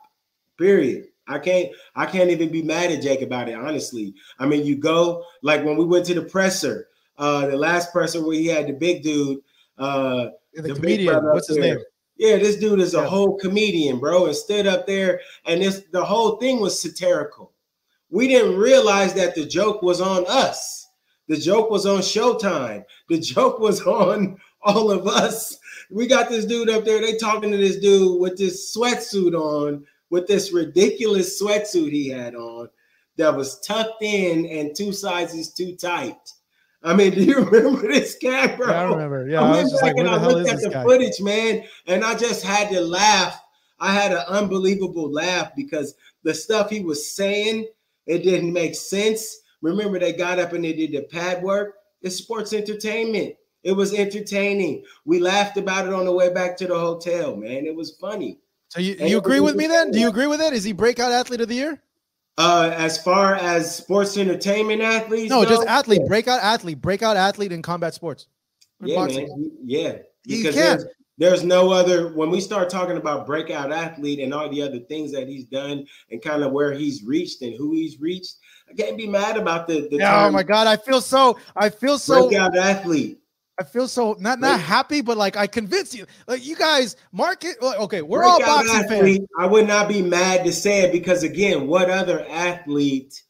Period. 0.58 1.06
I 1.28 1.38
can't 1.38 1.70
I 1.94 2.04
can't 2.06 2.30
even 2.30 2.50
be 2.50 2.62
mad 2.62 2.90
at 2.90 3.00
Jake 3.02 3.22
about 3.22 3.48
it, 3.48 3.54
honestly. 3.54 4.12
I 4.38 4.46
mean, 4.46 4.66
you 4.66 4.76
go 4.76 5.24
like 5.42 5.64
when 5.64 5.76
we 5.76 5.84
went 5.84 6.04
to 6.06 6.14
the 6.14 6.22
presser, 6.22 6.88
uh, 7.16 7.46
the 7.46 7.56
last 7.56 7.92
presser 7.92 8.24
where 8.24 8.34
he 8.36 8.46
had 8.46 8.66
the 8.66 8.72
big 8.72 9.02
dude, 9.02 9.38
uh, 9.78 10.26
The, 10.54 10.62
the 10.62 10.74
comedian, 10.74 11.24
what's 11.26 11.48
his 11.48 11.56
there. 11.58 11.76
name? 11.76 11.84
Yeah, 12.22 12.36
this 12.36 12.54
dude 12.54 12.78
is 12.78 12.94
a 12.94 12.98
Yeah. 12.98 13.06
whole 13.06 13.36
comedian, 13.36 13.98
bro, 13.98 14.26
and 14.26 14.36
stood 14.36 14.64
up 14.68 14.86
there, 14.86 15.20
and 15.44 15.60
this 15.60 15.82
the 15.90 16.04
whole 16.04 16.36
thing 16.36 16.60
was 16.60 16.80
satirical. 16.80 17.50
We 18.10 18.28
didn't 18.28 18.56
realize 18.58 19.12
that 19.14 19.34
the 19.34 19.44
joke 19.44 19.82
was 19.82 20.00
on 20.00 20.24
us. 20.28 20.86
The 21.26 21.36
joke 21.36 21.68
was 21.68 21.84
on 21.84 21.98
Showtime. 21.98 22.84
The 23.08 23.18
joke 23.18 23.58
was 23.58 23.80
on 23.86 24.36
all 24.62 24.92
of 24.92 25.08
us. 25.08 25.58
We 25.90 26.06
got 26.06 26.28
this 26.28 26.44
dude 26.44 26.70
up 26.70 26.84
there. 26.84 27.00
They 27.00 27.16
talking 27.16 27.50
to 27.50 27.56
this 27.56 27.78
dude 27.78 28.20
with 28.20 28.38
this 28.38 28.72
sweatsuit 28.72 29.34
on, 29.34 29.84
with 30.10 30.28
this 30.28 30.52
ridiculous 30.52 31.42
sweatsuit 31.42 31.90
he 31.90 32.08
had 32.08 32.36
on 32.36 32.68
that 33.16 33.34
was 33.36 33.58
tucked 33.66 34.00
in 34.00 34.46
and 34.46 34.76
two 34.76 34.92
sizes 34.92 35.52
too 35.52 35.74
tight. 35.74 36.20
I 36.82 36.94
mean, 36.94 37.12
do 37.12 37.22
you 37.24 37.44
remember 37.44 37.88
this 37.88 38.16
guy, 38.22 38.56
bro? 38.56 38.68
Yeah, 38.68 38.80
I 38.80 38.84
remember. 38.84 39.28
Yeah, 39.28 39.42
I 39.42 39.46
I 39.46 39.50
went 39.50 39.62
was 39.64 39.70
just 39.72 39.82
back 39.82 39.94
like, 39.96 39.96
and 39.96 40.06
the 40.06 40.12
I 40.12 40.16
looked 40.26 40.48
at 40.48 40.60
the 40.60 40.70
guy? 40.70 40.82
footage, 40.84 41.20
man, 41.20 41.64
and 41.86 42.04
I 42.04 42.14
just 42.14 42.44
had 42.44 42.70
to 42.70 42.80
laugh. 42.80 43.40
I 43.78 43.92
had 43.92 44.12
an 44.12 44.24
unbelievable 44.28 45.10
laugh 45.10 45.52
because 45.56 45.94
the 46.22 46.34
stuff 46.34 46.70
he 46.70 46.80
was 46.80 47.10
saying, 47.14 47.66
it 48.06 48.22
didn't 48.22 48.52
make 48.52 48.74
sense. 48.74 49.40
Remember, 49.60 49.98
they 49.98 50.12
got 50.12 50.38
up 50.38 50.52
and 50.52 50.64
they 50.64 50.72
did 50.72 50.92
the 50.92 51.02
pad 51.02 51.42
work. 51.42 51.74
It's 52.02 52.16
sports 52.16 52.52
entertainment. 52.52 53.34
It 53.62 53.72
was 53.72 53.94
entertaining. 53.94 54.84
We 55.04 55.20
laughed 55.20 55.56
about 55.56 55.86
it 55.86 55.92
on 55.92 56.04
the 56.04 56.12
way 56.12 56.32
back 56.32 56.56
to 56.58 56.66
the 56.66 56.78
hotel, 56.78 57.36
man. 57.36 57.64
It 57.64 57.74
was 57.74 57.92
funny. 57.92 58.38
So 58.68 58.80
you, 58.80 58.96
And 58.98 59.08
you 59.08 59.18
agree 59.18 59.40
with 59.40 59.54
me 59.54 59.66
then? 59.66 59.90
Do 59.90 60.00
you 60.00 60.08
agree 60.08 60.26
with 60.26 60.40
it? 60.40 60.52
Is 60.52 60.64
he 60.64 60.72
breakout 60.72 61.12
athlete 61.12 61.40
of 61.40 61.48
the 61.48 61.54
year? 61.54 61.80
Uh, 62.38 62.72
as 62.76 63.02
far 63.02 63.34
as 63.34 63.76
sports 63.76 64.16
entertainment 64.16 64.80
athletes, 64.80 65.30
No, 65.30 65.44
just 65.44 65.66
athlete, 65.66 66.00
yeah. 66.02 66.08
breakout 66.08 66.40
athlete, 66.40 66.80
breakout 66.80 67.16
athlete 67.16 67.52
in 67.52 67.60
combat 67.60 67.92
sports. 67.92 68.26
In 68.80 68.88
Yeah, 68.88 68.96
boxing. 68.96 69.28
man. 69.28 69.50
Yeah. 69.64 69.98
Because 70.26 70.54
there's, 70.54 70.84
there's 71.18 71.44
no 71.44 71.70
other 71.72 72.14
when 72.14 72.30
we 72.30 72.40
start 72.40 72.70
talking 72.70 72.96
about 72.96 73.26
breakout 73.26 73.70
athlete 73.70 74.18
and 74.18 74.32
all 74.32 74.48
the 74.48 74.62
other 74.62 74.78
things 74.80 75.12
that 75.12 75.28
he's 75.28 75.44
done 75.44 75.86
and 76.10 76.22
kind 76.22 76.42
of 76.42 76.52
where 76.52 76.72
he's 76.72 77.02
reached 77.04 77.42
and 77.42 77.54
who 77.56 77.72
he's 77.72 78.00
reached. 78.00 78.36
I 78.70 78.74
can't 78.74 78.96
be 78.96 79.06
mad 79.06 79.36
about 79.36 79.66
the, 79.66 79.88
the 79.90 79.98
Yeah, 79.98 80.26
oh 80.26 80.30
my 80.30 80.42
god, 80.42 80.66
I 80.66 80.76
feel 80.76 81.00
so 81.00 81.38
I 81.54 81.68
feel 81.68 81.98
so 81.98 82.28
breakout 82.28 82.56
athlete. 82.56 83.18
I 83.62 83.64
feel 83.64 83.86
so 83.86 84.16
not 84.18 84.40
not 84.40 84.58
happy, 84.58 85.02
but 85.02 85.16
like 85.16 85.36
I 85.36 85.46
convince 85.46 85.94
you. 85.94 86.04
Like 86.26 86.44
you 86.44 86.56
guys, 86.56 86.96
market. 87.12 87.54
Okay, 87.62 88.02
we're 88.02 88.24
all 88.24 88.40
boxing 88.40 88.88
fans. 88.88 89.20
I 89.38 89.46
would 89.46 89.68
not 89.68 89.88
be 89.88 90.02
mad 90.02 90.44
to 90.44 90.52
say 90.52 90.82
it 90.82 90.90
because 90.90 91.22
again, 91.22 91.68
what 91.68 91.88
other 91.88 92.26
athlete, 92.28 93.22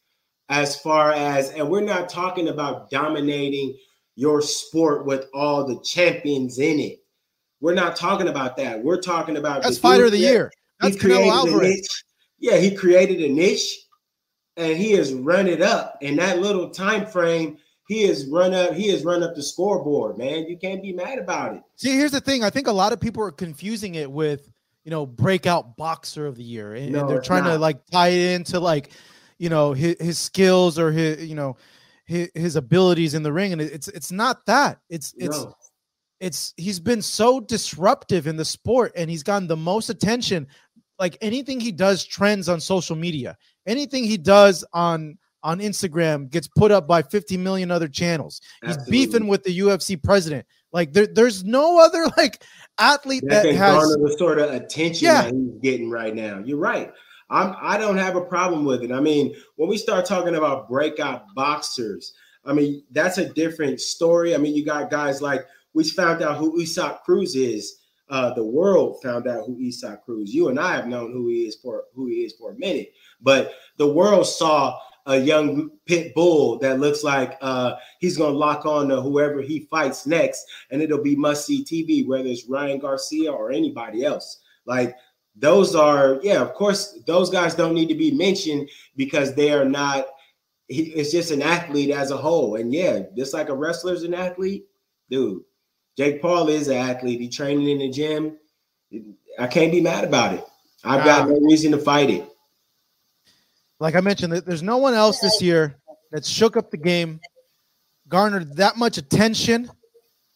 as 0.49 0.81
far 0.81 1.13
as 1.13 1.51
and 1.51 1.69
we're 1.69 1.83
not 1.83 2.09
talking 2.09 2.49
about 2.49 2.89
dominating 2.89 3.77
your 4.17 4.41
sport 4.41 5.05
with 5.05 5.27
all 5.35 5.67
the 5.67 5.79
champions 5.83 6.59
in 6.59 6.81
it. 6.81 7.01
We're 7.61 7.75
not 7.75 7.95
talking 7.95 8.29
about 8.29 8.57
that. 8.57 8.83
We're 8.83 9.03
talking 9.03 9.37
about 9.37 9.63
That's 9.63 9.77
the 9.77 9.83
fighter 9.83 10.07
of 10.07 10.13
the 10.13 10.19
year. 10.19 10.51
That's 10.81 10.97
Canelo 10.97 11.31
Alvarez. 11.31 11.87
Yeah, 12.39 12.57
he 12.57 12.75
created 12.75 13.21
a 13.21 13.29
niche 13.29 13.87
and 14.57 14.79
he 14.79 14.93
has 14.93 15.13
run 15.13 15.47
it 15.47 15.61
up 15.61 15.99
in 16.01 16.17
that 16.17 16.39
little 16.39 16.71
time 16.71 17.05
frame. 17.05 17.59
He 17.93 18.05
has 18.05 18.27
run 18.27 18.55
up, 18.55 18.73
he 18.73 18.89
has 18.89 19.05
run 19.05 19.23
up 19.23 19.35
the 19.35 19.43
scoreboard, 19.43 20.17
man. 20.17 20.47
You 20.49 20.57
can't 20.57 20.81
be 20.81 20.95
mad 20.95 21.19
about 21.19 21.55
it. 21.55 21.63
See, 21.77 21.91
here's 21.91 22.13
the 22.13 22.23
thing. 22.23 22.43
I 22.43 22.49
think 22.49 22.67
a 22.67 22.73
lot 22.73 22.95
of 22.95 23.01
people 23.01 23.23
are 23.23 23.31
confusing 23.31 23.97
it 23.97 24.11
with, 24.11 24.51
you 24.85 24.91
know, 24.91 25.05
breakout 25.05 25.77
boxer 25.77 26.27
of 26.27 26.37
the 26.37 26.43
year, 26.43 26.75
and, 26.75 26.97
and 26.97 27.07
they're 27.07 27.21
trying 27.21 27.45
to 27.45 27.59
like 27.59 27.85
tie 27.91 28.09
it 28.09 28.35
into 28.35 28.61
like, 28.61 28.93
you 29.37 29.51
know, 29.51 29.75
his, 29.75 29.97
his 30.01 30.19
skills 30.19 30.79
or 30.79 30.91
his, 30.91 31.27
you 31.29 31.35
know, 31.35 31.59
his, 32.07 32.31
his 32.35 32.57
abilities 32.57 33.13
in 33.13 33.23
the 33.23 33.33
ring, 33.33 33.53
and 33.53 33.61
it's 33.61 33.89
it's 33.89 34.11
not 34.11 34.47
that. 34.47 34.79
It's 34.89 35.13
it's 35.19 35.45
no. 35.45 35.55
it's 36.19 36.55
he's 36.57 36.81
been 36.81 37.03
so 37.03 37.41
disruptive 37.41 38.27
in 38.27 38.37
the 38.37 38.45
sport 38.45 38.93
and 38.97 39.11
he's 39.11 39.23
gotten 39.23 39.49
the 39.49 39.57
most 39.57 39.91
attention 39.91 40.47
like 40.99 41.19
anything 41.21 41.59
he 41.59 41.73
does 41.73 42.05
trends 42.05 42.49
on 42.49 42.61
social 42.61 42.95
media 42.95 43.37
anything 43.67 44.05
he 44.05 44.17
does 44.17 44.65
on 44.73 45.19
on 45.43 45.59
instagram 45.59 46.31
gets 46.31 46.49
put 46.49 46.71
up 46.71 46.87
by 46.87 47.03
50 47.03 47.37
million 47.37 47.71
other 47.71 47.89
channels 47.89 48.41
he's 48.65 48.77
beefing 48.89 49.27
with 49.27 49.43
the 49.45 49.59
ufc 49.61 50.03
president 50.03 50.47
like 50.73 50.93
there, 50.93 51.07
there's 51.07 51.45
no 51.45 51.79
other 51.79 52.07
like 52.17 52.43
athlete 52.79 53.23
that 53.27 53.45
that 53.45 53.55
has 53.55 53.75
garner 53.75 54.09
the 54.09 54.17
sort 54.19 54.39
of 54.39 54.51
attention 54.53 55.07
Yeah. 55.07 55.23
that 55.23 55.35
he's 55.35 55.61
getting 55.61 55.91
right 55.91 56.15
now. 56.15 56.43
You're 56.45 56.59
right. 56.59 56.91
I'm 57.31 57.55
I 57.61 57.79
don't 57.79 57.99
have 57.99 58.17
a 58.17 58.25
problem 58.25 58.65
with 58.65 58.83
it. 58.83 58.93
I 58.93 59.01
mean, 59.01 59.35
when 59.57 59.69
we 59.69 59.77
start 59.77 60.05
talking 60.05 60.35
about 60.35 60.69
breakout 60.69 61.25
boxers, 61.35 62.13
I 62.45 62.53
mean, 62.53 62.83
that's 62.91 63.19
a 63.19 63.33
different 63.33 63.81
story. 63.81 64.35
I 64.35 64.39
mean, 64.39 64.55
you 64.55 64.65
got 64.65 64.91
guys 64.91 65.23
like 65.23 65.45
we 65.75 65.85
found 65.85 66.23
out 66.23 66.37
who 66.39 66.61
Isaac 66.61 67.03
Cruz 67.05 67.35
is. 67.37 67.79
Uh, 68.09 68.35
the 68.35 68.45
world 68.45 69.01
found 69.03 69.27
out 69.27 69.47
who 69.47 69.59
Isaac 69.67 70.05
Cruz. 70.05 70.35
You 70.35 70.49
and 70.49 70.61
I 70.61 70.75
have 70.77 70.87
known 70.87 71.13
who 71.13 71.29
he 71.29 71.47
is 71.47 71.57
for 71.57 71.85
who 71.95 72.07
he 72.09 72.25
is 72.25 72.35
for 72.39 72.53
a 72.53 72.59
minute, 72.59 72.93
but 73.21 73.53
the 73.79 73.91
world 73.91 74.27
saw 74.27 74.79
a 75.07 75.19
young 75.19 75.71
pit 75.87 76.15
bull 76.15 76.59
that 76.59 76.81
looks 76.81 77.03
like 77.03 77.37
uh, 77.41 77.75
he's 77.99 78.17
gonna 78.17 78.37
lock 78.37 78.67
on 78.67 78.89
to 78.89 79.01
whoever 79.01 79.41
he 79.41 79.61
fights 79.71 80.07
next, 80.07 80.47
and 80.71 80.81
it'll 80.81 81.03
be 81.03 81.17
must 81.17 81.47
see 81.47 81.65
TV, 81.65 82.07
whether 82.07 82.29
it's 82.29 82.47
Ryan 82.47 82.79
Garcia 82.79 83.33
or 83.33 83.51
anybody 83.51 84.05
else. 84.05 84.41
Like 84.65 84.95
those 85.37 85.75
are, 85.75 86.21
yeah, 86.23 86.41
of 86.41 86.55
course, 86.55 87.01
those 87.07 87.31
guys 87.31 87.55
don't 87.55 87.75
need 87.75 87.89
to 87.89 87.95
be 87.95 88.11
mentioned 88.11 88.69
because 88.97 89.35
they 89.35 89.53
are 89.53 89.65
not. 89.65 90.07
He, 90.69 90.83
it's 90.93 91.11
just 91.11 91.33
an 91.33 91.43
athlete 91.43 91.91
as 91.91 92.11
a 92.11 92.17
whole, 92.17 92.57
and 92.57 92.73
yeah, 92.73 93.01
just 93.17 93.35
like 93.35 93.49
a 93.49 93.55
wrestler's 93.55 94.05
an 94.05 94.15
athlete, 94.15 94.67
dude. 95.11 95.43
Jake 95.97 96.23
Paul 96.23 96.49
is 96.49 96.69
an 96.69 96.77
athlete. 96.77 97.21
He 97.21 97.29
training 97.29 97.69
in 97.69 97.79
the 97.79 97.91
gym. 97.91 98.39
I 99.39 99.47
can't 99.47 99.73
be 99.73 99.81
mad 99.81 100.05
about 100.05 100.35
it. 100.35 100.45
I've 100.85 101.05
got 101.05 101.29
no 101.29 101.39
reason 101.41 101.73
to 101.73 101.79
fight 101.79 102.11
it. 102.11 102.32
Like 103.83 103.95
i 103.95 104.01
mentioned 104.01 104.33
there's 104.33 104.63
no 104.63 104.77
one 104.79 104.95
else 104.95 105.19
this 105.21 105.43
year 105.43 105.77
that 106.13 106.25
shook 106.25 106.57
up 106.57 106.71
the 106.71 106.77
game 106.77 107.21
garnered 108.09 108.57
that 108.57 108.77
much 108.77 108.97
attention 108.99 109.71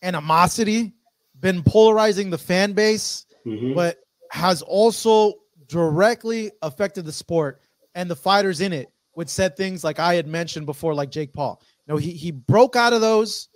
animosity 0.03 0.92
been 1.40 1.62
polarizing 1.62 2.30
the 2.30 2.38
fan 2.38 2.72
base 2.72 3.24
Mhm. 3.47 3.74
but 3.74 3.99
has 4.30 4.62
also 4.62 5.34
directly 5.68 6.51
affected 6.62 7.05
the 7.05 7.12
sport 7.12 7.61
and 7.94 8.11
the 8.11 8.16
fighters 8.16 8.61
in 8.61 8.72
it 8.72 8.88
would 9.14 9.30
said 9.30 9.57
things 9.57 9.82
like 9.84 9.99
I 9.99 10.14
had 10.14 10.26
mentioned 10.26 10.66
before, 10.66 10.94
like 10.94 11.11
Jake 11.11 11.32
Paul. 11.32 11.62
You 11.86 11.94
know, 11.94 11.97
he 11.97 12.11
he 12.11 12.30
broke 12.32 12.76
out 12.76 12.92
of 12.92 13.01
those 13.01 13.49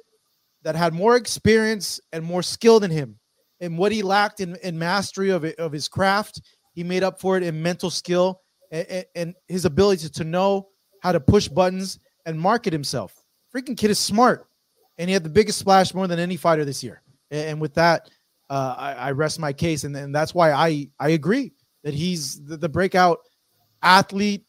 that 0.63 0.75
had 0.77 0.95
more 0.95 1.17
experience 1.17 2.01
and 2.13 2.25
more 2.25 2.43
skill 2.43 2.81
than 2.81 2.91
him. 2.91 3.19
And 3.61 3.77
what 3.77 3.93
he 3.93 4.03
lacked 4.03 4.41
in, 4.41 4.57
in 4.63 4.79
mastery 4.79 5.31
of 5.31 5.45
it, 5.45 5.59
of 5.59 5.73
his 5.73 5.89
craft, 5.89 6.41
he 6.73 6.83
made 6.85 7.03
up 7.03 7.21
for 7.21 7.37
it 7.37 7.43
in 7.43 7.63
mental 7.63 7.91
skill 7.91 8.41
and, 8.71 9.05
and 9.15 9.35
his 9.49 9.65
ability 9.65 10.09
to 10.09 10.25
know 10.25 10.69
how 11.03 11.13
to 11.13 11.21
push 11.21 11.49
buttons 11.49 11.99
and 12.27 12.39
market 12.39 12.73
himself. 12.73 13.15
Freaking 13.55 13.77
kid 13.77 13.91
is 13.91 13.99
smart, 13.99 14.47
and 14.99 15.09
he 15.09 15.15
had 15.15 15.25
the 15.25 15.31
biggest 15.31 15.59
splash 15.59 15.95
more 15.95 16.07
than 16.07 16.19
any 16.19 16.37
fighter 16.37 16.65
this 16.65 16.83
year. 16.83 17.03
And 17.31 17.61
with 17.61 17.75
that, 17.75 18.11
uh, 18.49 18.75
I, 18.77 18.93
I, 18.95 19.11
rest 19.13 19.39
my 19.39 19.53
case, 19.53 19.85
and, 19.85 19.97
and 19.97 20.15
that's 20.15 20.35
why 20.35 20.51
I 20.53 20.89
I 20.99 21.11
agree 21.11 21.53
that 21.85 21.95
he's 21.95 22.45
the, 22.45 22.57
the 22.57 22.69
breakout 22.69 23.21
athlete, 23.83 24.45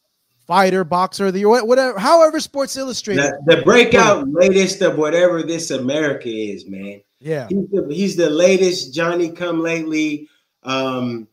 fighter, 0.48 0.84
boxer, 0.84 1.32
the 1.32 1.46
whatever, 1.46 2.00
however, 2.00 2.40
Sports 2.40 2.76
Illustrated. 2.78 3.24
The, 3.46 3.58
the 3.58 3.62
breakout 3.62 4.28
latest 4.28 4.82
of 4.82 4.98
whatever 4.98 5.44
this 5.44 5.70
America 5.70 6.30
is, 6.30 6.66
man. 6.66 7.02
Yeah, 7.20 7.48
he's 7.50 7.70
the, 7.70 7.88
he's 7.92 8.16
the 8.16 8.30
latest 8.30 8.94
Johnny 8.94 9.30
Come 9.32 9.62
Lately. 9.62 10.28
Um, 10.64 11.28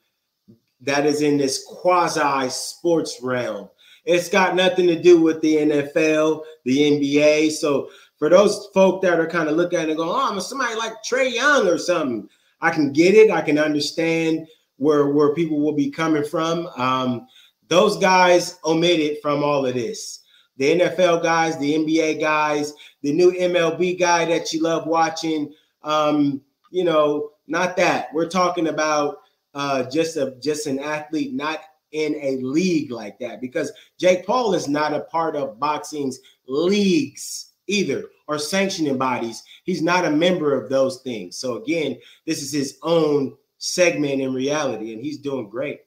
that 0.80 1.06
is 1.06 1.22
in 1.22 1.36
this 1.36 1.64
quasi 1.64 2.48
sports 2.50 3.18
realm. 3.22 3.68
It's 4.04 4.28
got 4.28 4.56
nothing 4.56 4.86
to 4.86 5.00
do 5.00 5.20
with 5.20 5.40
the 5.40 5.56
NFL, 5.56 6.42
the 6.64 6.78
NBA. 6.78 7.50
So 7.52 7.90
for 8.16 8.28
those 8.28 8.68
folk 8.72 9.02
that 9.02 9.20
are 9.20 9.26
kind 9.26 9.48
of 9.48 9.56
looking 9.56 9.78
at 9.78 9.88
it 9.88 9.90
and 9.90 9.98
going, 9.98 10.10
oh, 10.10 10.30
I'm 10.30 10.40
somebody 10.40 10.74
like 10.76 10.94
Trae 11.04 11.32
Young 11.32 11.66
or 11.66 11.78
something, 11.78 12.28
I 12.60 12.70
can 12.70 12.92
get 12.92 13.14
it. 13.14 13.30
I 13.30 13.42
can 13.42 13.58
understand 13.58 14.46
where 14.76 15.08
where 15.08 15.34
people 15.34 15.60
will 15.60 15.74
be 15.74 15.90
coming 15.90 16.24
from. 16.24 16.68
Um, 16.76 17.26
those 17.68 17.98
guys 17.98 18.58
omitted 18.64 19.18
from 19.20 19.44
all 19.44 19.66
of 19.66 19.74
this. 19.74 20.20
The 20.56 20.80
NFL 20.80 21.22
guys, 21.22 21.58
the 21.58 21.74
NBA 21.74 22.20
guys, 22.20 22.72
the 23.02 23.12
new 23.12 23.32
MLB 23.32 23.98
guy 23.98 24.24
that 24.24 24.52
you 24.52 24.62
love 24.62 24.86
watching. 24.86 25.52
Um, 25.82 26.40
you 26.70 26.84
know, 26.84 27.30
not 27.46 27.76
that. 27.76 28.12
We're 28.12 28.28
talking 28.28 28.68
about 28.68 29.18
uh, 29.58 29.82
just 29.90 30.16
a 30.16 30.36
just 30.40 30.68
an 30.68 30.78
athlete, 30.78 31.34
not 31.34 31.58
in 31.90 32.14
a 32.22 32.36
league 32.36 32.92
like 32.92 33.18
that, 33.18 33.40
because 33.40 33.72
Jake 33.98 34.24
Paul 34.24 34.54
is 34.54 34.68
not 34.68 34.94
a 34.94 35.00
part 35.00 35.34
of 35.34 35.58
boxing's 35.58 36.20
leagues 36.46 37.50
either 37.66 38.04
or 38.28 38.38
sanctioning 38.38 38.96
bodies. 38.96 39.42
He's 39.64 39.82
not 39.82 40.04
a 40.04 40.10
member 40.10 40.54
of 40.54 40.70
those 40.70 41.02
things. 41.02 41.38
So 41.38 41.56
again, 41.56 41.98
this 42.24 42.40
is 42.40 42.52
his 42.52 42.78
own 42.84 43.36
segment 43.58 44.22
in 44.22 44.32
reality, 44.32 44.92
and 44.92 45.02
he's 45.02 45.18
doing 45.18 45.50
great. 45.50 45.80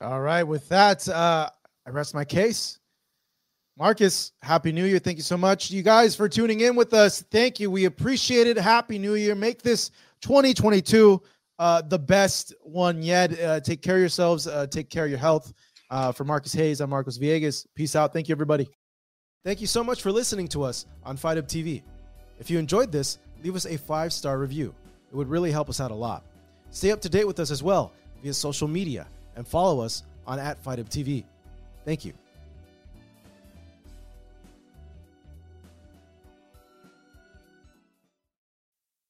All 0.00 0.20
right, 0.20 0.42
with 0.42 0.68
that, 0.68 1.08
uh, 1.08 1.48
I 1.86 1.90
rest 1.90 2.16
my 2.16 2.24
case. 2.24 2.80
Marcus, 3.78 4.32
happy 4.42 4.72
new 4.72 4.84
year. 4.84 4.98
Thank 4.98 5.18
you 5.18 5.22
so 5.22 5.36
much, 5.36 5.70
you 5.70 5.82
guys, 5.82 6.16
for 6.16 6.28
tuning 6.28 6.62
in 6.62 6.74
with 6.74 6.92
us. 6.92 7.22
Thank 7.30 7.60
you. 7.60 7.70
We 7.70 7.84
appreciate 7.84 8.48
it. 8.48 8.58
Happy 8.58 8.98
new 8.98 9.14
year. 9.14 9.36
Make 9.36 9.62
this 9.62 9.92
2022 10.20 11.22
uh, 11.58 11.82
the 11.82 11.98
best 11.98 12.54
one 12.62 13.02
yet. 13.02 13.38
Uh, 13.38 13.60
take 13.60 13.82
care 13.82 13.96
of 13.96 14.00
yourselves. 14.00 14.46
Uh, 14.46 14.66
take 14.66 14.90
care 14.90 15.04
of 15.04 15.10
your 15.10 15.18
health. 15.18 15.52
Uh, 15.90 16.12
for 16.12 16.24
Marcus 16.24 16.52
Hayes, 16.52 16.80
I'm 16.80 16.90
Marcos 16.90 17.18
Villegas. 17.18 17.66
Peace 17.74 17.96
out. 17.96 18.12
Thank 18.12 18.28
you, 18.28 18.34
everybody. 18.34 18.68
Thank 19.44 19.60
you 19.60 19.66
so 19.66 19.82
much 19.82 20.02
for 20.02 20.12
listening 20.12 20.46
to 20.48 20.62
us 20.62 20.84
on 21.02 21.16
Fight 21.16 21.38
Up 21.38 21.48
TV. 21.48 21.82
If 22.38 22.50
you 22.50 22.58
enjoyed 22.58 22.92
this, 22.92 23.18
leave 23.42 23.56
us 23.56 23.64
a 23.64 23.78
five 23.78 24.12
star 24.12 24.38
review. 24.38 24.74
It 25.10 25.16
would 25.16 25.28
really 25.28 25.50
help 25.50 25.70
us 25.70 25.80
out 25.80 25.90
a 25.90 25.94
lot. 25.94 26.24
Stay 26.70 26.90
up 26.90 27.00
to 27.00 27.08
date 27.08 27.26
with 27.26 27.40
us 27.40 27.50
as 27.50 27.62
well 27.62 27.92
via 28.22 28.34
social 28.34 28.68
media 28.68 29.06
and 29.36 29.48
follow 29.48 29.80
us 29.80 30.02
on 30.26 30.38
at 30.38 30.62
Fight 30.62 30.78
Up 30.78 30.90
TV. 30.90 31.24
Thank 31.86 32.04
you. 32.04 32.12